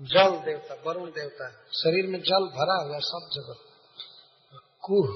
जल 0.00 0.30
देवता, 0.46 0.74
वरुण 0.86 1.10
देवता 1.10 1.50
शरीर 1.74 2.06
में 2.06 2.18
जल 2.20 2.46
भरा 2.54 2.76
हुआ 2.82 2.98
सब 3.00 3.28
जगह 3.32 3.54
कुह 4.82 5.06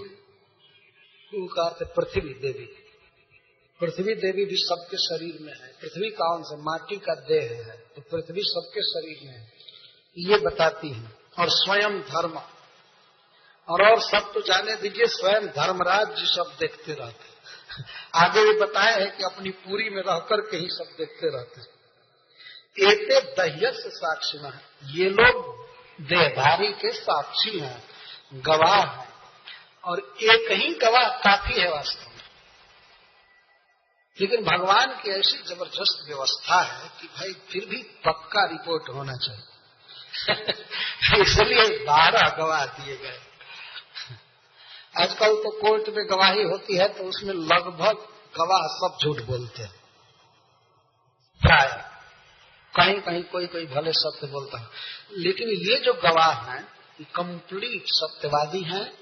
कुह 1.32 1.46
का 1.46 1.62
अर्थ 1.62 1.94
पृथ्वी 1.94 2.34
देवी। 2.34 2.77
पृथ्वी 3.80 4.14
देवी 4.14 4.44
भी 4.44 4.56
सबके 4.56 4.96
शरीर 4.96 5.38
में 5.40 5.52
है। 5.52 5.68
पृथ्वी 5.80 6.10
कौन 6.10 6.42
से 6.42 6.56
माटी 6.56 6.96
का 6.96 7.14
देह 7.14 7.66
है 7.66 7.76
तो 7.96 8.00
पृथ्वी 8.00 8.42
सबके 8.42 8.82
शरीर 8.82 9.28
में 9.28 9.38
है। 9.38 9.52
ये 10.18 10.36
बताती 10.36 10.88
है। 10.88 11.18
और 11.38 11.46
स्वयं 11.48 12.00
धर्म। 12.00 12.42
और 13.68 13.82
और 13.82 14.00
सब 14.00 14.32
तो 14.32 14.40
जाने 14.40 14.76
दीजिए, 14.76 15.06
स्वयं 15.06 15.46
धर्मराज 15.46 16.16
जी 16.16 16.26
सब 16.26 16.56
देखते 16.58 16.92
रहते 16.92 17.38
आगे 18.14 18.44
भी 18.44 18.60
बताए 18.60 19.00
हैं 19.00 19.16
कि 19.16 19.24
अपनी 19.24 19.50
पूरी 19.50 19.90
में 19.90 20.02
रह 20.02 20.18
करके 20.18 20.56
ही 20.56 20.68
सब 20.70 20.94
देखते 20.98 21.26
रहते 21.26 21.78
एते 22.86 23.20
दह्य 23.20 23.72
से 23.72 23.90
साक्षी 23.90 24.38
है। 24.38 24.62
ये 24.84 25.10
लोग 25.10 25.66
देहधारी 26.00 26.72
के 26.72 26.92
साक्षी 26.92 27.58
हैं, 27.58 27.84
गवाह 28.34 28.84
हैं। 28.84 29.14
और 29.84 30.16
एक 30.22 30.52
ही 30.52 30.74
गवाह 30.74 31.08
काफ़ी 31.08 31.60
है 31.60 31.70
वास्तव 31.70 32.07
लेकिन 34.20 34.44
भगवान 34.44 34.86
की 34.86 35.10
ऐसी 35.10 35.54
ज़बरदस्त 35.54 36.04
व्यवस्था 36.08 36.62
है 36.62 36.88
कि 37.00 37.06
भाई 37.06 37.32
फिर 37.32 37.66
भी 37.66 37.76
पक्का 37.76 38.44
रिपोर्ट 38.44 38.88
होना 38.88 39.16
चाहिए। 39.16 39.42
इसलिए 41.22 41.84
बारह 41.84 42.36
गवाह 42.36 42.66
दिए 42.66 42.96
गए। 42.96 43.20
आजकल 45.02 45.34
तो 45.34 45.60
कोर्ट 45.60 45.88
में 45.88 46.10
गवाही 46.10 46.42
होती 46.42 46.76
है 46.76 46.88
तो 46.88 47.04
उसमें 47.04 47.34
लगभग 47.34 47.94
गवाह 48.36 48.62
सब 48.62 48.98
झूठ 49.04 49.16
बोलते 49.16 49.62
हैं। 49.62 49.80
प्राय 51.40 51.84
कहीं 52.76 53.00
कहीं 53.00 53.22
कोई 53.22 53.46
कोई 53.46 53.66
भले 53.66 53.92
सत्य 53.92 54.26
बोलता 54.26 54.58
है। 54.58 54.66
लेकिन 55.16 55.48
ये 55.48 55.76
जो 55.76 55.94
गवाह 55.94 56.32
हैं 56.32 56.68
कंप्लीट 57.16 57.84
सत्यवादी 57.86 58.60
हैं। 58.60 58.98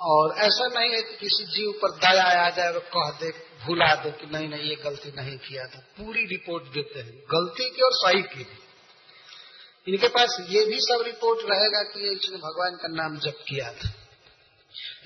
और 0.00 0.38
ऐसा 0.38 0.80
नहीं 0.80 0.90
है 0.90 1.02
कि 1.02 1.16
किसी 1.16 1.44
जीव 1.44 1.70
पर 1.70 1.90
दया 1.90 2.46
आ 2.46 2.50
जाए 2.50 2.72
और 2.72 2.78
कह 2.78 3.10
दे 3.10 3.47
भूला 3.66 3.94
दो 3.94 4.10
कि 4.10 4.26
नहीं 4.26 4.48
नहीं, 4.48 4.62
ये 4.62 4.76
गलती 4.76 5.12
नहीं 5.16 5.38
किया 5.38 5.66
था। 5.66 5.78
पूरी 5.78 6.24
रिपोर्ट 6.26 6.64
देते 6.64 7.00
हैं। 7.00 7.10
गलती 7.10 7.70
की 7.70 7.82
और 7.82 7.90
सही 7.92 8.22
की। 8.22 8.44
भी 8.44 9.92
इनके 9.92 10.08
पास 10.08 10.46
ये 10.48 10.64
भी 10.66 10.78
सब 10.80 11.02
रिपोर्ट 11.06 11.38
रहेगा 11.50 11.82
कि 11.82 12.12
इसने 12.12 12.36
भगवान 12.36 12.70
का 12.70 12.88
नाम 12.88 13.18
जप 13.18 13.44
किया 13.48 13.72
था। 13.72 13.92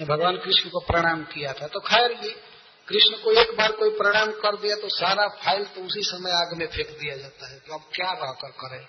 भगवान 0.05 0.37
कृष्ण 0.37 0.71
को 0.71 0.81
प्रणाम 0.81 1.25
किया 1.25 1.53
था। 1.53 1.67
तो 1.67 1.81
खैर 1.81 2.13
ये 2.13 2.37
कृष्ण 2.89 3.17
को 3.17 3.33
एक 3.33 3.57
बार 3.59 3.73
कोई 3.73 3.91
प्रणाम 3.91 4.31
कर 4.31 4.57
दिया 4.57 4.77
तो 4.77 4.89
सारा 4.89 5.29
फ़ाइल 5.29 5.65
तो 5.65 5.81
उसी 5.81 6.01
समय 6.03 6.31
आग 6.31 6.59
में 6.59 6.67
फेंक 6.67 6.99
दिया 7.01 7.17
जाता 7.17 7.51
है। 7.51 7.59
तो 7.59 7.75
अब 7.75 7.81
क्या 7.95 8.13
रहकर 8.13 8.49
करे? 8.49 8.87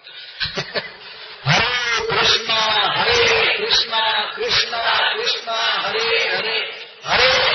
हरे 1.46 2.08
कृष्णा 2.08 2.56
हरे 3.00 3.58
कृष्णा 3.58 4.32
कृष्णा 4.36 5.14
कृष्णा, 5.14 5.88
हरे 5.88 6.36
हरे 6.36 6.84
हरे। 7.06 7.53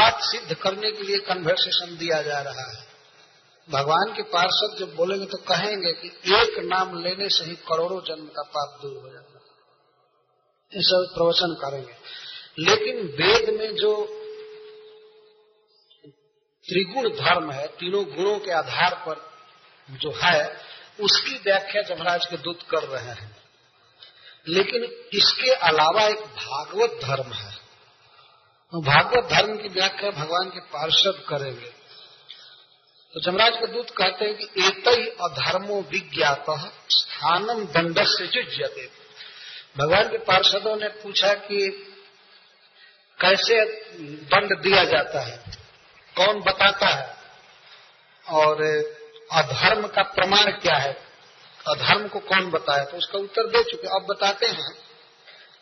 बात 0.00 0.18
सिद्ध 0.20 0.54
करने 0.54 0.92
के 0.92 1.02
लिए 1.02 1.18
कन्वर्सेशन 1.18 1.96
दिया 1.96 2.22
जा 2.22 2.38
रहा 2.40 2.78
है। 2.78 2.86
भगवान 3.70 4.14
के 4.16 4.22
पार्षद 4.22 4.76
जब 4.78 4.94
बोलेंगे 4.94 5.26
तो 5.26 5.36
कहेंगे 5.36 5.92
कि 5.92 6.08
एक 6.08 6.58
नाम 6.58 7.02
लेने 7.02 7.28
से 7.28 7.44
ही 7.44 7.56
करोड़ों 7.56 8.00
जन्म 8.00 8.26
का 8.26 8.42
पाप 8.42 8.78
दूर 8.82 9.02
हो 9.02 9.10
जाता 9.10 9.32
है। 9.32 9.40
सब 10.82 11.10
प्रवचन 11.14 11.54
करेंगे। 11.54 11.94
लेकिन 12.58 13.06
वेद 13.06 13.60
में 13.60 13.76
जो 13.76 14.06
त्रिगुण 16.68 17.08
धर्म 17.08 17.50
है, 17.50 17.66
तीनों 17.66 18.04
गुणों 18.04 18.38
के 18.38 18.50
आधार 18.50 18.94
पर 18.94 19.30
जो 19.90 20.10
है, 20.10 20.60
उसकी 21.00 21.34
व्याख्या 21.34 21.82
जमराज 21.82 22.26
के 22.26 22.36
दूत 22.36 22.58
कर 22.70 22.82
रहे 22.82 23.06
हैं। 23.06 23.36
लेकिन 24.48 24.84
इसके 25.12 25.50
अलावा 25.50 26.02
एक 26.02 26.20
भागवत 26.20 26.90
धर्म 26.90 27.32
है। 27.32 27.59
भागवत 28.74 29.24
धर्म 29.24 29.56
की 29.56 29.68
व्याख्या 29.68 30.10
भगवान 30.10 30.48
के 30.50 30.60
पार्षद 30.60 31.24
करेंगे। 31.28 31.72
तो 33.14 33.20
जमराज 33.20 33.56
के 33.56 33.66
दूत 33.66 33.90
कहते 33.90 34.24
हैं 34.24 34.34
कि 34.34 34.44
एक 34.44 34.88
अधर्मो 35.20 35.80
विज्ञात 35.80 36.44
स्थानम 36.90 37.64
दंड 37.64 38.04
से 38.04 38.26
जुजते 38.26 38.90
भगवान 39.78 40.08
के 40.08 40.18
पार्षदों 40.18 40.76
ने 40.76 40.88
पूछा 40.88 41.34
कि 41.34 41.68
कैसे 43.20 43.64
दंड 44.02 44.60
दिया 44.60 44.84
जाता 44.84 45.20
है? 45.20 45.36
कौन 46.16 46.40
बताता 46.40 46.86
है? 46.86 47.16
और 48.28 48.62
अधर्म 49.32 49.86
का 49.86 50.02
प्रमाण 50.02 50.44
क्या 50.44 50.76
है? 50.76 50.92
अधर्म 51.68 52.08
को 52.08 52.18
कौन 52.18 52.50
बताया 52.50 52.84
तो 52.84 52.96
उसका 52.96 53.18
उत्तर 53.18 53.46
दे 53.46 53.62
चुके 53.62 53.88
अब 53.88 54.06
बताते 54.06 54.46
हैं 54.46 54.89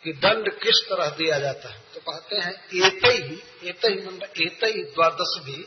कि 0.03 0.11
दंड 0.15 0.49
किस 0.59 0.79
तरह 0.89 1.09
दिया 1.09 1.39
जाता 1.39 1.69
है? 1.69 1.79
तो 1.93 1.99
कहते 2.01 2.35
हैं 2.35 2.53
एक 2.81 3.05
ही 3.05 3.69
एक 3.69 3.85
ही 3.85 4.45
एक 4.45 4.63
ही 4.65 4.83
द्वादश 4.83 5.33
भी, 5.45 5.65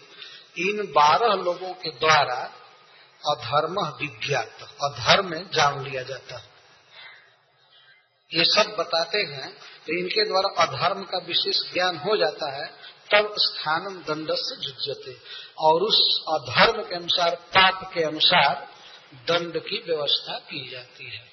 इन 0.60 0.86
बारह 0.92 1.34
लोगों 1.34 1.72
के 1.74 1.90
द्वारा 1.90 2.38
अधर्म 3.24 3.80
विज्ञात, 3.98 4.62
अधर्म 4.82 5.34
जान 5.54 5.82
लिया 5.84 6.02
जाता 6.02 6.36
है। 6.36 6.50
ये 8.30 8.44
सब 8.44 8.76
बताते 8.78 9.18
हैं 9.18 9.50
तो 9.86 9.98
इनके 9.98 10.24
द्वारा 10.24 10.48
अधर्म 10.62 11.02
का 11.02 11.18
विशेष 11.18 11.56
ज्ञान 11.72 11.96
हो 11.96 12.16
जाता 12.16 12.50
है, 12.52 12.66
तब 13.12 13.34
स्थानम 13.38 13.96
दंड 14.02 14.28
से 14.32 14.56
जुजते 14.56 15.16
और 15.58 15.82
उस 15.82 15.98
अधर्म 16.28 16.82
के 16.82 16.94
अनुसार, 16.94 17.34
पाप 17.34 17.90
के 17.94 18.04
अनुसार 18.04 18.68
दंड 19.28 19.58
की 19.58 19.82
व्यवस्था 19.86 20.38
की 20.38 20.68
जाती 20.70 21.10
है। 21.10 21.31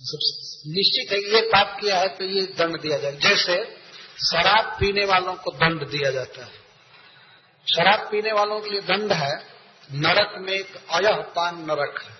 निश्चित 0.00 1.12
है 1.12 1.18
ये 1.34 1.40
पाप 1.46 1.76
किया 1.80 1.98
है 1.98 2.08
तो 2.08 2.24
ये 2.24 2.42
दंड 2.42 2.80
दिया 2.80 2.98
जाए। 2.98 3.12
जैसे 3.12 3.56
शराब 4.20 4.76
पीने 4.80 5.04
वालों 5.04 5.34
को 5.34 5.50
दंड 5.50 5.86
दिया 5.88 6.10
जाता 6.10 6.44
है। 6.44 6.52
शराब 7.66 8.08
पीने 8.10 8.32
वालों 8.32 8.60
के 8.60 8.70
लिए 8.70 8.80
दंड 8.80 9.12
है, 9.12 9.34
नरक 9.92 10.34
में 10.38 10.52
एक 10.52 10.76
अयह 10.90 11.16
पान 11.36 11.60
नरक 11.62 12.00
है। 12.02 12.18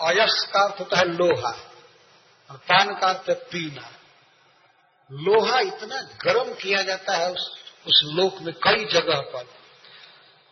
अयस 0.00 0.50
का 0.52 0.60
अर्थ 0.60 0.80
होता 0.80 0.98
है 0.98 1.04
लोहा, 1.04 1.50
और 2.50 2.56
पान 2.56 2.94
का 2.94 3.06
अर्थ 3.06 3.28
है 3.28 3.34
पीना। 3.34 3.90
लोहा 5.10 5.60
इतना 5.60 6.00
गर्म 6.24 6.54
किया 6.54 6.82
जाता 6.82 7.16
है 7.16 7.32
उस 7.32 7.50
उस 7.86 8.02
लोक 8.04 8.38
में 8.42 8.54
कई 8.54 8.84
जगह 8.84 9.20
पर। 9.20 9.46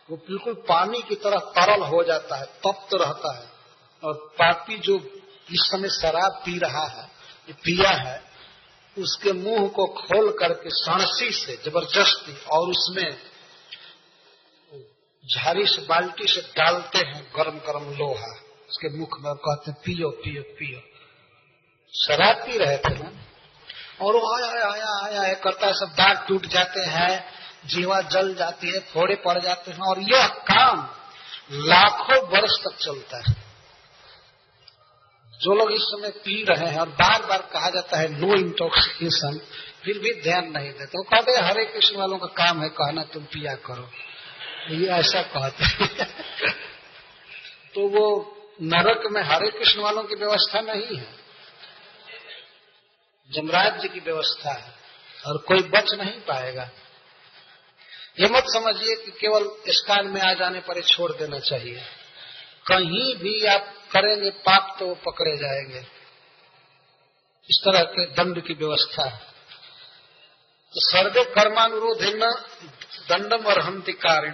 वो 0.09 0.17
बिल्कुल 0.17 0.53
पानी 0.53 1.01
की 1.01 1.15
तरह 1.15 1.39
तरल 1.57 1.83
हो 1.83 2.03
जाता 2.03 2.35
है, 2.35 2.45
तप्त 2.45 2.93
रहता 2.93 3.37
है। 3.37 3.47
और 4.03 4.13
पापी 4.13 4.77
जो 4.77 4.97
इस 5.51 5.59
समय 5.59 5.89
शराब 5.89 6.41
पी 6.45 6.57
रहा 6.57 6.87
है 6.87 7.07
पिया 7.65 7.89
है, 7.89 8.23
उसके 8.97 9.31
मुँह 9.31 9.67
को 9.67 9.85
खोल 9.85 10.31
करके 10.39 10.69
सणसी 10.69 11.31
से, 11.31 11.55
ज़बरदस्ती, 11.65 12.33
और 12.51 12.69
उसमें 12.69 13.17
झाड़ी 15.35 15.65
से, 15.65 15.81
बाल्टी 15.81 16.27
से 16.27 16.41
डालते 16.41 16.99
हैं 16.99 17.31
गरम 17.35 17.57
गरम 17.57 17.97
लोहा। 17.97 18.31
उसके 18.69 18.99
मुख 18.99 19.19
में 19.19 19.33
कहते 19.35 19.71
हैं 19.71 19.81
पियो 19.85 20.09
पियो 20.09 20.41
पियो। 20.41 20.79
शराब 22.07 22.35
पी 22.35 22.57
रहे 22.57 22.77
थे 22.77 23.03
ना? 23.03 23.11
और 24.01 24.15
वो 24.15 24.35
आया 24.37 24.71
आया 24.71 25.05
आया 25.05 25.21
है 25.21 25.35
करता 25.35 25.71
सब 25.71 25.85
दाग 25.85 26.25
टूट 26.27 26.45
जाते 26.45 26.79
हैं, 26.79 27.25
जीवा 27.65 28.01
जल 28.01 28.35
जाती 28.35 28.71
है, 28.71 28.79
फोड़े 28.79 29.15
पड़ 29.15 29.39
जाते 29.39 29.71
हैं, 29.71 29.79
और 29.79 29.99
यह 29.99 30.27
काम 30.27 30.89
लाखों 31.51 32.27
वर्ष 32.27 32.63
तक 32.63 32.77
चलता 32.77 33.17
है। 33.17 33.48
जो 35.41 35.53
लोग 35.53 35.71
इस 35.71 35.81
समय 35.81 36.09
पी 36.09 36.43
रहे 36.43 36.67
हैं 36.67 36.79
और 36.79 36.89
बार 36.89 37.25
बार 37.25 37.49
कहा 37.53 37.69
जाता 37.69 37.97
है 37.97 38.07
नो 38.09 38.35
इंटॉक्सिकेशन 38.35 39.41
फिर 39.83 39.99
भी 39.99 40.21
ध्यान 40.21 40.51
नहीं 40.51 40.71
देते। 40.71 40.97
वो 40.97 41.03
कहते 41.03 41.31
हरे 41.31 41.65
कृष्ण 41.65 41.97
वालों 41.97 42.17
का 42.17 42.27
काम 42.27 42.61
है 42.61 42.69
कहना, 42.69 43.03
तुम 43.03 43.23
पिया 43.23 43.55
करो। 43.55 43.89
ये 44.69 44.87
ऐसा 44.87 45.21
कहते 45.21 45.95
तो 47.75 47.87
वो 47.87 48.35
नरक 48.61 49.03
में 49.11 49.21
हरे 49.21 49.51
कृष्ण 49.51 49.81
वालों 49.81 50.03
की 50.03 50.15
व्यवस्था 50.15 50.61
नहीं 50.61 50.97
है। 50.97 51.19
जमराज 53.31 53.81
जी 53.81 53.87
की 53.87 53.99
व्यवस्था 53.99 54.53
है 54.53 54.73
और 55.25 55.37
कोई 55.37 55.61
बच 55.61 55.93
नहीं 55.93 56.19
पाएगा। 56.19 56.69
ये 58.19 58.29
मत 58.29 58.43
समझिए 58.47 58.95
कि 58.95 59.11
केवल 59.11 59.51
इस 59.67 59.79
काल 59.79 60.07
में 60.07 60.21
आ 60.21 60.33
जाने 60.33 60.59
पर 60.59 60.81
छोड़ 60.81 61.11
देना 61.11 61.39
चाहिए। 61.39 61.81
कहीं 62.67 63.15
भी 63.15 63.45
आप 63.45 63.75
करेंगे, 63.91 64.29
पाप 64.29 64.75
तो 64.79 64.87
वो 64.87 64.95
पकड़े 65.05 65.37
जाएँगे। 65.37 65.79
इस 67.49 67.61
तरह 67.65 67.83
के 67.83 68.05
दंड 68.13 68.41
की 68.43 68.53
व्यवस्था 68.53 69.09
तो 70.73 70.81
सर्वे 70.81 71.23
कर्मानुरोध 71.25 72.01
न 72.03 72.29
दंडम 73.09 73.45
और 73.45 73.59
हंति 73.59 73.93
कारिण। 73.93 74.33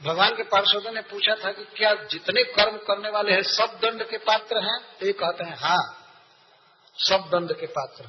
भगवान 0.00 0.34
के 0.36 0.42
पार्षदों 0.42 0.92
ने 0.92 1.00
पूछा 1.02 1.34
था 1.34 1.52
कि 1.52 1.64
क्या 1.76 1.94
जितने 1.94 2.42
कर्म 2.42 2.76
करने 2.78 3.10
वाले 3.10 3.32
हैं, 3.32 3.42
सब 3.42 3.78
दंड 3.82 4.02
के 4.02 4.18
पात्र 4.18 4.58
हैं? 4.58 4.78
तो 5.00 5.06
ये 5.06 5.12
कहते 5.12 5.44
हैं 5.44 5.56
हाँ 5.56 5.96
सब 6.98 7.28
दंड 7.28 7.52
के 7.52 7.66
पात्र 7.66 8.08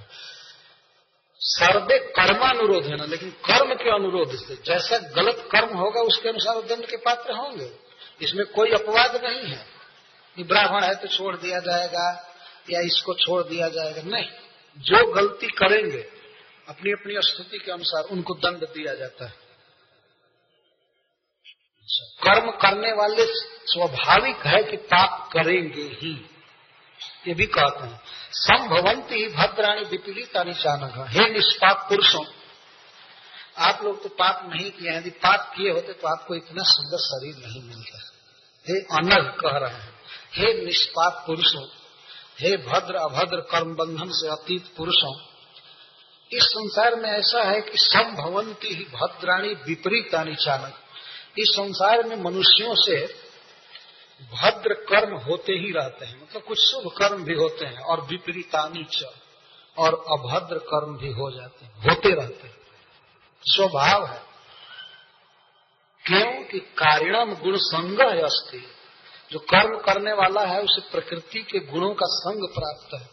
सर्वे 1.42 1.98
कर्मानुरोध 2.00 2.86
है 2.86 2.96
ना 2.96 3.06
लेकिन 3.06 3.30
कर्म 3.30 3.74
के 3.74 3.90
अनुरोध 3.90 4.36
से, 4.38 4.56
जैसा 4.56 4.98
गलत 4.98 5.48
कर्म 5.52 5.78
होगा, 5.78 6.02
उसके 6.02 6.30
अनुसार 6.30 6.62
दंड 6.62 6.86
के 6.86 6.98
पात्र 6.98 7.34
होंगे। 7.34 7.72
इसमें 8.22 8.46
कोई 8.46 8.72
अपवाद 8.72 9.16
नहीं 9.24 9.52
है। 9.52 9.66
कि 10.36 10.44
ब्राह्मण 10.44 10.84
है 10.84 10.96
तो 10.96 11.08
छोड़ 11.08 11.36
दिया 11.38 11.60
जाएगा 11.60 12.08
या 12.70 12.82
इसको 12.82 13.14
छोड़ 13.14 13.44
दिया 13.44 13.68
जाएगा। 13.70 14.02
नहीं। 14.02 14.30
जो 14.78 15.12
गलती 15.14 15.48
करेंगे 15.48 16.02
अपनी 16.68 16.92
अपनी 16.92 17.16
स्थिति 17.18 17.58
के 17.58 17.72
अनुसार 17.72 18.04
उनको 18.04 18.34
दंड 18.34 18.66
दिया 18.66 18.94
जाता 18.94 19.26
है। 19.26 19.34
कर्म 22.24 22.52
करने 22.52 22.92
वाले 22.94 23.26
स्वाभाविक 23.66 24.38
है 24.38 24.64
कि 24.64 24.78
पाप 24.78 25.30
करेंगे 25.34 25.82
ही। 25.82 26.14
ये 27.28 27.34
भी 27.34 27.46
कहते 27.46 27.86
हैं। 27.86 28.02
संभवंती 28.32 29.16
ही 29.16 29.28
भद्राणी 29.28 29.82
विपरीता 29.82 30.44
निचानक 30.44 31.06
हे 31.10 31.30
निष्पाप 31.30 31.86
पुरुषों, 31.90 32.26
आप 33.58 33.84
लोग 33.84 34.04
तो 34.04 34.10
पाप 34.10 34.50
नहीं 34.50 34.72
किए 34.72 34.90
हैं। 34.90 34.98
यदि 34.98 35.10
पाप 35.10 35.54
किए 35.56 35.72
होते 35.72 35.94
तो 35.94 36.08
आपको 36.08 36.36
इतना 36.36 36.64
सुंदर 36.64 36.98
शरीर 36.98 37.48
नहीं 37.48 37.64
मिलता। 37.64 38.00
हे 38.68 38.80
अनग 38.98 39.30
कह 39.32 39.58
रहे 39.58 39.74
हैं। 39.74 40.01
हे 40.34 40.54
निष्पाप 40.66 41.24
पुरुषों, 41.28 41.66
हे 42.40 42.58
भद्र 42.58 42.96
अभद्र 42.96 43.40
कर्म 43.42 43.76
बंधन 43.76 44.10
से 44.12 44.28
अतीत 44.28 44.68
पुरुषों, 44.78 45.14
इस 46.32 46.44
संसार 46.44 46.96
में 46.96 47.10
ऐसा 47.10 47.44
है 47.44 47.62
कि 47.62 47.78
संभवंती 47.78 48.68
ही 48.68 48.84
भद्राणी 48.84 49.54
विपरीता 49.54 50.24
निचानक 50.24 50.74
इस 51.40 51.48
संसार 51.48 52.04
में 52.04 52.16
मनुष्यों 52.16 52.76
से 52.76 52.96
भद्र 54.34 54.74
कर्म 54.74 55.16
होते 55.18 55.54
ही 55.54 55.72
रहते 55.72 56.06
हैं। 56.06 56.22
मतलब 56.22 56.42
कुछ 56.42 56.58
शुभ 56.60 56.92
कर्म 56.98 57.24
भी 57.24 57.34
होते 57.34 57.66
हैं 57.66 57.80
और 57.80 58.02
विपरीतानी 58.02 58.84
च, 58.84 59.04
और 59.78 59.94
अभद्र 60.12 60.58
कर्म 60.58 60.98
भी 60.98 61.12
हो 61.12 61.32
जाते 61.32 61.66
हैं, 61.66 61.74
होते 61.74 62.10
रहते 62.10 62.48
हैं। 62.48 62.56
स्वभाव 63.44 64.06
है 64.06 64.22
क्यों 66.06 66.44
कि 66.44 66.60
कारिणम 66.60 67.34
गुण 67.36 67.58
संग्रह 67.58 68.12
है 68.12 68.22
अस्थि 68.22 68.66
जो 69.32 69.40
कर्म 69.40 69.78
करने 69.78 70.14
वाला 70.14 70.42
है, 70.42 70.62
उसे 70.62 70.82
प्रकृति 70.92 71.40
के 71.40 71.60
गुणों 71.60 71.94
का 71.94 72.06
संग 72.06 72.48
प्राप्त 72.48 72.94
है। 72.94 73.10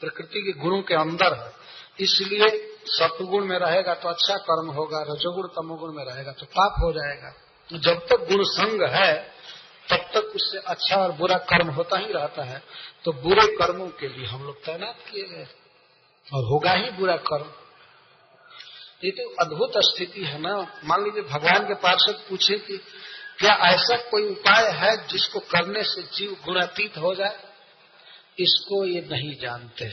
प्रकृति 0.00 0.42
के 0.42 0.52
गुणों 0.52 0.82
के 0.82 0.94
अंदर 0.94 1.34
है। 1.34 1.52
इसलिए 2.00 2.48
सत्गुण 2.86 3.44
में 3.44 3.58
रहेगा 3.58 3.94
तो 3.94 4.08
अच्छा 4.08 4.36
कर्म 4.36 4.70
होगा, 4.70 5.02
रजोगुण 5.02 5.46
तमोगुण 5.46 5.92
में 5.92 6.04
रहेगा 6.04 6.32
तो 6.32 6.46
पाप 6.46 6.74
हो 6.84 6.92
जाएगा। 6.92 7.34
जब 7.72 8.06
तक 8.06 8.28
गुण 8.30 8.44
संग 8.44 8.82
है, 8.82 9.36
तब 9.90 9.96
तक 9.96 10.32
उससे 10.36 10.58
अच्छा 10.58 10.96
और 10.96 11.12
बुरा 11.12 11.38
कर्म 11.38 11.70
होता 11.70 11.96
ही 11.96 12.12
रहता 12.12 12.44
है। 12.44 12.62
तो 13.04 13.12
बुरे 13.12 13.46
कर्मों 13.56 13.88
के 13.88 14.08
लिए 14.08 14.26
हम 14.26 14.44
लोग 14.44 14.64
तैनात 14.64 14.96
किए 15.10 15.22
गए 15.22 15.46
और 16.34 16.44
होगा 16.44 16.72
ही 16.72 16.90
बुरा 16.90 17.16
कर्म। 17.16 17.50
ये 19.04 19.10
तो 19.10 19.34
अद्भुत 19.34 19.72
स्थिति 19.76 20.24
है 20.24 20.40
ना। 20.40 20.80
मान 20.84 21.04
लीजिए 21.04 21.22
भगवान 21.22 21.68
के 21.68 21.74
पार्षद 21.74 22.22
पूछे 22.28 22.58
कि 22.58 22.80
क्या 23.38 23.54
ऐसा 23.54 23.96
कोई 23.96 24.28
उपाय 24.28 24.70
है 24.70 25.06
जिसको 25.06 25.40
करने 25.40 25.82
से 25.82 26.02
जीव 26.02 26.36
गुणातीत 26.44 26.98
हो 26.98 27.14
जाए? 27.14 27.38
इसको 28.38 28.84
ये 28.84 29.00
नहीं 29.00 29.34
जानते। 29.40 29.84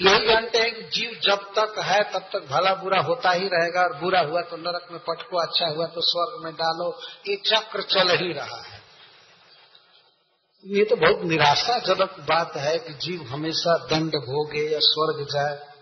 यही 0.00 0.26
जानते 0.26 0.58
हैं 0.58 0.74
कि 0.74 0.82
जीव 0.82 1.20
जब 1.22 1.52
तक 1.58 1.78
है, 1.78 2.12
तब 2.12 2.30
तक 2.32 2.46
भला 2.50 2.74
बुरा 2.74 3.00
होता 3.00 3.30
ही 3.30 3.48
रहेगा। 3.48 3.80
और 3.80 3.96
बुरा 3.96 4.20
हुआ 4.20 4.40
तो 4.40 4.56
नरक 4.56 4.88
में 4.90 5.00
पटको 5.00 5.36
अच्छा 5.36 5.66
हुआ 5.66 5.86
तो 5.86 6.00
स्वर्ग 6.00 6.44
में 6.44 6.54
डालो। 6.54 7.00
ये 7.28 7.36
चक्र 7.36 7.82
चल 7.82 8.10
ही 8.16 8.32
रहा 8.32 8.62
है। 8.62 8.82
ये 10.66 10.84
तो 10.84 10.96
बहुत 10.96 11.22
निराशाजनक 11.22 12.16
बात 12.20 12.56
है 12.56 12.78
कि 12.78 12.92
जीव 12.92 13.22
हमेशा 13.22 13.86
दंड 13.86 14.16
भोगे 14.16 14.68
या 14.72 14.78
स्वर्ग 14.82 15.26
जाए। 15.32 15.75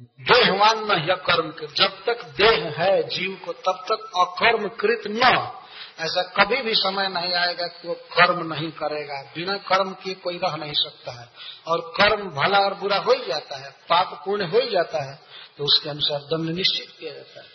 देहवान 0.00 0.78
न 0.84 1.08
या 1.08 1.14
कर्म 1.26 1.50
के। 1.50 1.66
जब 1.66 2.04
तक 2.06 2.24
देह 2.36 2.74
है, 2.78 3.02
जीव 3.08 3.40
को 3.46 3.52
तब 3.52 3.84
तक 3.90 4.10
अकर्म 4.18 4.68
कृत 4.68 5.02
न 5.08 5.58
ऐसा 6.00 6.22
कभी 6.36 6.60
भी 6.62 6.74
समय 6.74 7.08
नहीं 7.08 7.32
आएगा 7.34 7.66
कि 7.66 7.88
वो 7.88 7.94
कर्म 7.94 8.52
नहीं 8.54 8.70
करेगा। 8.72 9.20
बिना 9.34 9.56
कर्म 9.58 9.92
के 9.94 10.14
कोई 10.14 10.38
रह 10.38 10.56
नहीं 10.56 10.72
सकता 10.72 11.12
है। 11.12 11.28
और 11.66 11.80
कर्म 11.96 12.30
भला 12.30 12.58
और 12.58 12.74
बुरा 12.74 12.96
हो 12.96 13.12
ही 13.12 13.26
जाता 13.26 13.56
है, 13.56 13.70
पाप 13.88 14.22
पूर्ण 14.24 14.48
हो 14.50 14.58
ही 14.58 14.70
जाता 14.70 15.02
है 15.10 15.18
तो 15.58 15.64
उसके 15.64 15.90
अनुसार 15.90 16.20
दंड 16.20 16.50
निश्चित 16.50 16.96
किया 17.00 17.12
जाता 17.12 17.40
है। 17.40 17.46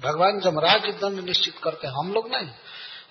भगवान 0.00 0.40
जब 0.40 0.58
राज्य 0.58 0.92
दंड 0.92 1.20
निश्चित 1.20 1.58
करते 1.64 1.86
हैं, 1.86 1.94
हम 1.94 2.12
लोग 2.12 2.28
नहीं। 2.34 2.50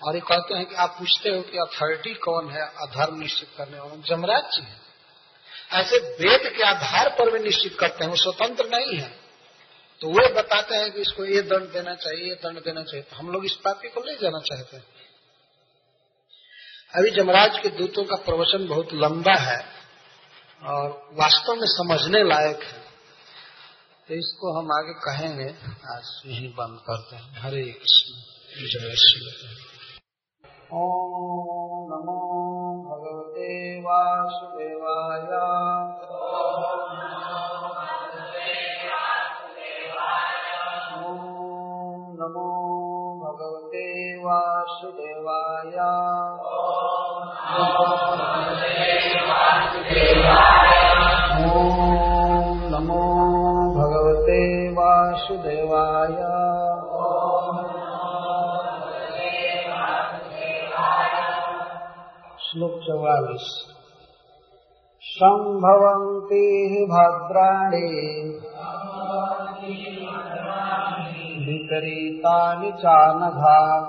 और 0.04 0.14
ये 0.14 0.20
कहते 0.20 0.54
हैं 0.54 0.66
कि 0.66 0.74
आप 0.74 0.96
पूछते 0.98 1.30
हो 1.30 1.40
कि 1.42 1.58
अथॉरिटी 1.58 2.14
कौन 2.14 2.50
है? 2.50 2.62
अधर्म 2.82 3.18
निश्चित 3.18 3.48
करने 3.58 3.78
वाले 3.80 4.02
जमराज 4.08 4.44
जी 4.44 4.62
है। 4.62 4.85
ऐसे 5.72 5.96
वेद 5.96 6.56
के 6.56 6.62
आधार 6.62 7.08
पर 7.08 7.38
भी 7.38 7.38
निश्चित 7.38 7.76
करते 7.80 8.04
हैं, 8.04 8.10
वो 8.10 8.16
स्वतंत्र 8.16 8.66
नहीं 8.66 8.98
है। 8.98 9.08
तो 10.00 10.08
वे 10.08 10.34
बताते 10.34 10.76
हैं 10.76 10.92
कि 10.92 11.00
इसको 11.00 11.24
ये 11.24 11.42
दंड 11.42 11.72
देना 11.72 11.94
चाहिए, 11.94 12.28
ये 12.28 12.34
दंड 12.34 12.58
देना 12.58 12.82
चाहिए। 12.82 13.02
तो 13.02 13.16
हम 13.16 13.28
लोग 13.28 13.44
इस 13.44 13.52
पापी 13.52 13.88
को 13.88 14.00
ले 14.00 14.14
जाना 14.14 14.40
चाहते 14.40 14.76
हैं। 14.76 14.84
अभी 16.94 17.10
जमराज 17.10 17.58
के 17.62 17.68
दूतों 17.68 18.04
का 18.04 18.16
प्रवचन 18.16 18.68
बहुत 18.68 18.88
लंबा 18.92 19.34
है 19.34 19.66
और 20.62 21.08
वास्तव 21.12 21.54
में 21.54 21.66
समझने 21.66 22.24
लायक 22.24 22.62
है। 22.62 22.86
तो 24.08 24.14
इसको 24.14 24.58
हम 24.58 24.64
आगे 24.64 24.92
कहेंगे, 24.92 25.54
आज 25.96 26.22
यही 26.26 26.48
बंद 26.48 26.80
करते 26.80 27.16
हैं। 27.16 27.40
हरे 27.40 27.62
कृष्ण। 27.62 28.14
जय 28.56 28.96
श्री 28.96 29.20
नमो 30.40 31.65
वासुदेवाय 33.86 35.26
नमो 42.18 42.48
भगवते 43.20 43.84
वासुदेवाय 44.24 45.76
नमो 52.72 53.04
भगवते 53.76 54.42
वासुदेवाय 54.72 56.20
श्लोक 62.46 62.80
चौवालीस 62.86 63.75
सम्भवन्ति 65.16 66.86
भद्राणि। 66.90 67.84
विपरीतानि 71.46 72.72
चानघा। 72.72 73.80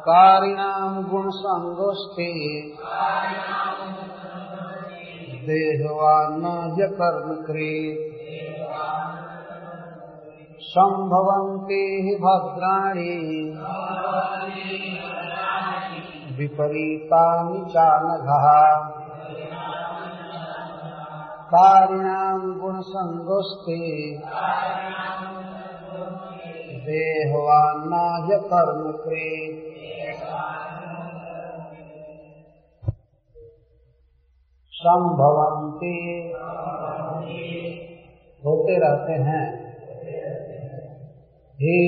कारिणाम् 0.00 1.04
गुणसङ्गोष्ठे 1.04 2.60
देहवान्य 5.46 6.86
कर्मकृत् 6.86 8.14
सम्भवन्ति 10.60 12.18
भद्राणि। 12.20 13.54
विपरीतानि 16.38 17.70
चानघः 17.70 18.46
कारिणाम् 21.54 22.60
गुणसङ्गोस्ते 22.60 23.80
देहवान्नाय 26.86 28.38
कर्मकृत् 28.38 29.74
संभवंती 34.72 35.96
होते 38.44 38.78
रहते 38.78 39.12
हैं। 39.12 39.64
ही 41.54 41.78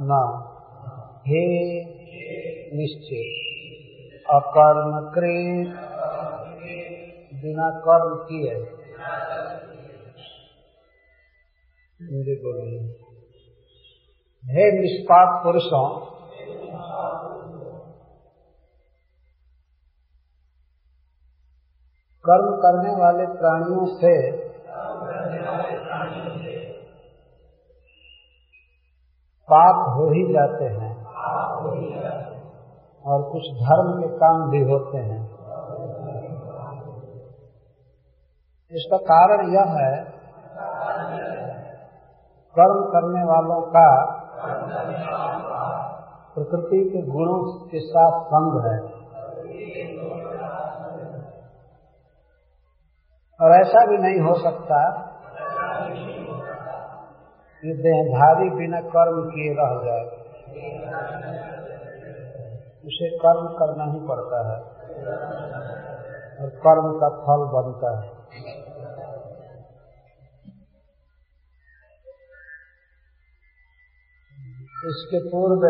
न। 0.00 0.40
हे 1.26 1.44
निश्चित 2.76 3.44
अकर्मकृत 4.30 5.68
बिना 7.42 7.70
कर्म 7.70 8.14
किए। 8.14 8.54
हे 14.44 14.72
निष्पाप 14.80 15.44
पुरुषों 15.44 16.14
कर्म 22.28 22.56
करने 22.56 23.02
वाले 23.02 23.26
प्राणियों 23.26 23.86
से, 23.86 24.32
पाप 29.50 29.96
हो 29.96 30.08
ही 30.08 30.32
जाते 30.32 30.64
हैं। 30.64 31.04
और 33.06 33.22
कुछ 33.22 33.42
धर्म 33.42 34.02
के 34.02 34.08
काम 34.16 34.50
भी 34.50 34.72
होते 34.72 34.98
हैं। 34.98 35.34
इसका 38.72 38.96
कारण 38.96 39.48
यह 39.48 39.64
है, 39.64 40.04
कर्म 42.58 42.84
करने 42.84 43.24
वालों 43.24 43.62
का 43.62 44.04
प्रकृति 46.34 46.84
के 46.84 47.02
गुणों 47.02 47.68
के 47.68 47.80
साथ 47.80 48.20
संग 48.20 48.66
है। 48.66 48.93
और 53.40 53.52
ऐसा 53.60 53.80
भी 53.86 53.96
नहीं 53.98 54.20
हो 54.20 54.34
सकता 54.38 54.80
कि 57.62 57.72
देहधारी 57.78 58.50
बिना 58.50 58.80
कर्म 58.80 59.18
किए 59.30 59.54
रह 59.60 59.74
जाए। 59.84 60.04
उसे 62.86 63.10
कर्म 63.16 63.48
करना 63.58 63.84
ही 63.92 64.00
पड़ता 64.08 64.40
है 64.48 64.58
और 66.40 66.54
कर्म 66.66 66.88
का 67.00 67.08
फल 67.24 67.46
बनता 67.54 67.92
है। 67.98 68.12
इसके 74.88 75.18
पूर्व 75.28 75.62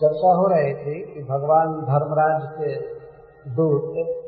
चर्चा 0.00 0.34
हो 0.34 0.46
रही 0.46 0.74
थी 0.74 0.98
कि 1.14 1.22
भगवान 1.22 1.72
धर्मराज 1.86 2.44
के 2.58 2.74
दूत 3.50 4.22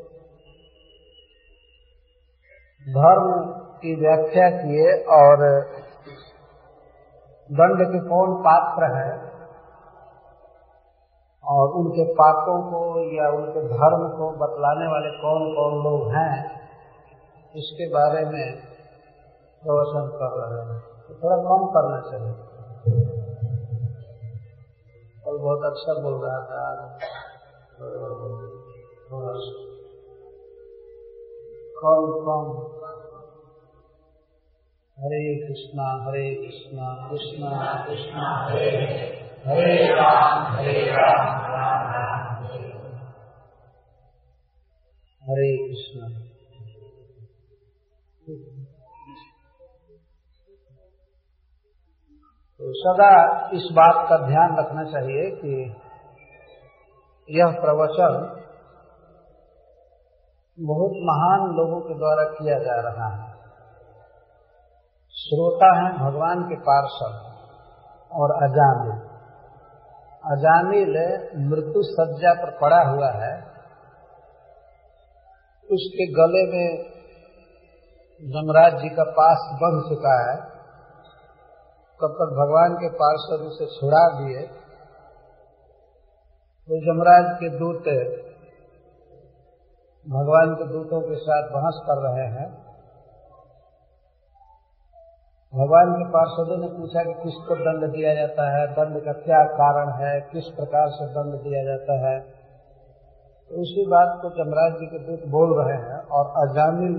धर्म 2.87 3.30
की 3.76 3.93
व्याख्या 4.01 4.51
किए 4.51 4.91
और 5.14 5.41
दंड 7.51 7.80
के 7.87 7.99
कौन 8.09 8.34
पात्र 8.41 8.91
है 8.97 9.09
और 11.45 11.68
उनके 11.68 12.05
पापों 12.12 12.55
को 12.70 12.82
या 13.16 13.28
उनके 13.30 13.64
धर्म 13.68 14.05
को 14.18 14.30
बतलाने 14.37 14.87
वाले 14.87 15.11
कौन 15.16 15.43
कौन 15.55 15.74
लोग 15.84 16.07
हैं, 16.14 16.32
इसके 17.55 17.89
बारे 17.89 18.24
में 18.26 18.57
प्रवचन 19.62 20.09
कर 20.14 20.32
रहे 20.39 20.62
हैं। 20.62 20.78
तो 21.09 21.14
थोड़ा 21.14 21.37
कम 21.37 21.66
करना 21.66 22.01
चाहिए। 22.01 22.34
और 25.26 25.39
बहुत 25.39 25.61
अच्छा 25.64 25.93
बोल 26.03 26.16
रहा 26.24 26.41
था। 26.45 26.62
कम 31.78 32.05
कम 32.26 32.76
हरे 34.99 35.18
कृष्णा 35.40 35.86
हरे 36.05 36.20
कृष्णा 36.34 36.86
कृष्णा 37.09 37.49
कृष्णा 37.86 38.28
हरे 38.44 38.68
हरे 39.47 39.74
राम 39.94 40.47
हरे 40.53 40.84
राम 40.90 41.28
राम 41.51 41.82
राम 41.92 42.47
हरे 45.22 45.51
कृष्णा। 45.59 46.09
तो 52.61 52.72
सदा 52.74 53.12
इस 53.53 53.68
बात 53.72 54.03
का 54.09 54.16
ध्यान 54.26 54.57
रखना 54.59 54.84
चाहिए 54.90 55.30
कि 55.36 55.55
यह 57.28 57.61
प्रवचन 57.61 58.18
बहुत 60.59 61.01
महान 61.05 61.49
लोगों 61.57 61.80
के 61.80 61.99
द्वारा 61.99 62.28
किया 62.32 62.59
जा 62.59 62.80
रहा 62.80 63.14
है। 63.14 63.26
श्रोता 65.27 65.77
है, 65.77 65.93
भगवान 65.99 66.43
के 66.43 66.57
पार्षद 66.57 67.14
और 68.12 68.31
अजामिल 68.31 69.07
अजामिल 70.24 70.93
मृत्यु 71.51 71.83
सज्जा 71.83 72.35
पर 72.35 72.51
पड़ा 72.51 72.83
हुआ 72.83 73.11
है। 73.11 73.39
उसके 75.72 76.07
गले 76.12 76.53
में 76.53 76.83
जमराज 78.22 78.83
जी 78.83 78.89
का 78.89 79.05
पास 79.05 79.39
बंध 79.55 79.89
चुका 79.89 80.31
है। 80.31 80.37
तब 81.97 82.12
तक 82.12 82.37
भगवान 82.37 82.74
के 82.74 82.89
पार्षद 82.89 83.47
उसे 83.47 83.66
छुड़ा 83.66 84.09
दिए। 84.09 84.47
तो 86.68 86.81
जमराज 86.81 87.37
के 87.37 87.49
दूत 87.49 87.83
भगवान 90.09 90.55
के 90.55 90.72
दूतों 90.72 91.01
के 91.01 91.16
साथ 91.16 91.43
बहस 91.43 91.83
कर 91.85 92.03
रहे 92.09 92.27
हैं। 92.27 92.66
भगवान 95.57 95.93
के 95.93 96.05
पार्षदों 96.11 96.57
ने 96.57 96.79
पूछा 96.79 97.03
कि 97.03 97.13
किसको 97.13 97.55
दंड 97.55 97.93
दिया 97.93 98.15
जाता 98.15 98.59
है? 98.59 98.67
दंड 98.67 99.05
का 99.05 99.13
क्या 99.13 99.45
कारण 99.45 100.05
है? 100.05 100.21
किस 100.21 100.45
प्रकार 100.57 100.89
से 100.89 101.07
दंड 101.07 101.43
दिया 101.43 101.65
जाता 101.65 102.09
है? 102.09 102.21
तो 103.51 103.57
उसी 103.57 103.87
बात 103.87 104.19
को 104.23 104.31
जमराज 104.31 104.73
जी 104.73 104.87
के 104.87 104.99
दूत 104.99 105.29
बोल 105.29 105.55
रहे 105.59 105.77
हैं 105.77 105.99
और 106.09 106.49
अजामिल 106.49 106.97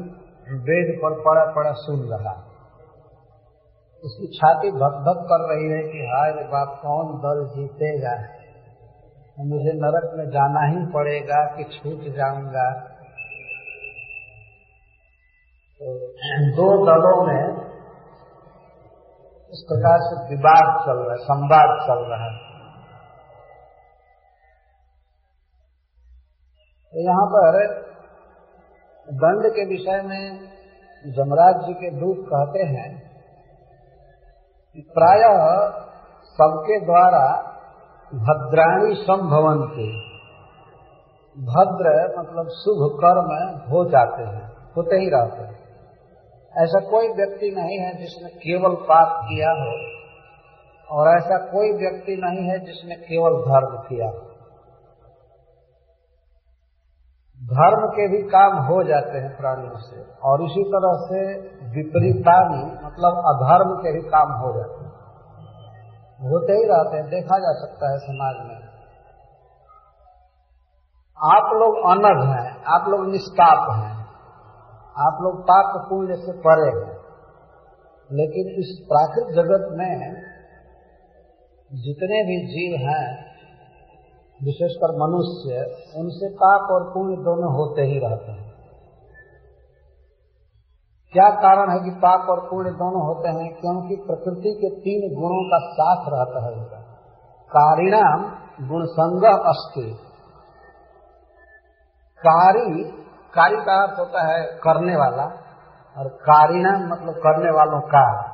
वेद 0.52 1.00
पर 1.04 1.22
पड़ा 1.22 1.46
पड़ा 1.56 1.72
सुन 1.72 2.00
रहा 2.00 2.44
उसकी 4.04 4.28
छाती 4.28 4.72
भक 4.72 4.98
भक 5.06 5.22
कर 5.24 5.54
रही 5.54 5.70
है 5.70 5.84
कि 5.84 5.98
हाय 5.98 6.32
रे 6.32 6.44
बाप, 6.44 6.80
कौन 6.82 7.08
दल 7.08 7.46
जीतेगा? 7.56 8.16
मुझे 9.40 9.72
नरक 9.76 10.12
में 10.18 10.30
जाना 10.30 10.68
ही 10.68 10.92
पड़ेगा 10.94 11.46
कि 11.46 11.64
छूट 11.64 12.16
जाऊँगा। 12.16 12.72
तो 15.82 15.98
दो 16.56 16.86
दलों 16.86 17.28
में 17.28 17.67
इस 19.54 19.64
प्रकार 19.68 20.00
से 20.00 20.16
विवाद 20.30 20.70
चल 20.86 20.98
रहा 21.00 21.12
है, 21.12 21.20
संवाद 21.26 21.74
चल 21.82 22.02
रहा 22.06 22.26
है। 22.26 22.46
तो 26.94 27.04
यहाँ 27.04 27.26
पर 27.28 27.58
दंड 29.08 29.48
के 29.52 29.66
विषय 29.66 30.02
में 30.02 30.24
जमराज 31.16 31.66
जी 31.66 31.74
के 31.74 31.90
दूत 31.92 32.26
कहते 32.28 32.64
हैं 32.68 32.90
कि 34.76 34.82
प्राय 34.96 35.24
सबके 36.40 36.80
द्वारा 36.86 37.22
भद्राणी 38.12 38.96
संभवन 38.96 39.64
के 39.70 39.88
भद्र 41.38 41.94
मतलब 42.20 42.50
शुभ 42.58 42.84
कर्म 43.00 43.32
हो 43.72 43.84
जाते 43.90 44.24
हैं, 44.24 44.46
होते 44.78 44.96
ही 44.96 45.10
रहते 45.10 45.44
हैं। 45.44 45.67
ऐसा 46.54 46.80
कोई 46.90 47.08
व्यक्ति 47.08 47.50
नहीं 47.58 47.80
है 47.80 47.98
जिसने 47.98 48.30
केवल 48.30 48.76
पाप 48.76 49.20
किया 49.24 49.52
हो, 49.52 49.74
और 50.90 51.08
ऐसा 51.18 51.38
कोई 51.38 51.72
व्यक्ति 51.72 52.16
नहीं 52.16 52.48
है 52.50 52.60
जिसने 52.60 52.96
केवल 52.96 53.36
धर्म 53.42 53.78
किया 53.78 54.08
हो। 54.08 54.24
धर्म 57.38 57.88
के 57.88 58.08
भी 58.08 58.22
काम 58.30 58.58
हो 58.58 58.84
जाते 58.84 59.18
हैं 59.18 59.38
प्राणियों 59.38 59.78
से, 59.78 60.02
और 60.24 60.44
इसी 60.44 60.64
तरह 60.64 60.96
से 61.04 61.20
विपरीतानी 61.76 62.64
मतलब 62.86 63.20
अधर्म 63.26 63.76
के 63.76 63.94
भी 63.94 64.10
काम 64.10 64.32
हो 64.32 64.54
जाते 64.58 64.84
हैं। 64.84 64.88
होते 66.32 66.54
ही 66.54 66.64
रहते 66.64 66.98
हैं, 66.98 67.06
देखा 67.10 67.40
जा 67.40 67.54
सकता 67.60 67.92
है 67.92 67.98
समाज 67.98 68.36
में। 68.48 68.56
आप 71.18 71.54
लोग 71.54 71.78
अनग 71.92 72.24
हैं, 72.30 72.64
आप 72.64 72.90
लोग 72.90 73.08
निष्पाप 73.12 73.72
हैं। 73.76 73.97
आप 75.00 75.18
लोग 75.22 75.42
पाप 75.42 75.88
पुण्य 75.90 76.16
से 76.16 76.32
परे 76.32 76.80
हैं। 76.80 76.98
लेकिन 78.12 78.60
इस 78.60 78.86
प्राकृतिक 78.88 79.36
जगत 79.36 79.68
में 79.72 80.14
जितने 81.74 82.24
भी 82.24 82.48
जीव 82.48 82.90
हैं, 82.90 83.26
विशेषकर 84.44 84.88
मनुष्य, 84.88 85.56
उनसे 86.00 86.30
पाप 86.30 86.62
और 86.72 86.94
पुण्य 86.94 87.16
दोनों 87.16 87.54
होते 87.54 87.82
ही 87.82 88.00
रहते 88.00 88.32
हैं। 88.32 88.48
क्या 91.14 91.30
कारण 91.30 91.72
है 91.72 91.80
कि 91.80 91.90
पाप 91.90 92.30
और 92.30 92.50
पुण्य 92.50 92.70
दोनों 92.70 93.04
होते 93.06 93.30
हैं? 93.30 93.54
क्योंकि 93.54 93.96
प्रकृति 93.96 94.54
के 94.62 94.76
तीन 94.76 95.16
गुणों 95.16 95.44
का 95.44 95.74
साथ 95.74 96.04
रहता 96.14 96.46
है 96.46 96.84
कारिणाम 97.50 98.24
गुण 98.68 98.86
संग 98.86 99.24
अस्ति। 99.46 99.98
कारी 102.20 103.07
कारी 103.40 103.56
का 103.56 103.84
अर्थ 103.84 104.00
होता 104.00 104.22
है 104.28 104.44
करने 104.44 104.96
वाला, 104.96 105.24
और 105.98 106.08
कारिणा 106.08 106.72
मतलब 106.72 107.14
करने 107.14 107.52
वालों 107.52 107.82
का। 107.82 108.34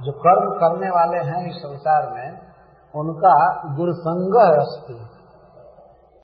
जो 0.00 0.12
कर्म 0.12 0.50
करने 0.50 0.90
वाले 0.90 1.18
हैं 1.18 1.50
इस 1.50 1.56
संसार 1.56 2.08
में, 2.10 2.38
उनका 2.96 3.62
गुरुसंग 3.76 4.34
संग 4.34 4.58
अस्ति 4.60 5.17